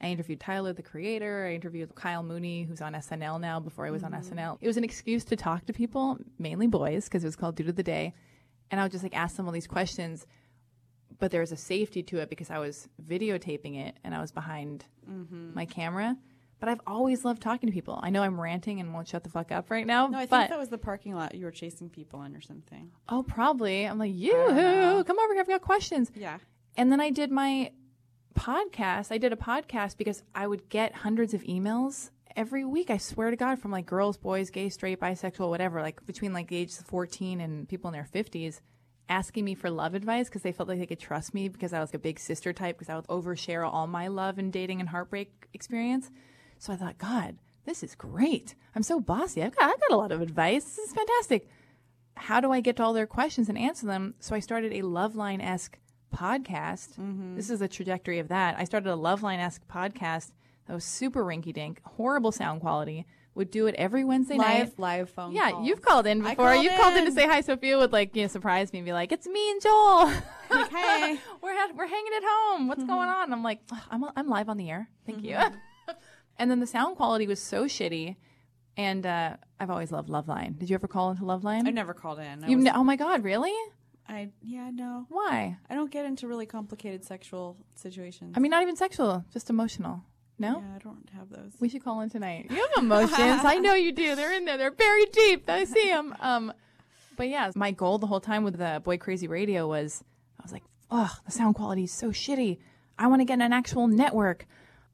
I 0.00 0.06
interviewed 0.06 0.40
Tyler, 0.40 0.72
the 0.72 0.82
creator. 0.82 1.46
I 1.46 1.54
interviewed 1.54 1.94
Kyle 1.94 2.22
Mooney, 2.22 2.62
who's 2.62 2.80
on 2.80 2.94
SNL 2.94 3.40
now 3.40 3.60
before 3.60 3.86
I 3.86 3.90
was 3.90 4.02
on 4.02 4.12
mm-hmm. 4.12 4.38
SNL. 4.38 4.58
It 4.60 4.66
was 4.66 4.76
an 4.76 4.84
excuse 4.84 5.24
to 5.26 5.36
talk 5.36 5.66
to 5.66 5.72
people, 5.72 6.18
mainly 6.38 6.66
boys, 6.66 7.04
because 7.04 7.22
it 7.22 7.26
was 7.26 7.36
called 7.36 7.56
Dude 7.56 7.68
of 7.68 7.76
the 7.76 7.82
Day. 7.82 8.14
And 8.70 8.80
I 8.80 8.84
would 8.84 8.92
just 8.92 9.04
like 9.04 9.16
ask 9.16 9.36
them 9.36 9.46
all 9.46 9.52
these 9.52 9.66
questions 9.66 10.26
but 11.20 11.30
there 11.30 11.40
was 11.40 11.52
a 11.52 11.56
safety 11.56 12.02
to 12.02 12.18
it 12.18 12.30
because 12.30 12.50
I 12.50 12.58
was 12.58 12.88
videotaping 13.06 13.76
it 13.86 13.96
and 14.02 14.14
I 14.14 14.20
was 14.20 14.32
behind 14.32 14.84
mm-hmm. 15.08 15.54
my 15.54 15.66
camera. 15.66 16.16
But 16.58 16.68
I've 16.68 16.80
always 16.86 17.24
loved 17.24 17.40
talking 17.40 17.68
to 17.68 17.72
people. 17.72 17.98
I 18.02 18.10
know 18.10 18.22
I'm 18.22 18.38
ranting 18.38 18.80
and 18.80 18.92
won't 18.92 19.08
shut 19.08 19.24
the 19.24 19.30
fuck 19.30 19.50
up 19.50 19.70
right 19.70 19.86
now. 19.86 20.08
No, 20.08 20.18
I 20.18 20.26
think 20.26 20.50
that 20.50 20.58
was 20.58 20.68
the 20.68 20.76
parking 20.76 21.14
lot. 21.14 21.34
You 21.34 21.46
were 21.46 21.50
chasing 21.50 21.88
people 21.88 22.22
in 22.24 22.36
or 22.36 22.42
something. 22.42 22.90
oh, 23.08 23.22
probably. 23.22 23.84
I'm 23.84 23.98
like, 23.98 24.12
yoo-hoo, 24.14 25.04
come 25.04 25.18
over 25.18 25.32
here. 25.32 25.40
I've 25.40 25.48
got 25.48 25.62
questions. 25.62 26.10
Yeah. 26.14 26.36
And 26.76 26.92
then 26.92 27.00
I 27.00 27.10
did 27.10 27.30
my 27.30 27.72
podcast. 28.38 29.12
I 29.12 29.18
did 29.18 29.32
a 29.32 29.36
podcast 29.36 29.96
because 29.96 30.22
I 30.34 30.46
would 30.46 30.68
get 30.68 30.94
hundreds 30.94 31.34
of 31.34 31.42
emails 31.42 32.10
every 32.36 32.64
week. 32.64 32.90
I 32.90 32.96
swear 32.96 33.30
to 33.30 33.36
God, 33.36 33.58
from 33.58 33.70
like 33.70 33.86
girls, 33.86 34.16
boys, 34.16 34.50
gay, 34.50 34.68
straight, 34.68 35.00
bisexual, 35.00 35.48
whatever, 35.48 35.82
like 35.82 36.04
between 36.06 36.32
like 36.32 36.48
the 36.48 36.56
ages 36.56 36.80
of 36.80 36.86
14 36.86 37.40
and 37.40 37.68
people 37.68 37.88
in 37.88 37.94
their 37.94 38.08
50s, 38.12 38.60
asking 39.08 39.44
me 39.44 39.54
for 39.54 39.70
love 39.70 39.94
advice 39.94 40.28
because 40.28 40.42
they 40.42 40.52
felt 40.52 40.68
like 40.68 40.78
they 40.78 40.86
could 40.86 41.00
trust 41.00 41.34
me 41.34 41.48
because 41.48 41.72
I 41.72 41.80
was 41.80 41.90
like 41.90 41.94
a 41.94 41.98
big 41.98 42.18
sister 42.18 42.52
type 42.52 42.78
because 42.78 42.90
I 42.90 42.96
would 42.96 43.06
overshare 43.08 43.68
all 43.68 43.86
my 43.86 44.08
love 44.08 44.38
and 44.38 44.52
dating 44.52 44.80
and 44.80 44.88
heartbreak 44.88 45.48
experience. 45.52 46.10
So 46.58 46.72
I 46.72 46.76
thought, 46.76 46.98
God, 46.98 47.38
this 47.64 47.82
is 47.82 47.94
great. 47.94 48.54
I'm 48.74 48.82
so 48.82 49.00
bossy. 49.00 49.42
I've 49.42 49.56
got, 49.56 49.70
I've 49.70 49.80
got 49.80 49.94
a 49.94 49.96
lot 49.96 50.12
of 50.12 50.20
advice. 50.20 50.64
This 50.64 50.78
is 50.78 50.92
fantastic 50.92 51.48
how 52.20 52.40
do 52.40 52.52
I 52.52 52.60
get 52.60 52.76
to 52.76 52.82
all 52.82 52.92
their 52.92 53.06
questions 53.06 53.48
and 53.48 53.58
answer 53.58 53.86
them? 53.86 54.14
So 54.20 54.34
I 54.34 54.40
started 54.40 54.72
a 54.72 54.82
Loveline 54.82 55.42
esque 55.42 55.78
podcast. 56.14 56.96
Mm-hmm. 56.98 57.36
This 57.36 57.50
is 57.50 57.60
the 57.60 57.68
trajectory 57.68 58.18
of 58.18 58.28
that. 58.28 58.56
I 58.58 58.64
started 58.64 58.92
a 58.92 58.96
Loveline 58.96 59.38
esque 59.38 59.66
podcast 59.68 60.32
that 60.66 60.74
was 60.74 60.84
super 60.84 61.24
rinky 61.24 61.52
dink, 61.52 61.80
horrible 61.84 62.32
sound 62.32 62.60
quality. 62.60 63.06
Would 63.34 63.50
do 63.52 63.66
it 63.66 63.76
every 63.76 64.02
Wednesday 64.02 64.36
night. 64.36 64.58
Live, 64.58 64.78
live 64.78 65.10
phone. 65.10 65.32
Yeah, 65.32 65.52
calls. 65.52 65.66
you've 65.66 65.82
called 65.82 66.06
in 66.06 66.20
before. 66.20 66.34
called 66.34 66.64
you've 66.64 66.74
called 66.74 66.96
in 66.96 67.04
to 67.04 67.12
say 67.12 67.26
hi. 67.26 67.40
Sophia 67.40 67.78
would 67.78 67.92
like 67.92 68.14
you 68.16 68.22
know 68.22 68.28
surprise 68.28 68.72
me 68.72 68.80
and 68.80 68.86
be 68.86 68.92
like, 68.92 69.12
"It's 69.12 69.26
me 69.26 69.50
and 69.50 69.62
Joel. 69.62 70.12
Like, 70.50 70.70
hey. 70.72 71.16
we're 71.40 71.52
at, 71.52 71.76
we're 71.76 71.86
hanging 71.86 72.12
at 72.16 72.24
home. 72.26 72.66
What's 72.66 72.80
mm-hmm. 72.80 72.90
going 72.90 73.08
on?" 73.08 73.24
And 73.24 73.32
I'm 73.32 73.44
like, 73.44 73.60
"I'm 73.88 74.04
I'm 74.16 74.28
live 74.28 74.48
on 74.48 74.56
the 74.56 74.68
air. 74.68 74.88
Thank 75.06 75.22
you." 75.22 75.36
Mm-hmm. 75.36 75.92
and 76.38 76.50
then 76.50 76.58
the 76.58 76.66
sound 76.66 76.96
quality 76.96 77.28
was 77.28 77.40
so 77.40 77.64
shitty. 77.66 78.16
And 78.76 79.06
uh, 79.06 79.36
I've 79.60 79.70
always 79.70 79.92
loved 79.92 80.08
Loveline. 80.08 80.58
Did 80.58 80.68
you 80.70 80.74
ever 80.74 80.88
call 80.88 81.10
into 81.10 81.22
Loveline? 81.22 81.66
I 81.66 81.70
never 81.70 81.94
called 81.94 82.18
in. 82.18 82.44
I, 82.44 82.48
You 82.48 82.56
was- 82.56 82.64
kn- 82.64 82.76
oh 82.76 82.84
my 82.84 82.96
god, 82.96 83.22
really? 83.22 83.54
I 84.10 84.30
yeah, 84.42 84.70
no. 84.72 85.06
Why? 85.08 85.56
I 85.68 85.74
don't 85.74 85.90
get 85.90 86.04
into 86.04 86.26
really 86.26 86.46
complicated 86.46 87.04
sexual 87.04 87.56
situations. 87.76 88.34
I 88.36 88.40
mean, 88.40 88.50
not 88.50 88.62
even 88.62 88.76
sexual, 88.76 89.24
just 89.32 89.48
emotional. 89.50 90.02
No, 90.38 90.62
yeah, 90.66 90.74
I 90.74 90.78
don't 90.78 91.08
have 91.14 91.28
those. 91.28 91.52
we 91.60 91.68
should 91.68 91.84
call 91.84 92.00
in 92.00 92.08
tonight. 92.08 92.46
You 92.50 92.56
have 92.56 92.82
emotions. 92.84 93.44
I 93.44 93.58
know 93.58 93.74
you 93.74 93.92
do. 93.92 94.14
They're 94.16 94.32
in 94.32 94.46
there. 94.46 94.56
They're 94.56 94.70
buried 94.70 95.12
deep. 95.12 95.48
I 95.48 95.64
see 95.64 95.88
them. 95.88 96.14
Um, 96.18 96.52
but 97.16 97.28
yeah, 97.28 97.50
my 97.54 97.70
goal 97.72 97.98
the 97.98 98.06
whole 98.06 98.20
time 98.20 98.42
with 98.42 98.56
the 98.56 98.80
Boy 98.82 98.96
Crazy 98.96 99.28
Radio 99.28 99.68
was, 99.68 100.02
I 100.38 100.42
was 100.42 100.52
like, 100.52 100.62
oh, 100.90 101.14
the 101.26 101.30
sound 101.30 101.56
quality 101.56 101.84
is 101.84 101.92
so 101.92 102.08
shitty. 102.08 102.56
I 102.98 103.06
want 103.08 103.20
to 103.20 103.26
get 103.26 103.40
an 103.40 103.52
actual 103.52 103.86
network. 103.86 104.46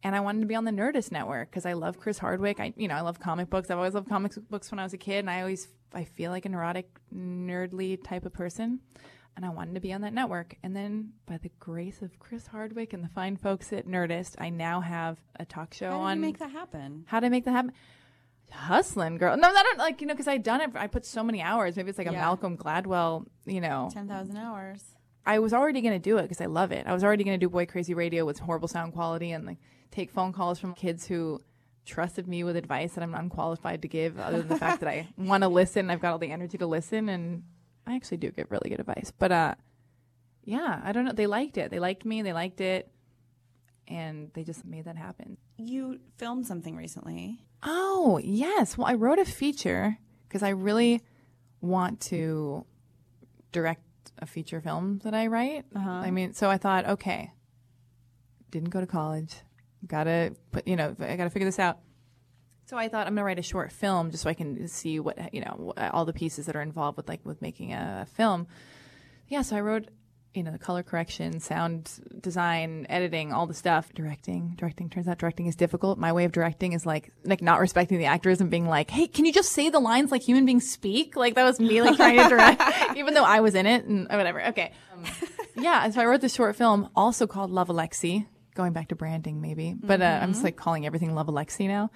And 0.02 0.14
I 0.14 0.20
wanted 0.20 0.40
to 0.40 0.46
be 0.46 0.54
on 0.54 0.64
the 0.64 0.70
Nerdist 0.70 1.10
network 1.10 1.50
because 1.50 1.66
I 1.66 1.72
love 1.72 1.98
Chris 1.98 2.18
Hardwick. 2.18 2.60
I, 2.60 2.72
you 2.76 2.86
know, 2.86 2.94
I 2.94 3.00
love 3.00 3.18
comic 3.18 3.50
books. 3.50 3.70
I've 3.70 3.78
always 3.78 3.94
loved 3.94 4.08
comic 4.08 4.32
books 4.50 4.70
when 4.70 4.78
I 4.78 4.84
was 4.84 4.92
a 4.92 4.98
kid, 4.98 5.20
and 5.20 5.30
I 5.30 5.40
always, 5.40 5.68
I 5.94 6.04
feel 6.04 6.30
like 6.30 6.44
a 6.44 6.48
neurotic, 6.48 6.88
nerdly 7.14 8.02
type 8.02 8.24
of 8.26 8.32
person. 8.32 8.80
And 9.36 9.44
I 9.44 9.50
wanted 9.50 9.74
to 9.74 9.80
be 9.80 9.92
on 9.92 10.00
that 10.02 10.14
network. 10.14 10.54
And 10.62 10.74
then, 10.74 11.12
by 11.26 11.38
the 11.38 11.50
grace 11.58 12.00
of 12.02 12.18
Chris 12.18 12.46
Hardwick 12.46 12.92
and 12.92 13.04
the 13.04 13.08
fine 13.08 13.36
folks 13.36 13.72
at 13.72 13.86
Nerdist, 13.86 14.34
I 14.38 14.48
now 14.50 14.80
have 14.80 15.18
a 15.38 15.44
talk 15.44 15.74
show 15.74 15.90
How 15.90 15.98
did 15.98 16.04
on 16.04 16.16
you 16.18 16.20
make 16.22 16.38
that 16.38 16.50
happen? 16.52 17.04
how 17.06 17.20
to 17.20 17.28
make 17.28 17.44
that 17.44 17.50
happen. 17.52 17.72
Hustling, 18.50 19.18
girl. 19.18 19.36
No, 19.36 19.48
I 19.48 19.62
don't 19.62 19.78
like 19.78 20.00
you 20.00 20.06
know 20.06 20.14
because 20.14 20.28
I'd 20.28 20.42
done 20.42 20.60
it. 20.60 20.70
I 20.76 20.86
put 20.86 21.04
so 21.04 21.22
many 21.24 21.42
hours. 21.42 21.76
Maybe 21.76 21.90
it's 21.90 21.98
like 21.98 22.06
a 22.06 22.12
Malcolm 22.12 22.56
Gladwell. 22.56 23.26
You 23.44 23.60
know, 23.60 23.90
Ten 23.92 24.06
thousand 24.08 24.36
hours. 24.36 24.82
I 25.26 25.40
was 25.40 25.52
already 25.52 25.80
going 25.80 25.94
to 25.94 25.98
do 25.98 26.18
it 26.18 26.22
because 26.22 26.40
I 26.40 26.46
love 26.46 26.70
it. 26.70 26.86
I 26.86 26.94
was 26.94 27.02
already 27.02 27.24
going 27.24 27.38
to 27.38 27.44
do 27.44 27.50
Boy 27.50 27.66
Crazy 27.66 27.92
Radio 27.94 28.24
with 28.24 28.38
horrible 28.38 28.68
sound 28.68 28.92
quality 28.92 29.32
and 29.32 29.44
like 29.44 29.58
take 29.90 30.10
phone 30.10 30.32
calls 30.32 30.58
from 30.58 30.74
kids 30.74 31.06
who 31.06 31.42
trusted 31.84 32.26
me 32.26 32.44
with 32.44 32.56
advice 32.56 32.94
that 32.94 33.02
I'm 33.02 33.14
unqualified 33.14 33.82
to 33.82 33.88
give, 33.88 34.18
other 34.18 34.38
than 34.38 34.48
the 34.48 34.58
fact 34.58 34.80
that 34.80 34.88
I 34.88 35.08
want 35.16 35.42
to 35.42 35.48
listen. 35.48 35.90
I've 35.90 36.00
got 36.00 36.12
all 36.12 36.18
the 36.18 36.30
energy 36.30 36.58
to 36.58 36.66
listen, 36.66 37.08
and 37.08 37.44
I 37.86 37.94
actually 37.94 38.18
do 38.18 38.30
give 38.30 38.50
really 38.50 38.70
good 38.70 38.80
advice. 38.80 39.12
But 39.16 39.32
uh, 39.32 39.54
yeah, 40.44 40.80
I 40.84 40.92
don't 40.92 41.04
know. 41.04 41.12
They 41.12 41.26
liked 41.26 41.56
it. 41.56 41.70
They 41.70 41.78
liked 41.78 42.04
me. 42.04 42.22
They 42.22 42.32
liked 42.32 42.60
it, 42.60 42.90
and 43.88 44.30
they 44.34 44.44
just 44.44 44.64
made 44.64 44.84
that 44.84 44.96
happen. 44.96 45.38
You 45.56 46.00
filmed 46.18 46.46
something 46.46 46.76
recently. 46.76 47.38
Oh, 47.62 48.20
yes. 48.22 48.76
Well, 48.76 48.86
I 48.86 48.94
wrote 48.94 49.18
a 49.18 49.24
feature 49.24 49.98
because 50.28 50.42
I 50.42 50.50
really 50.50 51.02
want 51.60 52.00
to 52.00 52.64
direct 53.52 53.82
a 54.18 54.26
feature 54.26 54.60
film 54.60 55.00
that 55.04 55.14
I 55.14 55.26
write. 55.26 55.64
I 55.74 56.10
mean, 56.10 56.32
so 56.34 56.50
I 56.50 56.58
thought, 56.58 56.86
okay, 56.86 57.32
didn't 58.50 58.70
go 58.70 58.80
to 58.80 58.86
college. 58.86 59.36
Gotta 59.86 60.34
put, 60.52 60.66
you 60.66 60.76
know, 60.76 60.94
I 60.98 61.16
gotta 61.16 61.30
figure 61.30 61.46
this 61.46 61.58
out. 61.58 61.78
So 62.66 62.76
I 62.76 62.88
thought 62.88 63.06
I'm 63.06 63.14
gonna 63.14 63.24
write 63.24 63.38
a 63.38 63.42
short 63.42 63.72
film 63.72 64.10
just 64.10 64.22
so 64.24 64.30
I 64.30 64.34
can 64.34 64.66
see 64.68 64.98
what, 65.00 65.32
you 65.32 65.40
know, 65.40 65.72
all 65.92 66.04
the 66.04 66.12
pieces 66.12 66.46
that 66.46 66.56
are 66.56 66.62
involved 66.62 66.96
with 66.96 67.08
like 67.08 67.24
with 67.24 67.40
making 67.40 67.72
a 67.72 68.06
film. 68.14 68.46
Yeah, 69.28 69.42
so 69.42 69.56
I 69.56 69.60
wrote, 69.60 69.88
you 70.36 70.42
know, 70.42 70.52
the 70.52 70.58
color 70.58 70.82
correction, 70.82 71.40
sound 71.40 71.90
design, 72.20 72.86
editing, 72.88 73.32
all 73.32 73.46
the 73.46 73.54
stuff. 73.54 73.92
Directing, 73.94 74.54
directing. 74.56 74.90
Turns 74.90 75.08
out 75.08 75.18
directing 75.18 75.46
is 75.46 75.56
difficult. 75.56 75.98
My 75.98 76.12
way 76.12 76.24
of 76.24 76.32
directing 76.32 76.74
is 76.74 76.84
like, 76.84 77.10
like 77.24 77.40
not 77.40 77.58
respecting 77.58 77.98
the 77.98 78.04
actors 78.04 78.40
and 78.40 78.50
being 78.50 78.68
like, 78.68 78.90
"Hey, 78.90 79.06
can 79.06 79.24
you 79.24 79.32
just 79.32 79.52
say 79.52 79.70
the 79.70 79.78
lines 79.78 80.10
like 80.10 80.22
human 80.22 80.44
beings 80.44 80.68
speak?" 80.70 81.16
Like 81.16 81.34
that 81.36 81.44
was 81.44 81.58
me 81.58 81.80
like 81.80 81.96
trying 81.96 82.18
to 82.18 82.28
direct, 82.28 82.62
even 82.96 83.14
though 83.14 83.24
I 83.24 83.40
was 83.40 83.54
in 83.54 83.66
it 83.66 83.86
and 83.86 84.08
whatever. 84.08 84.44
Okay, 84.48 84.72
um, 84.92 85.04
yeah. 85.56 85.88
So 85.90 86.00
I 86.02 86.04
wrote 86.04 86.20
this 86.20 86.34
short 86.34 86.54
film, 86.54 86.90
also 86.94 87.26
called 87.26 87.50
Love 87.50 87.68
Alexi, 87.68 88.26
going 88.56 88.72
back 88.72 88.88
to 88.88 88.96
branding 88.96 89.40
maybe, 89.40 89.74
but 89.78 90.02
uh, 90.02 90.18
I'm 90.22 90.32
just 90.32 90.42
like 90.44 90.56
calling 90.56 90.86
everything 90.86 91.14
Love 91.14 91.28
Alexi 91.28 91.68
now 91.68 91.90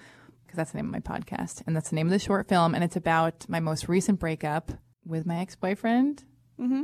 because 0.45 0.57
that's 0.57 0.71
the 0.71 0.77
name 0.77 0.85
of 0.85 0.91
my 0.91 0.99
podcast 0.99 1.63
and 1.67 1.75
that's 1.75 1.89
the 1.89 1.95
name 1.95 2.07
of 2.07 2.11
the 2.11 2.19
short 2.19 2.47
film 2.47 2.73
and 2.75 2.83
it's 2.83 2.95
about 2.95 3.49
my 3.49 3.59
most 3.59 3.89
recent 3.89 4.19
breakup 4.19 4.71
with 5.05 5.25
my 5.25 5.39
ex-boyfriend. 5.39 6.23
Mm-hmm. 6.59 6.83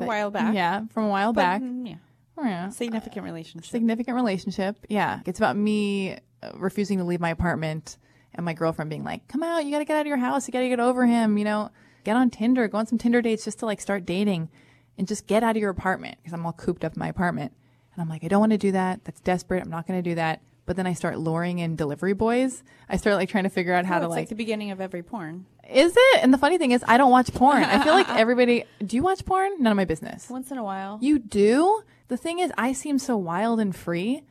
A 0.00 0.04
while 0.04 0.30
back. 0.30 0.54
Yeah, 0.54 0.82
from 0.92 1.04
a 1.04 1.08
while 1.08 1.32
back. 1.32 1.62
mm, 1.62 1.88
yeah. 1.88 1.96
Oh, 2.38 2.44
yeah. 2.44 2.68
Significant 2.68 3.24
relationship. 3.24 3.70
significant 3.70 4.14
relationship. 4.14 4.76
Yeah. 4.88 5.20
It's 5.24 5.38
about 5.38 5.56
me 5.56 6.18
uh, 6.42 6.50
refusing 6.56 6.98
to 6.98 7.04
leave 7.04 7.20
my 7.20 7.30
apartment 7.30 7.96
and 8.34 8.44
my 8.44 8.52
girlfriend 8.52 8.90
being 8.90 9.04
like, 9.04 9.26
come 9.28 9.42
out, 9.42 9.64
you 9.64 9.70
got 9.70 9.78
to 9.78 9.84
get 9.86 9.96
out 9.96 10.02
of 10.02 10.06
your 10.06 10.18
house. 10.18 10.46
You 10.46 10.52
got 10.52 10.60
to 10.60 10.68
get 10.68 10.80
over 10.80 11.06
him. 11.06 11.38
You 11.38 11.44
know, 11.44 11.70
get 12.04 12.16
on 12.16 12.28
Tinder, 12.28 12.68
go 12.68 12.78
on 12.78 12.86
some 12.86 12.98
Tinder 12.98 13.22
dates 13.22 13.44
just 13.44 13.60
to 13.60 13.66
like 13.66 13.80
start 13.80 14.04
dating 14.04 14.50
and 14.98 15.08
just 15.08 15.26
get 15.26 15.42
out 15.42 15.56
of 15.56 15.60
your 15.60 15.70
apartment 15.70 16.18
because 16.18 16.34
I'm 16.34 16.44
all 16.44 16.52
cooped 16.52 16.84
up 16.84 16.94
in 16.94 17.00
my 17.00 17.08
apartment. 17.08 17.52
And 17.96 18.02
I'm 18.02 18.08
like, 18.08 18.24
I 18.24 18.28
don't 18.28 18.40
want 18.40 18.52
to 18.52 18.58
do 18.58 18.72
that. 18.72 19.04
That's 19.04 19.20
desperate. 19.20 19.62
I'm 19.62 19.70
not 19.70 19.86
going 19.86 20.02
to 20.02 20.08
do 20.10 20.14
that. 20.16 20.42
But 20.66 20.76
then 20.76 20.86
I 20.86 20.94
start 20.94 21.18
luring 21.18 21.60
in 21.60 21.76
delivery 21.76 22.12
boys. 22.12 22.62
I 22.88 22.96
start 22.96 23.16
like 23.16 23.28
trying 23.28 23.44
to 23.44 23.50
figure 23.50 23.72
out 23.72 23.86
how 23.86 23.96
Oh, 23.96 24.00
to 24.00 24.04
it's 24.06 24.10
like, 24.10 24.18
like, 24.22 24.28
the 24.30 24.34
beginning 24.34 24.70
of 24.72 24.80
every 24.80 25.02
porn. 25.02 25.46
is 25.70 25.94
it? 25.96 26.22
And 26.22 26.34
the 26.34 26.38
funny 26.38 26.58
thing 26.58 26.72
is, 26.72 26.84
I 26.86 26.98
don't 26.98 27.10
watch 27.10 27.32
porn. 27.32 27.62
I 27.62 27.82
feel 27.84 27.92
like 27.94 28.08
everybody, 28.10 28.64
do 28.84 28.96
you 28.96 29.02
watch 29.02 29.24
porn? 29.24 29.62
None 29.62 29.70
of 29.72 29.76
my 29.76 29.84
business. 29.84 30.28
Once 30.28 30.50
in 30.50 30.58
a 30.58 30.64
while. 30.64 30.98
You 31.00 31.18
do? 31.20 31.82
The 32.08 32.16
thing 32.16 32.40
is, 32.40 32.52
I 32.58 32.72
seem 32.72 32.98
so 32.98 33.16
wild 33.16 33.60
and 33.60 33.74
free. 33.74 34.22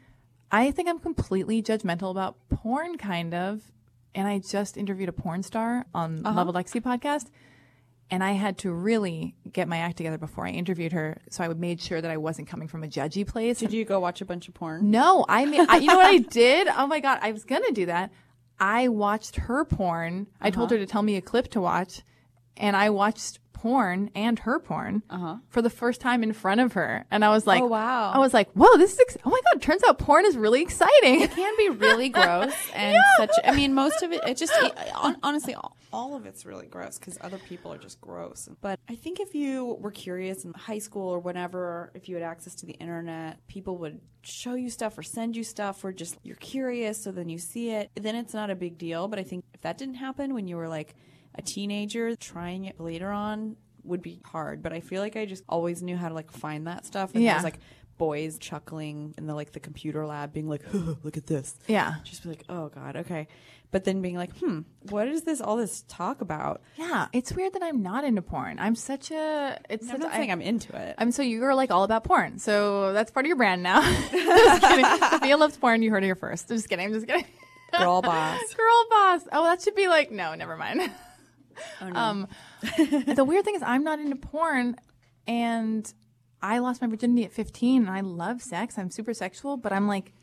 I 0.52 0.72
think 0.72 0.88
I'm 0.90 1.00
completely 1.00 1.64
judgmental 1.64 2.12
about 2.12 2.36
porn, 2.50 2.98
kind 2.98 3.34
of. 3.34 3.72
And 4.14 4.28
I 4.28 4.40
just 4.40 4.78
interviewed 4.78 5.10
a 5.10 5.14
porn 5.14 5.42
star 5.42 5.86
on 5.94 6.26
uh-huh. 6.26 6.36
Love 6.36 6.54
Alexi 6.54 6.82
podcast. 6.82 7.30
And 8.12 8.24
I 8.24 8.34
had 8.34 8.60
to 8.60 8.72
really 8.72 9.36
get 9.52 9.68
my 9.68 9.78
act 9.78 9.98
together 9.98 10.20
before 10.20 10.46
I 10.46 10.52
interviewed 10.52 10.92
her. 10.92 11.18
So 11.32 11.44
I 11.44 11.48
made 11.54 11.82
sure 11.82 12.02
that 12.02 12.12
I 12.12 12.18
wasn't 12.18 12.48
coming 12.48 12.68
from 12.68 12.84
a 12.84 12.88
judgy 12.88 13.26
place. 13.26 13.60
Did 13.60 13.74
you 13.74 13.84
go 13.84 14.00
watch 14.00 14.22
a 14.22 14.26
bunch 14.26 14.48
of 14.48 14.54
porn? 14.54 14.92
No, 14.92 15.26
I 15.28 15.46
mean, 15.46 15.66
I, 15.68 15.78
you 15.78 15.88
know 15.88 15.96
what 15.98 16.06
I 16.06 16.18
did? 16.30 16.68
Oh 16.68 16.86
my 16.86 17.00
God, 17.00 17.18
I 17.24 17.32
was 17.32 17.44
going 17.46 17.64
to 17.64 17.72
do 17.74 17.88
that. 17.88 18.12
I 18.60 18.90
watched 18.90 19.36
her 19.38 19.66
porn. 19.66 20.28
I 20.40 20.52
told 20.52 20.72
Uh-huh. 20.72 20.80
her 20.80 20.86
to 20.86 20.92
tell 20.92 21.02
me 21.02 21.16
a 21.16 21.22
clip 21.22 21.50
to 21.52 21.62
watch, 21.62 22.02
and 22.58 22.76
I 22.76 22.92
watched 22.92 23.40
porn 23.56 24.12
and 24.14 24.38
her 24.40 24.60
porn 24.60 25.02
for 25.50 25.62
the 25.62 25.70
first 25.70 26.00
time 26.02 26.22
in 26.22 26.34
front 26.34 26.62
of 26.62 26.74
her. 26.74 27.06
And 27.10 27.26
I 27.26 27.30
was 27.30 27.48
like, 27.48 27.62
Uh-huh. 27.62 27.66
Oh, 27.66 27.72
wow. 27.72 28.12
I 28.14 28.20
was 28.20 28.34
like, 28.34 28.52
whoa, 28.52 28.78
this 28.78 28.94
is, 28.94 29.00
ex- 29.00 29.18
oh 29.26 29.30
my 29.30 29.40
God, 29.52 29.62
turns 29.62 29.82
out 29.88 29.98
porn 29.98 30.26
is 30.26 30.38
really 30.38 30.62
exciting. 30.62 31.22
It 31.22 31.32
can 31.32 31.54
be 31.58 31.70
really 31.70 32.10
gross 32.20 32.54
and 32.74 32.98
such. 33.18 33.32
I 33.44 33.56
mean, 33.56 33.74
most 33.74 34.04
of 34.04 34.12
it, 34.12 34.22
it 34.28 34.38
just, 34.38 34.54
it, 34.58 34.74
honestly, 35.24 35.56
all, 35.56 35.76
all 35.94 36.16
of 36.16 36.26
it's 36.26 36.46
really 36.46 36.68
gross 36.68 37.00
because 37.00 37.18
other 37.22 37.38
people 37.38 37.72
are 37.74 37.78
just 37.78 38.00
gross. 38.02 38.50
But 38.62 38.80
I 38.90 38.96
think 38.96 39.20
if 39.20 39.34
you 39.34 39.78
were 39.80 39.92
curious 39.92 40.44
in 40.46 40.54
high 40.54 40.80
school 40.80 41.08
or 41.10 41.20
whenever, 41.20 41.92
if 41.96 42.08
you 42.10 42.16
had 42.16 42.24
access 42.24 42.54
to 42.56 42.66
the 42.66 42.74
internet, 42.74 43.40
people 43.48 43.78
would 43.78 44.02
show 44.24 44.56
you 44.56 44.70
stuff 44.70 44.98
or 44.98 45.04
send 45.04 45.36
you 45.36 45.44
stuff 45.44 45.84
or 45.86 45.92
just 45.94 46.18
you're 46.24 46.36
curious, 46.38 47.02
so 47.02 47.12
then 47.12 47.30
you 47.30 47.38
see 47.38 47.72
it. 47.72 47.90
Then 47.96 48.16
it's 48.16 48.34
not 48.34 48.50
a 48.50 48.56
big 48.56 48.78
deal. 48.78 49.08
But 49.08 49.20
I 49.20 49.24
think 49.24 49.46
if 49.54 49.62
that 49.62 49.78
didn't 49.78 49.96
happen 49.96 50.34
when 50.34 50.48
you 50.48 50.58
were 50.58 50.68
like 50.68 50.96
a 51.38 51.42
teenager, 51.42 52.16
trying 52.16 52.66
it 52.66 52.80
later 52.80 53.10
on 53.12 53.56
would 53.84 54.02
be 54.02 54.22
hard. 54.26 54.64
But 54.64 54.74
I 54.74 54.80
feel 54.80 55.02
like 55.02 55.16
I 55.16 55.26
just 55.26 55.44
always 55.48 55.82
knew 55.84 55.96
how 55.98 56.10
to 56.10 56.16
like 56.16 56.32
find 56.32 56.68
that 56.68 56.86
stuff. 56.86 57.14
And 57.14 57.24
Yeah. 57.24 57.34
there's 57.34 57.44
like 57.44 57.60
boys 57.98 58.38
chuckling 58.40 59.14
in 59.18 59.26
the 59.26 59.34
like 59.34 59.54
the 59.54 59.60
computer 59.60 60.06
lab 60.06 60.34
being 60.34 60.50
like 60.50 60.64
look 60.74 61.16
at 61.16 61.26
this 61.28 61.56
yeah. 61.66 61.94
just 62.04 62.24
be 62.24 62.28
like 62.28 62.44
oh 62.50 62.68
god 62.68 62.98
okay 62.98 63.26
but 63.72 63.86
then 63.86 64.02
being 64.02 64.18
like 64.18 64.36
hmm 64.40 64.60
what 64.90 65.08
is 65.08 65.22
this 65.22 65.40
all 65.40 65.56
this 65.56 65.86
talk 65.88 66.20
about 66.20 66.62
Yeah. 66.76 67.08
It's 67.14 67.32
weird 67.32 67.54
that 67.54 67.64
I'm 67.64 67.82
not 67.82 68.04
into 68.04 68.22
porn. 68.22 68.60
I'm 68.60 68.76
such 68.76 69.12
a, 69.12 69.58
it's 69.70 69.86
i'm 69.86 69.92
such 69.92 70.00
not 70.02 70.12
I- 70.12 70.18
saying 70.18 70.30
i'm 70.34 70.42
into 70.42 70.76
it 70.76 70.96
I'm 70.98 71.10
so 71.14 71.22
you're 71.22 71.56
like 71.56 71.72
all 71.72 71.86
about 71.86 72.04
porn. 72.04 72.38
So 72.38 72.92
that's 72.92 73.12
part 73.12 73.26
of 73.26 73.30
your 73.30 73.38
brand 73.38 73.64
now. 73.64 73.80
Sophia 75.12 75.38
loves 75.38 75.56
porn. 75.56 75.82
You 75.82 75.90
heard 75.92 76.04
it 76.04 76.08
here 76.08 76.16
first. 76.16 76.52
I'm 76.52 76.58
just 76.58 76.68
kidding. 76.68 76.88
I'm 76.88 76.94
just 76.94 77.08
kidding. 77.08 77.26
girl 77.78 78.02
boss 78.02 78.42
Girl 78.58 78.86
boss. 78.90 79.22
Oh, 79.32 79.46
that 79.46 79.62
should 79.62 79.76
be 79.76 79.88
like 79.88 80.12
no, 80.12 80.36
never 80.36 80.58
mind. 80.58 80.82
Um, 81.82 82.28
the 82.78 83.24
weird 83.26 83.46
thing 83.46 83.56
is, 83.56 83.64
I'm 83.64 83.84
not 83.84 84.00
into 84.00 84.16
porn, 84.16 84.76
and 85.28 85.92
I 86.42 86.60
lost 86.60 86.82
my 86.82 86.88
virginity 86.88 87.26
at 87.26 87.32
15, 87.32 87.84
and 87.84 87.92
I 87.92 88.02
love 88.02 88.42
sex. 88.42 88.78
I'm 88.78 88.92
super 88.92 89.14
sexual, 89.14 89.58
but 89.58 89.72
I'm 89.74 89.88
like, 89.88 90.14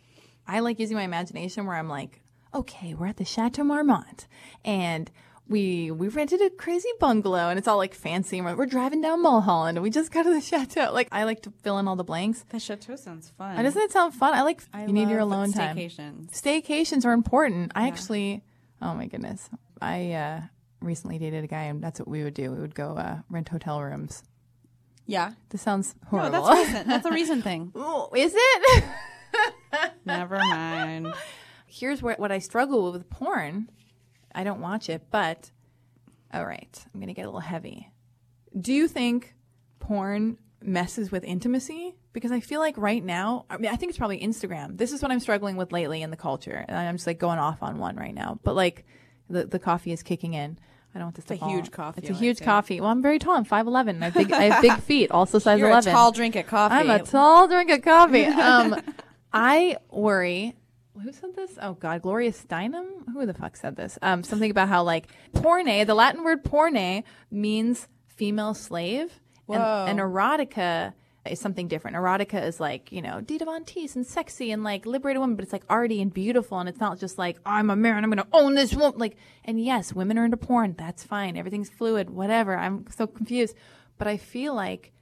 I 0.46 0.60
like 0.60 0.78
using 0.78 0.96
my 0.96 1.04
imagination 1.04 1.66
where 1.66 1.76
I'm 1.76 1.88
like, 1.88 2.20
okay, 2.54 2.94
we're 2.94 3.06
at 3.06 3.16
the 3.16 3.24
Chateau 3.24 3.64
Marmont, 3.64 4.26
and 4.64 5.10
we 5.48 5.90
we 5.90 6.08
rented 6.08 6.40
a 6.40 6.50
crazy 6.50 6.88
bungalow, 7.00 7.48
and 7.48 7.58
it's 7.58 7.66
all 7.68 7.76
like 7.76 7.94
fancy, 7.94 8.38
and 8.38 8.46
we're, 8.46 8.56
we're 8.56 8.66
driving 8.66 9.00
down 9.00 9.22
Mulholland, 9.22 9.76
and 9.76 9.82
we 9.82 9.90
just 9.90 10.12
go 10.12 10.22
to 10.22 10.32
the 10.32 10.40
chateau. 10.40 10.92
Like, 10.92 11.08
I 11.12 11.24
like 11.24 11.42
to 11.42 11.52
fill 11.62 11.78
in 11.78 11.88
all 11.88 11.96
the 11.96 12.04
blanks. 12.04 12.44
The 12.48 12.60
chateau 12.60 12.96
sounds 12.96 13.30
fun 13.36 13.56
And 13.56 13.64
doesn't 13.64 13.80
it 13.82 13.92
sound 13.92 14.14
fun? 14.14 14.34
I 14.34 14.42
like 14.42 14.62
I 14.72 14.86
you 14.86 14.92
need 14.92 15.08
your 15.08 15.24
love 15.24 15.38
alone 15.38 15.52
time. 15.52 15.76
staycations. 15.76 16.30
Staycations 16.30 17.04
are 17.04 17.12
important. 17.12 17.72
I 17.74 17.88
actually, 17.88 18.42
oh 18.80 18.94
my 18.94 19.06
goodness, 19.06 19.48
I 19.80 20.12
uh, 20.12 20.40
recently 20.84 21.18
dated 21.18 21.44
a 21.44 21.46
guy, 21.46 21.64
and 21.64 21.82
that's 21.82 21.98
what 21.98 22.08
we 22.08 22.22
would 22.24 22.34
do. 22.34 22.50
We 22.52 22.58
would 22.60 22.74
go 22.74 22.96
uh, 22.96 23.18
rent 23.30 23.48
hotel 23.48 23.80
rooms. 23.82 24.22
yeah 25.06 25.32
This 25.50 25.62
sounds 25.62 25.94
horrible. 26.08 26.30
no 26.30 26.46
that's 26.46 26.68
recent 26.68 26.86
that's 26.86 27.06
a 27.06 27.10
recent 27.20 27.44
thing 27.44 27.72
Ooh, 27.76 28.08
is 28.14 28.32
it? 28.36 28.84
never 30.04 30.38
mind 30.38 31.12
Here's 31.66 32.02
where, 32.02 32.16
what 32.16 32.30
I 32.30 32.38
struggle 32.38 32.92
with 32.92 33.08
porn. 33.08 33.70
I 34.34 34.44
don't 34.44 34.60
watch 34.60 34.90
it, 34.90 35.04
but 35.10 35.50
all 36.32 36.44
right, 36.44 36.84
I'm 36.92 37.00
gonna 37.00 37.14
get 37.14 37.22
a 37.22 37.28
little 37.28 37.40
heavy. 37.40 37.90
Do 38.58 38.74
you 38.74 38.88
think 38.88 39.34
porn 39.78 40.36
messes 40.60 41.10
with 41.10 41.24
intimacy? 41.24 41.94
Because 42.12 42.30
I 42.30 42.40
feel 42.40 42.60
like 42.60 42.76
right 42.76 43.02
now, 43.02 43.46
I 43.48 43.56
mean, 43.56 43.70
I 43.72 43.76
think 43.76 43.88
it's 43.88 43.96
probably 43.98 44.20
Instagram. 44.20 44.76
This 44.76 44.92
is 44.92 45.00
what 45.00 45.10
I'm 45.10 45.20
struggling 45.20 45.56
with 45.56 45.72
lately 45.72 46.02
in 46.02 46.10
the 46.10 46.16
culture, 46.18 46.62
and 46.68 46.76
I'm 46.76 46.96
just 46.96 47.06
like 47.06 47.18
going 47.18 47.38
off 47.38 47.62
on 47.62 47.78
one 47.78 47.96
right 47.96 48.14
now. 48.14 48.38
But 48.44 48.54
like, 48.54 48.84
the 49.30 49.46
the 49.46 49.58
coffee 49.58 49.92
is 49.92 50.02
kicking 50.02 50.34
in. 50.34 50.58
I 50.94 50.98
don't 50.98 51.06
want 51.06 51.16
this 51.16 51.22
It's 51.24 51.28
to 51.30 51.34
a 51.34 51.38
fall. 51.38 51.48
huge 51.50 51.70
coffee, 51.70 52.00
It's 52.02 52.10
a 52.10 52.14
huge 52.14 52.40
coffee. 52.42 52.80
Well, 52.80 52.90
I'm 52.90 53.00
very 53.02 53.18
tall. 53.18 53.34
I'm 53.36 53.44
five 53.44 53.66
eleven. 53.66 54.02
I 54.02 54.06
have 54.06 54.14
big. 54.14 54.32
I 54.32 54.42
have 54.44 54.62
big 54.62 54.72
feet. 54.82 55.10
Also 55.10 55.38
size 55.38 55.58
you're 55.58 55.70
eleven. 55.70 55.88
a 55.90 55.92
tall 55.92 56.12
drink 56.12 56.36
at 56.36 56.46
coffee 56.46 56.74
I'm 56.74 56.90
a 56.90 56.98
tall 57.02 57.48
drink 57.48 57.70
of 57.70 57.82
coffee. 57.82 58.24
Um, 58.26 58.76
I 59.32 59.76
worry. 59.90 60.54
Who 61.02 61.10
said 61.12 61.34
this? 61.34 61.52
Oh 61.60 61.72
God, 61.74 62.02
Gloria 62.02 62.32
Steinem. 62.32 62.84
Who 63.14 63.24
the 63.24 63.32
fuck 63.34 63.56
said 63.56 63.76
this? 63.76 63.98
Um, 64.02 64.22
something 64.22 64.50
about 64.50 64.68
how 64.68 64.82
like 64.82 65.08
porne, 65.32 65.64
the 65.86 65.94
Latin 65.94 66.22
word 66.22 66.44
porne 66.44 67.02
means 67.30 67.88
female 68.08 68.52
slave, 68.52 69.18
and, 69.48 69.62
and 69.62 69.98
erotica 69.98 70.92
is 71.26 71.40
something 71.40 71.68
different. 71.68 71.96
Erotica 71.96 72.44
is 72.44 72.58
like 72.58 72.90
you 72.90 73.02
know 73.02 73.20
Dita 73.20 73.44
Von 73.44 73.64
Teese 73.64 73.96
and 73.96 74.06
sexy 74.06 74.50
and 74.50 74.64
like 74.64 74.86
liberated 74.86 75.20
woman, 75.20 75.36
but 75.36 75.44
it's 75.44 75.52
like 75.52 75.64
arty 75.68 76.02
and 76.02 76.12
beautiful, 76.12 76.58
and 76.58 76.68
it's 76.68 76.80
not 76.80 76.98
just 76.98 77.18
like 77.18 77.38
I'm 77.46 77.70
a 77.70 77.76
man, 77.76 78.02
I'm 78.02 78.10
gonna 78.10 78.26
own 78.32 78.54
this 78.54 78.74
woman. 78.74 78.98
Like, 78.98 79.16
and 79.44 79.62
yes, 79.62 79.92
women 79.92 80.18
are 80.18 80.24
into 80.24 80.36
porn. 80.36 80.74
That's 80.76 81.04
fine. 81.04 81.36
Everything's 81.36 81.70
fluid. 81.70 82.10
Whatever. 82.10 82.56
I'm 82.56 82.86
so 82.90 83.06
confused, 83.06 83.56
but 83.98 84.08
I 84.08 84.16
feel 84.16 84.54
like 84.54 84.92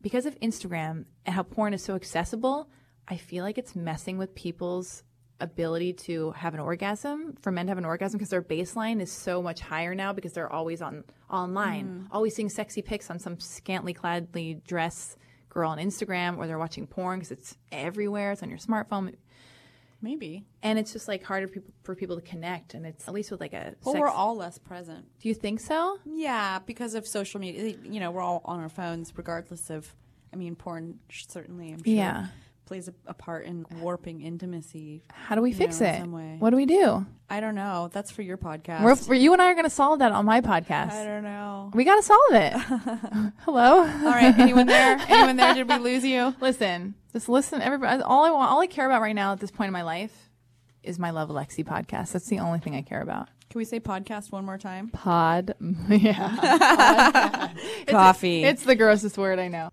because 0.00 0.26
of 0.26 0.38
Instagram 0.40 1.04
and 1.24 1.34
how 1.34 1.42
porn 1.42 1.74
is 1.74 1.82
so 1.82 1.94
accessible, 1.94 2.70
I 3.08 3.16
feel 3.16 3.44
like 3.44 3.58
it's 3.58 3.76
messing 3.76 4.18
with 4.18 4.34
people's 4.34 5.02
ability 5.40 5.92
to 5.92 6.30
have 6.32 6.54
an 6.54 6.60
orgasm 6.60 7.34
for 7.42 7.52
men 7.52 7.66
to 7.66 7.70
have 7.70 7.78
an 7.78 7.84
orgasm 7.84 8.16
because 8.16 8.30
their 8.30 8.42
baseline 8.42 9.00
is 9.00 9.12
so 9.12 9.42
much 9.42 9.60
higher 9.60 9.94
now 9.94 10.12
because 10.12 10.32
they're 10.32 10.50
always 10.50 10.80
on 10.80 11.04
online, 11.30 11.86
mm. 11.86 12.06
always 12.10 12.34
seeing 12.34 12.48
sexy 12.48 12.80
pics 12.80 13.10
on 13.10 13.18
some 13.18 13.38
scantily 13.38 13.92
cladly 13.92 14.64
dress 14.64 15.16
girl 15.56 15.70
on 15.70 15.78
Instagram 15.78 16.36
or 16.38 16.46
they're 16.46 16.58
watching 16.58 16.86
porn 16.86 17.18
because 17.18 17.32
it's 17.32 17.56
everywhere. 17.72 18.32
It's 18.32 18.42
on 18.42 18.50
your 18.50 18.58
smartphone. 18.58 19.14
maybe 20.02 20.44
And 20.62 20.78
it's 20.78 20.92
just 20.92 21.08
like 21.08 21.22
harder 21.24 21.48
people, 21.48 21.72
for 21.82 21.94
people 21.94 22.16
to 22.16 22.22
connect. 22.22 22.74
And 22.74 22.84
it's 22.86 23.08
at 23.08 23.14
least 23.14 23.30
with 23.30 23.40
like 23.40 23.54
a. 23.54 23.74
well 23.84 23.94
sex- 23.94 24.00
we're 24.00 24.08
all 24.08 24.36
less 24.36 24.58
present 24.58 25.06
Do 25.20 25.28
you 25.28 25.34
think 25.34 25.60
so? 25.60 25.98
yeah 26.04 26.58
because 26.66 26.94
of 26.94 27.06
social 27.06 27.40
media 27.40 27.74
you 27.82 28.00
know 28.00 28.10
we're 28.10 28.20
all 28.22 28.42
on 28.44 28.60
our 28.60 28.68
phones 28.68 29.12
regardless 29.16 29.70
of 29.70 29.94
i 30.32 30.36
mean 30.36 30.54
porn 30.54 30.98
certainly 31.10 31.72
i'm 31.72 31.82
sure 31.82 31.94
Yeah. 31.94 32.26
Plays 32.66 32.88
a, 32.88 32.94
a 33.06 33.14
part 33.14 33.46
in 33.46 33.64
uh, 33.64 33.76
warping 33.80 34.20
intimacy 34.20 35.02
How 35.12 35.34
do 35.34 35.40
we 35.40 35.52
fix 35.52 35.80
know, 35.80 35.86
it? 35.86 36.00
some 36.00 36.12
way. 36.12 36.36
What 36.38 36.50
do 36.50 36.56
we 36.56 36.66
do? 36.66 37.06
I 37.30 37.40
don't 37.40 37.54
know. 37.54 37.88
That's 37.92 38.10
for 38.10 38.22
your 38.22 38.36
podcast. 38.36 38.82
We're, 38.82 38.96
for 38.96 39.14
you 39.14 39.32
and 39.32 39.40
I 39.40 39.50
are 39.50 39.54
going 39.54 39.64
to 39.64 39.70
solve 39.70 40.00
that 40.00 40.12
on 40.12 40.24
my 40.24 40.40
podcast. 40.40 40.90
I 40.90 41.04
don't 41.04 41.22
know. 41.22 41.70
We 41.74 41.84
got 41.84 41.96
to 41.96 42.02
solve 42.02 42.32
it. 42.32 42.52
Hello. 43.44 43.78
All 43.80 43.86
right. 43.86 44.36
Anyone 44.38 44.66
there? 44.66 44.98
Anyone 45.08 45.36
there? 45.36 45.54
Did 45.54 45.68
we 45.68 45.78
lose 45.78 46.04
you? 46.04 46.34
Listen, 46.40 46.94
just 47.12 47.28
listen. 47.28 47.62
Everybody, 47.62 48.02
all 48.02 48.24
I 48.24 48.30
want, 48.30 48.50
all 48.50 48.60
I 48.60 48.66
care 48.66 48.86
about 48.86 49.00
right 49.00 49.14
now 49.14 49.32
at 49.32 49.40
this 49.40 49.50
point 49.50 49.68
in 49.68 49.72
my 49.72 49.82
life 49.82 50.30
is 50.82 50.98
my 50.98 51.10
Love 51.10 51.30
Alexi 51.30 51.64
podcast. 51.64 52.12
That's 52.12 52.26
the 52.26 52.38
only 52.40 52.58
thing 52.58 52.74
I 52.76 52.82
care 52.82 53.00
about. 53.00 53.28
Can 53.50 53.58
we 53.58 53.64
say 53.64 53.80
podcast 53.80 54.32
one 54.32 54.44
more 54.44 54.58
time? 54.58 54.88
Pod, 54.88 55.54
yeah. 55.88 57.52
Coffee. 57.88 58.44
It's 58.44 58.64
the 58.64 58.74
grossest 58.74 59.16
word 59.16 59.38
I 59.38 59.48
know. 59.48 59.70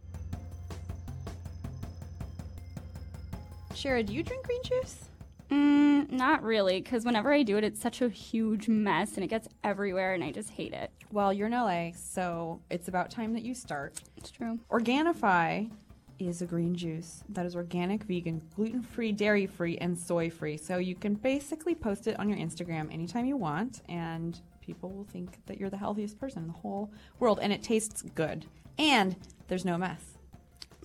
Shara, 3.83 4.05
do 4.05 4.13
you 4.13 4.23
drink 4.23 4.45
green 4.45 4.63
juice? 4.63 5.09
Mm, 5.51 6.09
not 6.09 6.41
really, 6.41 6.79
because 6.79 7.03
whenever 7.03 7.33
I 7.33 7.43
do 7.43 7.57
it, 7.57 7.65
it's 7.65 7.81
such 7.81 8.01
a 8.01 8.07
huge 8.07 8.69
mess 8.69 9.15
and 9.15 9.25
it 9.25 9.27
gets 9.27 9.49
everywhere, 9.61 10.13
and 10.13 10.23
I 10.23 10.31
just 10.31 10.51
hate 10.51 10.71
it. 10.71 10.89
Well, 11.11 11.33
you're 11.33 11.47
in 11.47 11.53
LA, 11.53 11.89
so 11.93 12.61
it's 12.69 12.87
about 12.87 13.11
time 13.11 13.33
that 13.33 13.43
you 13.43 13.53
start. 13.53 14.01
It's 14.15 14.31
true. 14.31 14.57
Organifi 14.71 15.69
is 16.17 16.41
a 16.41 16.45
green 16.45 16.73
juice 16.73 17.25
that 17.27 17.45
is 17.45 17.57
organic, 17.57 18.03
vegan, 18.03 18.41
gluten 18.55 18.81
free, 18.81 19.11
dairy 19.11 19.47
free, 19.47 19.77
and 19.79 19.99
soy 19.99 20.29
free. 20.29 20.55
So 20.55 20.77
you 20.77 20.95
can 20.95 21.15
basically 21.15 21.75
post 21.75 22.07
it 22.07 22.17
on 22.21 22.29
your 22.29 22.37
Instagram 22.37 22.89
anytime 22.89 23.25
you 23.25 23.35
want, 23.35 23.81
and 23.89 24.39
people 24.61 24.91
will 24.91 25.03
think 25.03 25.45
that 25.47 25.59
you're 25.59 25.69
the 25.69 25.75
healthiest 25.75 26.17
person 26.17 26.43
in 26.43 26.47
the 26.47 26.53
whole 26.53 26.89
world. 27.19 27.37
And 27.41 27.51
it 27.51 27.61
tastes 27.61 28.01
good. 28.15 28.45
And 28.79 29.17
there's 29.49 29.65
no 29.65 29.77
mess. 29.77 30.12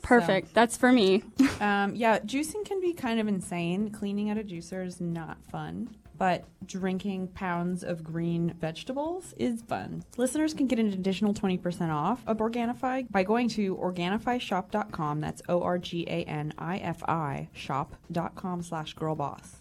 Perfect. 0.08 0.54
That's 0.54 0.76
for 0.76 0.92
me. 0.92 1.22
Um, 1.60 1.96
yeah, 1.96 2.20
juicing 2.20 2.64
can 2.64 2.80
be 2.80 2.92
kind 2.92 3.18
of 3.18 3.26
insane. 3.26 3.90
Cleaning 3.90 4.30
out 4.30 4.38
a 4.38 4.44
juicer 4.44 4.86
is 4.86 5.00
not 5.00 5.38
fun, 5.50 5.90
but 6.16 6.44
drinking 6.66 7.28
pounds 7.28 7.82
of 7.82 8.04
green 8.04 8.54
vegetables 8.60 9.34
is 9.38 9.62
fun. 9.62 10.04
Listeners 10.16 10.54
can 10.54 10.68
get 10.68 10.78
an 10.78 10.92
additional 10.92 11.34
20% 11.34 11.90
off 11.92 12.22
of 12.28 12.38
Organifi 12.38 13.10
by 13.10 13.24
going 13.24 13.48
to 13.48 13.74
OrganifiShop.com. 13.76 15.20
That's 15.20 15.42
O 15.48 15.62
R 15.62 15.78
G 15.78 16.04
A 16.06 16.22
N 16.24 16.52
I 16.58 16.78
F 16.78 17.02
I 17.08 17.48
shop.com 17.52 18.62
slash 18.62 18.94
girlboss. 18.94 19.56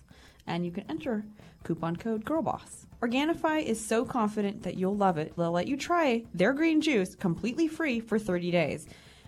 And 0.46 0.64
you 0.64 0.72
can 0.72 0.84
enter 0.88 1.26
coupon 1.64 1.96
code 1.96 2.26
girlboss. 2.26 2.86
Organifi 3.02 3.64
is 3.64 3.84
so 3.84 4.06
confident 4.06 4.62
that 4.64 4.78
you'll 4.78 4.96
love 4.96 5.18
it, 5.18 5.34
they'll 5.36 5.52
let 5.52 5.68
you 5.68 5.78
try 5.78 6.24
their 6.34 6.54
green 6.54 6.80
juice 6.80 7.16
completely 7.16 7.68
free 7.68 8.00
for 8.00 8.20
30 8.20 8.52
days. 8.52 8.88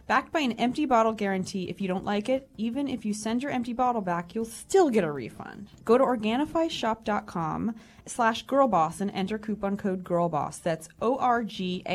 Backed 0.10 0.34
by 0.34 0.40
an 0.40 0.54
empty 0.54 0.88
bottle 0.88 1.14
guarantee, 1.14 1.70
if 1.70 1.80
you 1.80 1.88
don't 1.88 2.04
like 2.04 2.30
it, 2.30 2.50
even 2.58 2.88
if 2.88 3.06
you 3.06 3.14
send 3.14 3.44
your 3.44 3.52
empty 3.52 3.74
bottle 3.74 4.02
back, 4.02 4.34
you'll 4.34 4.44
still 4.44 4.90
get 4.90 5.04
a 5.04 5.12
refund. 5.12 5.68
Go 5.86 6.00
to 6.00 6.04
OrganifiShop.com 6.04 7.76
slash 8.08 8.44
girlboss 8.48 9.02
and 9.02 9.12
enter 9.12 9.38
coupon 9.38 9.78
code 9.78 10.04
girlboss. 10.04 10.64
That's 10.64 10.90
O-R-G-A-N-I-F-I 11.00 11.88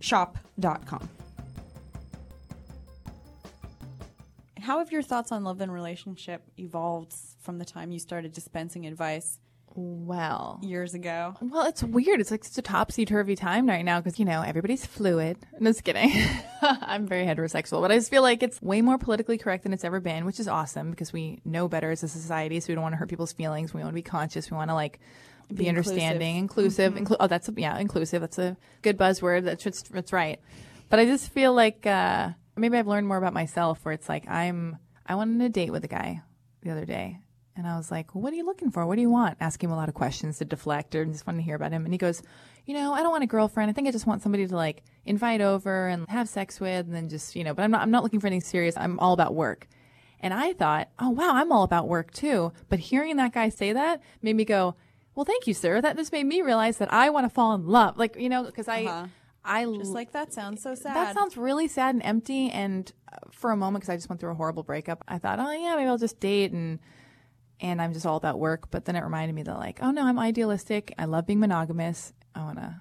shop.com. 0.00 1.08
How 4.60 4.80
have 4.80 4.90
your 4.90 5.02
thoughts 5.02 5.30
on 5.30 5.44
love 5.44 5.60
and 5.60 5.72
relationship 5.72 6.42
evolved 6.58 7.14
from 7.38 7.58
the 7.58 7.64
time 7.64 7.92
you 7.92 8.00
started 8.00 8.32
dispensing 8.32 8.84
advice 8.84 9.38
Well, 9.76 10.60
years 10.62 10.94
ago? 10.94 11.34
well, 11.40 11.66
it's 11.66 11.82
weird. 11.82 12.20
It's 12.20 12.30
like 12.30 12.44
such 12.44 12.58
a 12.58 12.62
topsy 12.62 13.04
turvy 13.04 13.34
time 13.34 13.68
right 13.68 13.84
now 13.84 14.00
because 14.00 14.18
you 14.18 14.24
know 14.24 14.42
everybody's 14.42 14.86
fluid. 14.86 15.38
No, 15.60 15.70
just 15.70 15.84
kidding. 15.84 16.12
I'm 16.62 17.06
very 17.06 17.24
heterosexual, 17.26 17.80
but 17.80 17.90
I 17.90 17.96
just 17.96 18.10
feel 18.10 18.22
like 18.22 18.42
it's 18.42 18.60
way 18.62 18.82
more 18.82 18.98
politically 18.98 19.38
correct 19.38 19.62
than 19.64 19.72
it's 19.72 19.84
ever 19.84 20.00
been, 20.00 20.24
which 20.26 20.38
is 20.38 20.46
awesome 20.48 20.90
because 20.90 21.12
we 21.12 21.40
know 21.44 21.68
better 21.68 21.90
as 21.90 22.02
a 22.02 22.08
society. 22.08 22.60
So 22.60 22.68
we 22.68 22.74
don't 22.74 22.82
want 22.82 22.92
to 22.92 22.96
hurt 22.98 23.08
people's 23.08 23.32
feelings. 23.32 23.72
We 23.72 23.80
want 23.80 23.90
to 23.92 23.94
be 23.94 24.02
conscious. 24.02 24.50
We 24.50 24.56
want 24.56 24.70
to 24.70 24.74
like 24.74 25.00
be, 25.48 25.56
Be 25.56 25.68
understanding, 25.68 26.36
inclusive. 26.36 26.94
inclu- 26.94 27.16
oh, 27.20 27.26
that's 27.26 27.48
a, 27.48 27.54
yeah, 27.56 27.78
inclusive. 27.78 28.20
That's 28.20 28.38
a 28.38 28.56
good 28.82 28.96
buzzword. 28.96 29.44
That's 29.44 29.62
just, 29.62 29.92
that's 29.92 30.12
right. 30.12 30.40
But 30.88 31.00
I 31.00 31.04
just 31.06 31.30
feel 31.32 31.52
like 31.52 31.86
uh, 31.86 32.30
maybe 32.56 32.76
I've 32.78 32.86
learned 32.86 33.08
more 33.08 33.16
about 33.18 33.32
myself. 33.34 33.84
Where 33.84 33.92
it's 33.92 34.08
like 34.08 34.28
I'm 34.28 34.78
I 35.06 35.14
went 35.16 35.30
on 35.34 35.40
a 35.40 35.48
date 35.48 35.70
with 35.70 35.84
a 35.84 35.88
guy 35.88 36.22
the 36.62 36.70
other 36.70 36.84
day, 36.84 37.18
and 37.56 37.66
I 37.66 37.76
was 37.76 37.90
like, 37.90 38.14
well, 38.14 38.22
"What 38.22 38.32
are 38.32 38.36
you 38.36 38.44
looking 38.44 38.70
for? 38.70 38.86
What 38.86 38.96
do 38.96 39.02
you 39.02 39.10
want?" 39.10 39.36
Asking 39.40 39.68
him 39.68 39.74
a 39.74 39.76
lot 39.76 39.88
of 39.88 39.94
questions 39.94 40.38
to 40.38 40.44
deflect 40.44 40.94
or 40.94 41.04
just 41.04 41.26
wanted 41.26 41.38
to 41.38 41.44
hear 41.44 41.56
about 41.56 41.72
him. 41.72 41.84
And 41.84 41.94
he 41.94 41.98
goes, 41.98 42.22
"You 42.66 42.74
know, 42.74 42.92
I 42.92 43.02
don't 43.02 43.12
want 43.12 43.24
a 43.24 43.28
girlfriend. 43.28 43.70
I 43.70 43.72
think 43.72 43.88
I 43.88 43.90
just 43.90 44.06
want 44.06 44.22
somebody 44.22 44.46
to 44.46 44.56
like 44.56 44.82
invite 45.04 45.40
over 45.40 45.88
and 45.88 46.08
have 46.08 46.28
sex 46.28 46.60
with, 46.60 46.86
and 46.86 46.94
then 46.94 47.08
just 47.08 47.36
you 47.36 47.44
know. 47.44 47.54
But 47.54 47.62
I'm 47.62 47.70
not 47.70 47.82
I'm 47.82 47.90
not 47.90 48.02
looking 48.02 48.20
for 48.20 48.26
anything 48.26 48.48
serious. 48.48 48.76
I'm 48.76 48.98
all 48.98 49.12
about 49.12 49.34
work." 49.34 49.68
And 50.20 50.34
I 50.34 50.52
thought, 50.52 50.88
"Oh 50.98 51.10
wow, 51.10 51.32
I'm 51.34 51.52
all 51.52 51.62
about 51.62 51.88
work 51.88 52.12
too." 52.12 52.52
But 52.68 52.78
hearing 52.78 53.16
that 53.16 53.32
guy 53.32 53.48
say 53.48 53.72
that 53.72 54.00
made 54.22 54.36
me 54.36 54.44
go, 54.44 54.74
"Well, 55.14 55.24
thank 55.24 55.46
you, 55.46 55.54
sir. 55.54 55.80
That 55.80 55.96
just 55.96 56.12
made 56.12 56.24
me 56.24 56.42
realize 56.42 56.78
that 56.78 56.92
I 56.92 57.10
want 57.10 57.24
to 57.26 57.30
fall 57.30 57.54
in 57.54 57.66
love. 57.66 57.98
Like 57.98 58.16
you 58.16 58.28
know, 58.28 58.44
because 58.44 58.68
I." 58.68 58.84
Uh-huh. 58.84 59.06
I 59.46 59.66
Just 59.66 59.92
like 59.92 60.12
that 60.12 60.32
sounds 60.32 60.62
so 60.62 60.74
sad. 60.74 60.96
that 60.96 61.14
sounds 61.14 61.36
really 61.36 61.68
sad 61.68 61.94
and 61.94 62.02
empty. 62.02 62.48
And 62.48 62.90
uh, 63.12 63.16
for 63.30 63.50
a 63.50 63.56
moment, 63.58 63.82
because 63.82 63.92
I 63.92 63.96
just 63.96 64.08
went 64.08 64.18
through 64.18 64.30
a 64.30 64.34
horrible 64.34 64.62
breakup, 64.62 65.04
I 65.06 65.18
thought, 65.18 65.38
oh 65.38 65.52
yeah, 65.52 65.76
maybe 65.76 65.86
I'll 65.86 65.98
just 65.98 66.18
date 66.18 66.52
and 66.52 66.78
and 67.64 67.80
I'm 67.82 67.92
just 67.94 68.04
all 68.06 68.16
about 68.16 68.38
work. 68.38 68.70
But 68.70 68.84
then 68.84 68.94
it 68.94 69.02
reminded 69.02 69.34
me 69.34 69.42
that 69.44 69.56
like, 69.58 69.80
oh 69.82 69.90
no, 69.90 70.04
I'm 70.06 70.18
idealistic. 70.18 70.94
I 70.98 71.06
love 71.06 71.26
being 71.26 71.40
monogamous. 71.40 72.12
I 72.34 72.40
want 72.40 72.58
to 72.58 72.80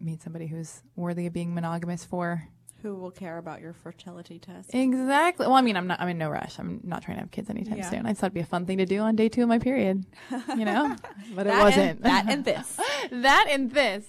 meet 0.00 0.22
somebody 0.22 0.46
who's 0.48 0.82
worthy 0.96 1.26
of 1.26 1.32
being 1.32 1.54
monogamous 1.54 2.04
for. 2.04 2.48
Who 2.82 2.96
will 2.96 3.10
care 3.12 3.38
about 3.38 3.62
your 3.62 3.72
fertility 3.72 4.38
test? 4.38 4.74
Exactly. 4.74 5.46
Well, 5.46 5.56
I 5.56 5.62
mean, 5.62 5.76
I'm 5.76 5.86
not. 5.86 6.00
I'm 6.00 6.08
in 6.08 6.18
no 6.18 6.28
rush. 6.28 6.58
I'm 6.58 6.80
not 6.84 7.02
trying 7.02 7.16
to 7.16 7.20
have 7.22 7.30
kids 7.30 7.48
anytime 7.48 7.78
Yeah. 7.78 7.88
soon. 7.88 8.04
I 8.04 8.12
thought 8.12 8.26
it'd 8.26 8.34
be 8.34 8.40
a 8.40 8.44
fun 8.44 8.66
thing 8.66 8.76
to 8.78 8.84
do 8.84 8.98
on 9.00 9.16
day 9.16 9.30
two 9.30 9.42
of 9.42 9.48
my 9.48 9.58
period. 9.58 10.04
You 10.48 10.66
know, 10.66 10.94
but 11.34 11.46
it 11.46 11.54
wasn't. 11.56 12.00
and- 12.00 12.02
that 12.04 12.24
and 12.28 12.44
this. 12.44 12.78
that 13.10 13.46
and 13.48 13.70
this. 13.70 14.04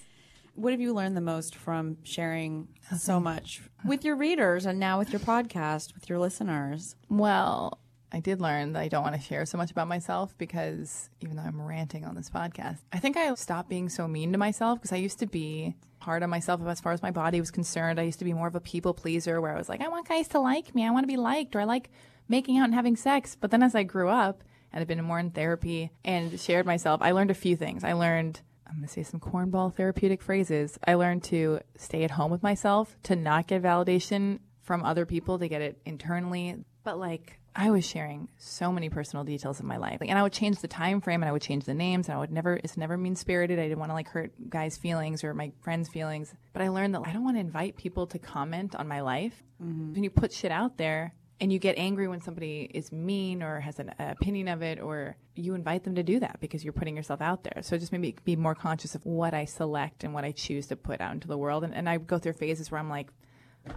What 0.56 0.72
have 0.72 0.80
you 0.82 0.94
learned 0.94 1.16
the 1.18 1.22
most 1.22 1.56
from 1.56 1.98
sharing 2.04 2.68
so 2.98 3.20
much 3.20 3.62
with 3.86 4.06
your 4.06 4.16
readers 4.16 4.66
and 4.66 4.80
now 4.80 4.98
with 5.00 5.10
your 5.12 5.20
podcast, 5.20 5.94
with 5.94 6.10
your 6.10 6.18
listeners? 6.20 6.96
Well, 7.10 7.80
I 8.16 8.22
did 8.22 8.40
learn 8.40 8.72
that 8.74 8.80
I 8.80 8.88
don't 8.88 9.04
want 9.04 9.16
to 9.16 9.22
share 9.22 9.46
so 9.46 9.58
much 9.58 9.72
about 9.72 9.90
myself 9.90 10.38
because 10.38 11.10
even 11.20 11.36
though 11.36 11.44
I'm 11.44 11.62
ranting 11.62 12.06
on 12.06 12.16
this 12.16 12.30
podcast, 12.30 12.78
I 12.94 13.00
think 13.00 13.18
I 13.18 13.34
stopped 13.36 13.68
being 13.68 13.90
so 13.90 14.08
mean 14.08 14.32
to 14.32 14.38
myself 14.38 14.80
because 14.80 14.94
I 14.94 14.96
used 14.96 15.20
to 15.20 15.26
be 15.26 15.76
hard 16.00 16.24
on 16.24 16.30
myself 16.30 16.62
as 16.66 16.80
far 16.80 16.94
as 16.94 17.02
my 17.02 17.12
body 17.12 17.42
was 17.42 17.52
concerned. 17.52 18.00
I 18.00 18.04
used 18.04 18.20
to 18.20 18.26
be 18.26 18.32
more 18.32 18.48
of 18.48 18.56
a 18.56 18.62
people 18.62 18.94
pleaser 18.94 19.42
where 19.42 19.54
I 19.54 19.58
was 19.58 19.68
like, 19.68 19.82
I 19.82 19.90
want 19.90 20.08
guys 20.08 20.30
to 20.30 20.40
like 20.40 20.74
me. 20.74 20.88
I 20.88 20.92
want 20.92 21.04
to 21.04 21.12
be 21.12 21.18
liked 21.18 21.58
or 21.58 21.60
I 21.60 21.66
like 21.66 21.90
making 22.30 22.58
out 22.58 22.64
and 22.64 22.74
having 22.74 22.96
sex. 22.96 23.36
But 23.38 23.52
then 23.52 23.62
as 23.62 23.76
I 23.76 23.84
grew 23.84 24.08
up 24.08 24.46
and 24.72 24.80
I've 24.80 24.88
been 24.88 25.04
more 25.04 25.20
in 25.20 25.32
therapy 25.32 25.92
and 26.06 26.40
shared 26.40 26.66
myself, 26.66 27.02
I 27.02 27.12
learned 27.12 27.32
a 27.32 27.36
few 27.36 27.58
things. 27.58 27.84
I 27.84 27.92
learned 27.92 28.40
I'm 28.66 28.76
going 28.76 28.88
to 28.88 28.94
say 28.94 29.04
some 29.04 29.20
cornball 29.20 29.76
therapeutic 29.76 30.22
phrases. 30.22 30.80
I 30.88 30.94
learned 30.94 31.26
to 31.26 31.60
stay 31.76 32.06
at 32.06 32.12
home 32.12 32.32
with 32.32 32.44
myself, 32.44 32.96
to 33.04 33.18
not 33.18 33.48
get 33.48 33.62
validation 33.62 34.40
from 34.62 34.86
other 34.86 35.06
people, 35.06 35.38
to 35.38 35.50
get 35.50 35.62
it 35.62 35.82
internally. 35.86 36.64
But 36.86 37.00
like, 37.00 37.40
I 37.56 37.72
was 37.72 37.86
sharing 37.86 38.30
so 38.38 38.72
many 38.72 38.90
personal 38.90 39.26
details 39.26 39.60
of 39.60 39.66
my 39.66 39.78
life, 39.78 39.98
and 40.02 40.18
I 40.18 40.24
would 40.24 40.32
change 40.32 40.60
the 40.60 40.68
time 40.68 41.02
frame, 41.02 41.22
and 41.22 41.28
I 41.28 41.32
would 41.32 41.42
change 41.42 41.66
the 41.66 41.74
names, 41.74 42.08
and 42.08 42.16
I 42.16 42.20
would 42.20 42.32
never. 42.32 42.60
It's 42.64 42.78
never 42.78 42.96
mean 42.96 43.16
spirited. 43.16 43.60
I 43.60 43.64
didn't 43.64 43.80
want 43.80 43.90
to 43.90 43.96
like 43.96 44.08
hurt 44.08 44.32
guys' 44.50 44.78
feelings 44.78 45.24
or 45.24 45.34
my 45.34 45.52
friends' 45.62 45.90
feelings. 45.90 46.34
But 46.54 46.62
I 46.62 46.70
learned 46.70 46.96
that 46.96 47.02
I 47.04 47.12
don't 47.12 47.24
want 47.24 47.38
to 47.38 47.42
invite 47.42 47.76
people 47.76 48.08
to 48.08 48.20
comment 48.20 48.76
on 48.76 48.88
my 48.88 49.02
life. 49.02 49.44
Mm-hmm. 49.62 49.94
When 49.94 50.04
you 50.04 50.10
put 50.10 50.32
shit 50.32 50.52
out 50.52 50.78
there, 50.78 51.16
and 51.42 51.52
you 51.52 51.60
get 51.60 51.78
angry 51.78 52.08
when 52.08 52.22
somebody 52.22 52.70
is 52.74 52.92
mean 52.92 53.44
or 53.44 53.60
has 53.60 53.80
an 53.80 53.94
opinion 54.00 54.48
of 54.48 54.62
it 54.62 54.80
or 54.80 55.18
you 55.36 55.54
invite 55.54 55.84
them 55.84 55.96
to 55.96 56.04
do 56.04 56.20
that 56.20 56.38
because 56.40 56.64
you're 56.64 56.74
putting 56.74 56.96
yourself 56.96 57.22
out 57.22 57.44
there 57.44 57.62
so 57.62 57.78
just 57.78 57.92
maybe 57.92 58.16
be 58.24 58.36
more 58.36 58.56
conscious 58.56 58.96
of 58.96 59.06
what 59.06 59.34
i 59.34 59.44
select 59.44 60.04
and 60.04 60.14
what 60.14 60.24
i 60.24 60.32
choose 60.32 60.68
to 60.68 60.76
put 60.76 61.02
out 61.02 61.14
into 61.14 61.28
the 61.28 61.38
world 61.38 61.64
and, 61.64 61.76
and 61.76 61.90
i 61.90 61.98
go 61.98 62.18
through 62.18 62.34
phases 62.34 62.72
where 62.72 62.80
i'm 62.80 62.90
like 62.90 63.10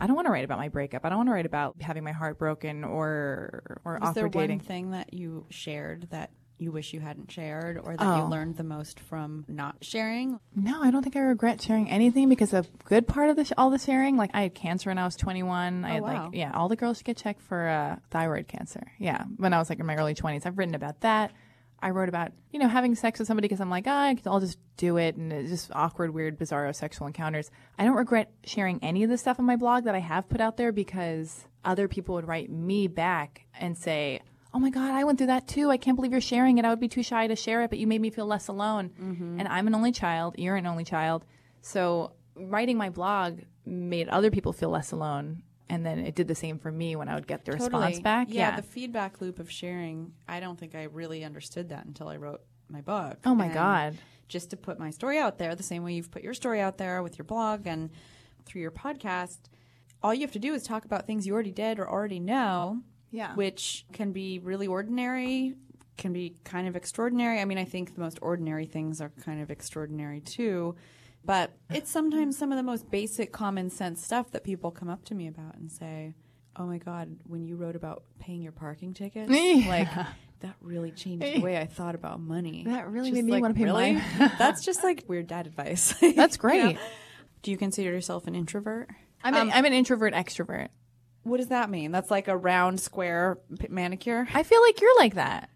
i 0.01 0.07
don't 0.07 0.16
want 0.16 0.26
to 0.26 0.32
write 0.32 0.45
about 0.45 0.59
my 0.59 0.68
breakup 0.68 1.05
i 1.05 1.09
don't 1.09 1.18
want 1.18 1.28
to 1.28 1.32
write 1.32 1.47
about 1.47 1.74
having 1.80 2.05
my 2.05 2.12
heart 2.12 2.39
broken 2.39 2.84
or 2.84 3.80
or 3.84 3.99
Was 4.01 4.14
there 4.14 4.26
awkward 4.26 4.51
one 4.51 4.59
thing 4.61 4.91
that 4.93 5.12
you 5.14 5.47
shared 5.51 6.09
that 6.11 6.30
you 6.61 6.72
wish 6.72 6.93
you 6.93 6.99
hadn't 6.99 7.30
shared 7.30 7.78
or 7.78 7.97
that 7.97 8.16
you 8.16 8.22
Oh. 8.24 8.26
learned 8.28 8.57
the 8.57 8.64
most 8.64 8.99
from 8.99 9.45
not 9.47 9.76
sharing? 9.80 10.41
No, 10.57 10.82
I 10.82 10.91
don't 10.91 11.05
think 11.05 11.14
I 11.14 11.20
regret 11.20 11.62
sharing 11.62 11.89
anything 11.89 12.28
because 12.28 12.53
a 12.53 12.64
good 12.84 13.07
part 13.07 13.30
of 13.30 13.36
the 13.36 13.45
sh- 13.45 13.53
all 13.57 13.70
the 13.70 13.78
sharing, 13.78 14.16
like 14.16 14.32
I 14.34 14.43
had 14.43 14.57
cancer 14.57 14.91
when 14.91 14.99
I 14.99 15.05
was 15.05 15.14
21. 15.14 15.84
I 15.84 15.89
Oh, 15.89 15.93
had 15.93 16.03
wow. 16.03 16.24
like 16.26 16.34
yeah, 16.34 16.51
all 16.53 16.68
the 16.68 16.74
girls 16.74 16.97
should 16.97 17.07
get 17.07 17.16
checked 17.16 17.43
for 17.43 17.68
uh, 17.68 17.99
thyroid 18.11 18.49
cancer. 18.49 18.91
Yeah, 18.99 19.22
when 19.36 19.53
I 19.55 19.59
was 19.59 19.70
like 19.70 19.78
in 19.78 19.86
my 19.86 19.95
early 19.95 20.16
20s, 20.16 20.47
I've 20.47 20.59
written 20.59 20.74
about 20.74 21.03
that. 21.03 21.30
I 21.81 21.91
wrote 21.91 22.09
about 22.09 22.33
you 22.51 22.59
know 22.59 22.68
having 22.68 22.95
sex 22.95 23.18
with 23.18 23.29
somebody 23.29 23.47
because 23.47 23.61
I'm 23.61 23.70
like 23.70 23.85
ah, 23.87 24.14
I'll 24.26 24.41
just 24.41 24.59
do 24.76 24.97
it 24.97 25.16
and 25.16 25.33
it's 25.33 25.51
just 25.51 25.70
awkward, 25.74 26.12
weird, 26.14 26.39
bizarro 26.39 26.74
sexual 26.74 27.07
encounters. 27.07 27.51
I 27.79 27.85
don't 27.85 27.97
regret 27.97 28.31
sharing 28.45 28.83
any 28.83 29.05
of 29.05 29.11
the 29.11 29.18
stuff 29.18 29.39
on 29.39 29.47
my 29.47 29.57
blog 29.57 29.85
that 29.85 29.95
I 29.95 30.01
have 30.01 30.29
put 30.29 30.41
out 30.41 30.57
there 30.57 30.72
because 30.72 31.45
other 31.64 31.89
people 31.89 32.14
would 32.14 32.26
write 32.29 32.51
me 32.51 32.87
back 32.89 33.47
and 33.59 33.76
say. 33.76 34.20
Oh 34.55 34.59
my 34.59 34.70
God, 34.70 34.93
I 34.93 35.05
went 35.05 35.18
through 35.18 35.26
that 35.26 35.47
too. 35.47 35.70
I 35.70 35.76
can't 35.76 35.95
believe 35.95 36.11
you're 36.11 36.22
sharing 36.22 36.57
it. 36.57 36.64
I 36.64 36.70
would 36.70 36.81
be 36.81 36.89
too 36.89 37.03
shy 37.03 37.26
to 37.26 37.37
share 37.37 37.62
it, 37.64 37.68
but 37.68 37.79
you 37.79 37.87
made 37.87 38.01
me 38.01 38.09
feel 38.09 38.24
less 38.24 38.49
alone. 38.49 38.91
And 39.39 39.47
I'm 39.47 39.66
an 39.66 39.74
only 39.74 39.93
child. 39.93 40.37
You're 40.39 40.57
an 40.57 40.66
only 40.66 40.85
child. 40.85 41.26
So 41.61 42.12
writing 42.35 42.79
my 42.79 42.89
blog 42.89 43.41
made 43.66 44.09
other 44.09 44.31
people 44.31 44.55
feel 44.55 44.70
less 44.70 44.91
alone. 44.91 45.43
And 45.71 45.85
then 45.85 45.99
it 45.99 46.14
did 46.14 46.29
the 46.29 46.35
same 46.35 46.59
for 46.59 46.73
me 46.73 46.97
when 46.97 47.09
I 47.09 47.14
would 47.14 47.27
get 47.27 47.45
the 47.45 47.53
response 47.53 48.01
back. 48.01 48.29
Yeah, 48.31 48.57
the 48.57 48.62
feedback 48.62 49.21
loop 49.21 49.39
of 49.39 49.51
sharing. 49.51 50.12
I 50.27 50.41
don't 50.41 50.59
think 50.59 50.75
I 50.75 50.85
really 50.85 51.25
understood 51.25 51.69
that 51.69 51.85
until 51.85 52.09
I 52.09 52.16
wrote 52.16 52.41
my 52.71 52.81
book. 52.81 53.19
oh 53.27 53.35
my 53.35 53.47
And 53.47 53.55
God. 53.55 53.99
Just 54.29 54.51
to 54.51 54.57
put 54.57 54.79
my 54.79 54.91
story 54.91 55.19
out 55.19 55.39
there, 55.39 55.55
the 55.55 55.62
same 55.62 55.85
way 55.85 55.93
you've 55.95 56.11
put 56.11 56.23
your 56.23 56.35
story 56.35 56.61
out 56.61 56.79
there 56.79 57.03
with 57.03 57.19
your 57.19 57.25
blog 57.25 57.66
and 57.66 57.91
through 58.47 58.62
your 58.62 58.71
podcast, 58.71 59.39
all 60.03 60.12
you 60.14 60.23
have 60.23 60.33
to 60.33 60.39
do 60.39 60.55
is 60.55 60.62
talk 60.62 60.85
about 60.85 61.07
things 61.07 61.27
you 61.27 61.35
already 61.35 61.51
did 61.51 61.79
or 61.79 61.89
already 61.89 62.21
know, 62.21 62.81
Yeah. 63.11 63.35
which 63.35 63.85
can 63.93 64.12
be 64.12 64.39
really 64.39 64.66
ordinary, 64.66 65.55
can 65.97 66.12
be 66.12 66.37
kind 66.45 66.69
of 66.69 66.77
extraordinary. 66.77 67.41
I 67.41 67.45
mean, 67.45 67.59
I 67.59 67.64
think 67.64 67.95
the 67.95 68.01
most 68.01 68.19
ordinary 68.23 68.66
things 68.66 69.01
are 69.01 69.11
kind 69.23 69.41
of 69.43 69.51
extraordinary 69.51 70.21
too. 70.21 70.77
But 71.25 71.53
it's 71.71 71.91
sometimes 71.91 72.39
some 72.39 72.53
of 72.53 72.57
the 72.57 72.62
most 72.62 72.91
basic 72.91 73.33
common 73.33 73.71
sense 73.71 74.03
stuff 74.05 74.31
that 74.31 74.45
people 74.45 74.71
come 74.71 74.89
up 74.89 75.05
to 75.07 75.14
me 75.14 75.27
about 75.29 75.57
and 75.57 75.71
say, 75.71 76.14
"Oh 76.57 76.66
my 76.66 76.79
god, 76.79 77.16
when 77.27 77.45
you 77.45 77.57
wrote 77.57 77.77
about 77.77 78.03
paying 78.19 78.41
your 78.43 78.53
parking 78.53 78.95
tickets, 78.95 79.31
Yeah. 79.31 79.69
like 79.69 79.89
that 80.41 80.55
really 80.62 80.91
changed 80.93 81.25
the 81.27 81.41
way 81.41 81.59
I 81.59 81.66
thought 81.66 81.95
about 81.95 82.21
money." 82.21 82.64
That 82.66 82.89
really 82.89 83.11
Just 83.11 83.16
made 83.16 83.25
me 83.27 83.33
like, 83.33 83.43
wanna 83.43 83.55
pay 83.55 83.64
really? 83.64 83.95
mine. 83.95 84.05
That's 84.39 84.64
just 84.64 84.83
like 84.83 85.05
weird 85.07 85.27
dad 85.27 85.47
advice. 85.47 85.93
That's 86.01 86.03
You 86.03 86.14
know? 86.14 86.27
great. 86.39 86.79
Do 87.43 87.51
you 87.51 87.57
consider 87.59 87.91
yourself 87.91 88.27
an 88.27 88.35
introvert? 88.35 88.89
I'm, 89.23 89.35
an, 89.35 89.41
um, 89.43 89.51
I'm 89.53 89.64
an 89.64 89.73
introvert 89.73 90.14
extrovert. 90.14 90.69
What 91.25 91.37
does 91.39 91.49
that 91.49 91.69
mean? 91.69 91.91
That's 91.93 92.11
like 92.11 92.29
a 92.29 92.37
round 92.37 92.81
square 92.81 93.39
p- 93.59 93.69
manicure. 93.69 94.27
I 94.33 94.43
feel 94.45 94.62
like 94.62 94.81
you're 94.81 94.97
like 94.97 95.14
that. 95.16 95.51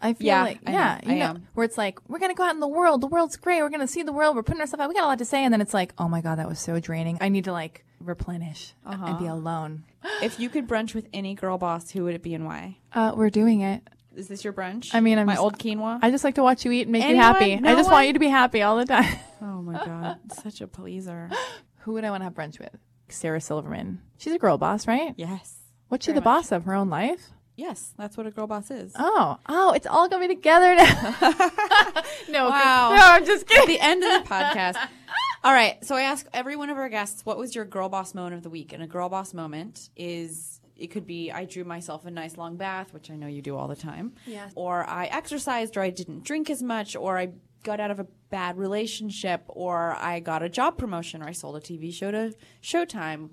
I 0.00 0.14
feel 0.14 0.26
Yeah, 0.28 0.42
like 0.42 0.60
I 0.66 0.72
yeah, 0.72 1.00
I 1.04 1.12
you 1.12 1.18
know, 1.18 1.24
am. 1.26 1.48
where 1.54 1.64
it's 1.64 1.76
like 1.78 1.98
we're 2.08 2.18
gonna 2.20 2.34
go 2.34 2.44
out 2.44 2.54
in 2.54 2.60
the 2.60 2.68
world. 2.68 3.00
The 3.00 3.06
world's 3.08 3.36
great. 3.36 3.60
We're 3.62 3.68
gonna 3.70 3.86
see 3.88 4.02
the 4.02 4.12
world. 4.12 4.36
We're 4.36 4.42
putting 4.42 4.60
ourselves 4.60 4.80
out. 4.82 4.88
We 4.88 4.94
got 4.94 5.04
a 5.04 5.08
lot 5.08 5.18
to 5.18 5.24
say, 5.24 5.44
and 5.44 5.52
then 5.52 5.60
it's 5.60 5.74
like, 5.74 5.92
oh 5.98 6.08
my 6.08 6.20
god, 6.20 6.38
that 6.38 6.48
was 6.48 6.58
so 6.60 6.78
draining. 6.80 7.18
I 7.20 7.28
need 7.28 7.44
to 7.44 7.52
like 7.52 7.84
replenish 8.00 8.74
and 8.84 9.18
be 9.18 9.26
alone. 9.26 9.84
if 10.22 10.38
you 10.38 10.48
could 10.48 10.68
brunch 10.68 10.94
with 10.94 11.08
any 11.12 11.34
girl 11.34 11.58
boss, 11.58 11.90
who 11.90 12.04
would 12.04 12.14
it 12.14 12.22
be 12.22 12.34
and 12.34 12.44
why? 12.46 12.78
Uh, 12.92 13.12
we're 13.16 13.30
doing 13.30 13.60
it. 13.60 13.82
Is 14.16 14.26
this 14.28 14.42
your 14.42 14.52
brunch? 14.52 14.90
I 14.94 15.00
mean, 15.00 15.18
I'm 15.18 15.26
my 15.26 15.34
just- 15.34 15.42
old 15.42 15.58
quinoa. 15.58 15.98
I 16.02 16.10
just 16.10 16.24
like 16.24 16.34
to 16.36 16.42
watch 16.42 16.64
you 16.64 16.72
eat 16.72 16.82
and 16.82 16.92
make 16.92 17.02
Anyone? 17.04 17.16
you 17.16 17.22
happy. 17.22 17.56
No 17.56 17.70
I 17.70 17.74
just 17.74 17.86
one? 17.86 17.92
want 17.94 18.06
you 18.08 18.12
to 18.14 18.18
be 18.18 18.28
happy 18.28 18.62
all 18.62 18.76
the 18.76 18.84
time. 18.86 19.16
oh 19.42 19.62
my 19.62 19.74
god, 19.84 20.18
such 20.42 20.60
a 20.60 20.66
pleaser. 20.66 21.30
Who 21.82 21.92
would 21.92 22.04
I 22.04 22.10
want 22.10 22.20
to 22.20 22.24
have 22.24 22.34
brunch 22.34 22.58
with? 22.58 22.76
Sarah 23.08 23.40
Silverman. 23.40 24.00
She's 24.18 24.32
a 24.32 24.38
girl 24.38 24.58
boss, 24.58 24.86
right? 24.86 25.14
Yes, 25.16 25.56
What's 25.88 26.04
she 26.04 26.12
the 26.12 26.20
boss 26.20 26.52
of? 26.52 26.64
Her 26.64 26.74
own 26.74 26.90
life? 26.90 27.30
Yes, 27.58 27.92
that's 27.98 28.16
what 28.16 28.26
a 28.26 28.30
girl 28.30 28.46
boss 28.46 28.70
is. 28.70 28.92
Oh, 28.98 29.36
oh, 29.48 29.72
it's 29.74 29.86
all 29.86 30.08
coming 30.08 30.28
together 30.30 30.74
now. 30.74 31.14
no, 32.30 32.48
Wow. 32.48 32.94
no, 32.96 33.02
I'm 33.02 33.26
just 33.26 33.46
kidding. 33.46 33.62
At 33.62 33.66
the 33.66 33.80
end 33.80 34.02
of 34.04 34.22
the 34.22 34.28
podcast. 34.28 34.76
All 35.44 35.52
right, 35.52 35.82
so 35.84 35.94
I 35.94 36.02
ask 36.02 36.26
every 36.34 36.56
one 36.56 36.68
of 36.68 36.76
our 36.78 36.88
guests, 36.88 37.24
what 37.24 37.38
was 37.38 37.54
your 37.54 37.64
girl 37.64 37.88
boss 37.88 38.12
moment 38.12 38.34
of 38.34 38.42
the 38.42 38.50
week? 38.50 38.72
And 38.72 38.82
a 38.82 38.88
girl 38.88 39.08
boss 39.08 39.32
moment 39.32 39.88
is 39.96 40.60
it 40.76 40.88
could 40.88 41.06
be 41.06 41.30
I 41.30 41.44
drew 41.44 41.62
myself 41.62 42.06
a 42.06 42.10
nice 42.10 42.36
long 42.36 42.56
bath, 42.56 42.92
which 42.92 43.08
I 43.08 43.14
know 43.16 43.28
you 43.28 43.40
do 43.40 43.56
all 43.56 43.68
the 43.68 43.76
time. 43.76 44.14
Yes. 44.26 44.52
Or 44.56 44.84
I 44.88 45.06
exercised, 45.06 45.76
or 45.76 45.80
I 45.82 45.90
didn't 45.90 46.24
drink 46.24 46.50
as 46.50 46.60
much, 46.60 46.96
or 46.96 47.16
I 47.18 47.28
got 47.62 47.78
out 47.78 47.92
of 47.92 48.00
a 48.00 48.06
bad 48.30 48.58
relationship, 48.58 49.42
or 49.46 49.94
I 49.96 50.18
got 50.18 50.42
a 50.42 50.48
job 50.48 50.76
promotion, 50.76 51.22
or 51.22 51.28
I 51.28 51.32
sold 51.32 51.56
a 51.56 51.60
TV 51.60 51.94
show 51.94 52.10
to 52.10 52.34
Showtime. 52.60 53.30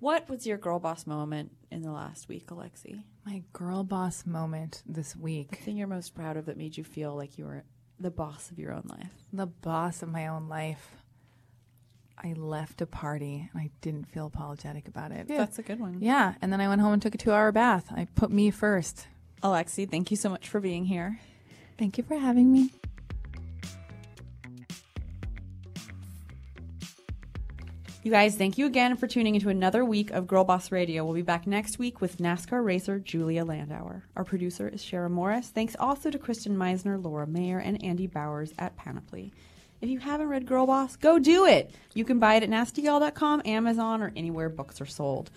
What 0.00 0.28
was 0.28 0.46
your 0.46 0.58
girl 0.58 0.78
boss 0.78 1.06
moment 1.06 1.52
in 1.70 1.82
the 1.82 1.90
last 1.90 2.28
week, 2.28 2.46
Alexi? 2.48 3.02
My 3.26 3.42
girl 3.52 3.84
boss 3.84 4.24
moment 4.26 4.82
this 4.86 5.14
week. 5.16 5.50
The 5.50 5.56
thing 5.56 5.76
you're 5.76 5.86
most 5.86 6.14
proud 6.14 6.36
of 6.36 6.46
that 6.46 6.56
made 6.56 6.76
you 6.76 6.84
feel 6.84 7.14
like 7.14 7.38
you 7.38 7.44
were 7.44 7.64
the 8.00 8.10
boss 8.10 8.50
of 8.50 8.58
your 8.58 8.72
own 8.72 8.84
life. 8.88 9.10
The 9.32 9.46
boss 9.46 10.02
of 10.02 10.08
my 10.10 10.26
own 10.28 10.48
life. 10.48 10.92
I 12.22 12.32
left 12.32 12.80
a 12.80 12.86
party 12.86 13.48
and 13.52 13.60
I 13.62 13.70
didn't 13.80 14.08
feel 14.08 14.26
apologetic 14.26 14.88
about 14.88 15.12
it. 15.12 15.26
Yeah. 15.28 15.38
That's 15.38 15.58
a 15.58 15.62
good 15.62 15.78
one. 15.78 15.98
yeah, 16.00 16.34
and 16.42 16.52
then 16.52 16.60
I 16.60 16.68
went 16.68 16.80
home 16.80 16.92
and 16.92 17.00
took 17.02 17.14
a 17.14 17.18
two 17.18 17.32
hour 17.32 17.52
bath. 17.52 17.86
I 17.94 18.06
put 18.16 18.30
me 18.30 18.50
first. 18.50 19.06
Alexi, 19.42 19.88
thank 19.88 20.10
you 20.10 20.16
so 20.16 20.28
much 20.28 20.48
for 20.48 20.58
being 20.58 20.86
here. 20.86 21.20
Thank 21.78 21.96
you 21.96 22.02
for 22.02 22.16
having 22.18 22.50
me. 22.50 22.72
You 28.08 28.14
guys, 28.14 28.36
thank 28.36 28.56
you 28.56 28.64
again 28.64 28.96
for 28.96 29.06
tuning 29.06 29.34
into 29.34 29.50
another 29.50 29.84
week 29.84 30.12
of 30.12 30.26
Girl 30.26 30.42
Boss 30.42 30.72
Radio. 30.72 31.04
We'll 31.04 31.12
be 31.12 31.20
back 31.20 31.46
next 31.46 31.78
week 31.78 32.00
with 32.00 32.16
NASCAR 32.16 32.64
racer 32.64 32.98
Julia 32.98 33.44
Landauer. 33.44 34.00
Our 34.16 34.24
producer 34.24 34.66
is 34.66 34.82
Shara 34.82 35.10
Morris. 35.10 35.50
Thanks 35.50 35.76
also 35.78 36.08
to 36.10 36.18
Kristen 36.18 36.56
Meinzer, 36.56 36.96
Laura 36.96 37.26
Mayer, 37.26 37.58
and 37.58 37.84
Andy 37.84 38.06
Bowers 38.06 38.54
at 38.58 38.74
Panoply. 38.78 39.30
If 39.82 39.90
you 39.90 39.98
haven't 39.98 40.30
read 40.30 40.46
Girl 40.46 40.64
Boss, 40.64 40.96
go 40.96 41.18
do 41.18 41.44
it. 41.44 41.74
You 41.92 42.06
can 42.06 42.18
buy 42.18 42.36
it 42.36 42.42
at 42.42 42.48
nastygal.com, 42.48 43.42
Amazon, 43.44 44.00
or 44.00 44.10
anywhere 44.16 44.48
books 44.48 44.80
are 44.80 44.86
sold. 44.86 45.30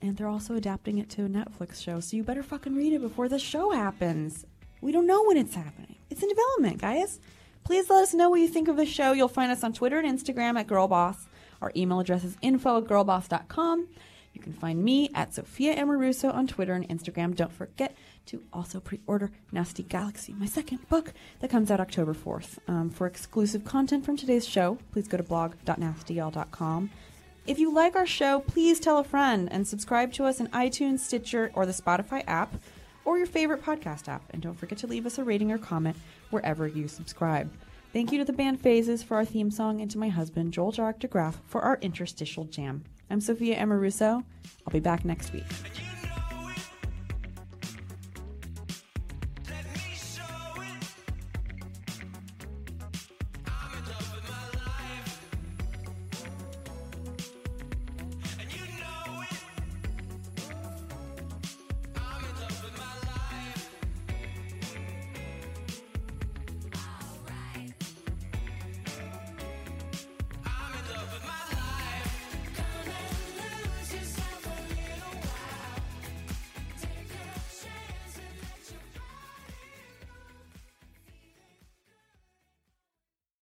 And 0.00 0.16
they're 0.16 0.28
also 0.28 0.54
adapting 0.54 0.98
it 0.98 1.10
to 1.10 1.24
a 1.24 1.28
Netflix 1.28 1.82
show, 1.82 1.98
so 1.98 2.16
you 2.16 2.22
better 2.22 2.44
fucking 2.44 2.76
read 2.76 2.92
it 2.92 3.00
before 3.00 3.28
the 3.28 3.40
show 3.40 3.72
happens. 3.72 4.46
We 4.80 4.92
don't 4.92 5.08
know 5.08 5.24
when 5.24 5.36
it's 5.36 5.56
happening. 5.56 5.96
It's 6.10 6.22
in 6.22 6.28
development, 6.28 6.80
guys. 6.80 7.18
Please 7.64 7.90
let 7.90 8.04
us 8.04 8.14
know 8.14 8.30
what 8.30 8.40
you 8.40 8.46
think 8.46 8.68
of 8.68 8.76
the 8.76 8.86
show. 8.86 9.10
You'll 9.10 9.26
find 9.26 9.50
us 9.50 9.64
on 9.64 9.72
Twitter 9.72 9.98
and 9.98 10.06
Instagram 10.06 10.60
at 10.60 10.68
girlboss. 10.68 11.16
Our 11.60 11.72
email 11.76 12.00
address 12.00 12.24
is 12.24 12.36
info 12.42 12.78
at 12.78 12.84
girlboss.com. 12.84 13.88
You 14.34 14.40
can 14.40 14.52
find 14.52 14.84
me 14.84 15.10
at 15.14 15.34
Sophia 15.34 15.76
Amoruso 15.76 16.32
on 16.32 16.46
Twitter 16.46 16.74
and 16.74 16.88
Instagram. 16.88 17.34
Don't 17.34 17.52
forget 17.52 17.96
to 18.26 18.42
also 18.52 18.78
pre-order 18.78 19.30
Nasty 19.50 19.82
Galaxy, 19.82 20.34
my 20.34 20.46
second 20.46 20.86
book 20.88 21.12
that 21.40 21.50
comes 21.50 21.70
out 21.70 21.80
October 21.80 22.14
4th. 22.14 22.58
Um, 22.68 22.90
for 22.90 23.06
exclusive 23.06 23.64
content 23.64 24.04
from 24.04 24.16
today's 24.16 24.46
show, 24.46 24.78
please 24.92 25.08
go 25.08 25.16
to 25.16 25.22
blog.nastygal.com. 25.22 26.90
If 27.46 27.58
you 27.58 27.72
like 27.72 27.96
our 27.96 28.06
show, 28.06 28.40
please 28.40 28.78
tell 28.78 28.98
a 28.98 29.04
friend 29.04 29.48
and 29.50 29.66
subscribe 29.66 30.12
to 30.12 30.24
us 30.26 30.38
in 30.38 30.48
iTunes, 30.48 31.00
Stitcher, 31.00 31.50
or 31.54 31.64
the 31.64 31.72
Spotify 31.72 32.22
app, 32.26 32.54
or 33.06 33.16
your 33.16 33.26
favorite 33.26 33.64
podcast 33.64 34.06
app. 34.06 34.22
And 34.30 34.42
don't 34.42 34.58
forget 34.58 34.78
to 34.78 34.86
leave 34.86 35.06
us 35.06 35.16
a 35.16 35.24
rating 35.24 35.50
or 35.50 35.56
comment 35.56 35.96
wherever 36.28 36.68
you 36.68 36.86
subscribe. 36.88 37.50
Thank 37.92 38.12
you 38.12 38.18
to 38.18 38.24
the 38.24 38.34
band 38.34 38.60
Phases 38.60 39.02
for 39.02 39.16
our 39.16 39.24
theme 39.24 39.50
song 39.50 39.80
and 39.80 39.90
to 39.90 39.98
my 39.98 40.10
husband, 40.10 40.52
Joel 40.52 40.72
Jarek 40.72 40.98
DeGraff, 40.98 41.36
for 41.46 41.62
our 41.62 41.78
interstitial 41.80 42.44
jam. 42.44 42.84
I'm 43.08 43.20
Sophia 43.20 43.58
Amoruso. 43.58 44.24
I'll 44.66 44.72
be 44.72 44.78
back 44.78 45.06
next 45.06 45.32
week. 45.32 45.46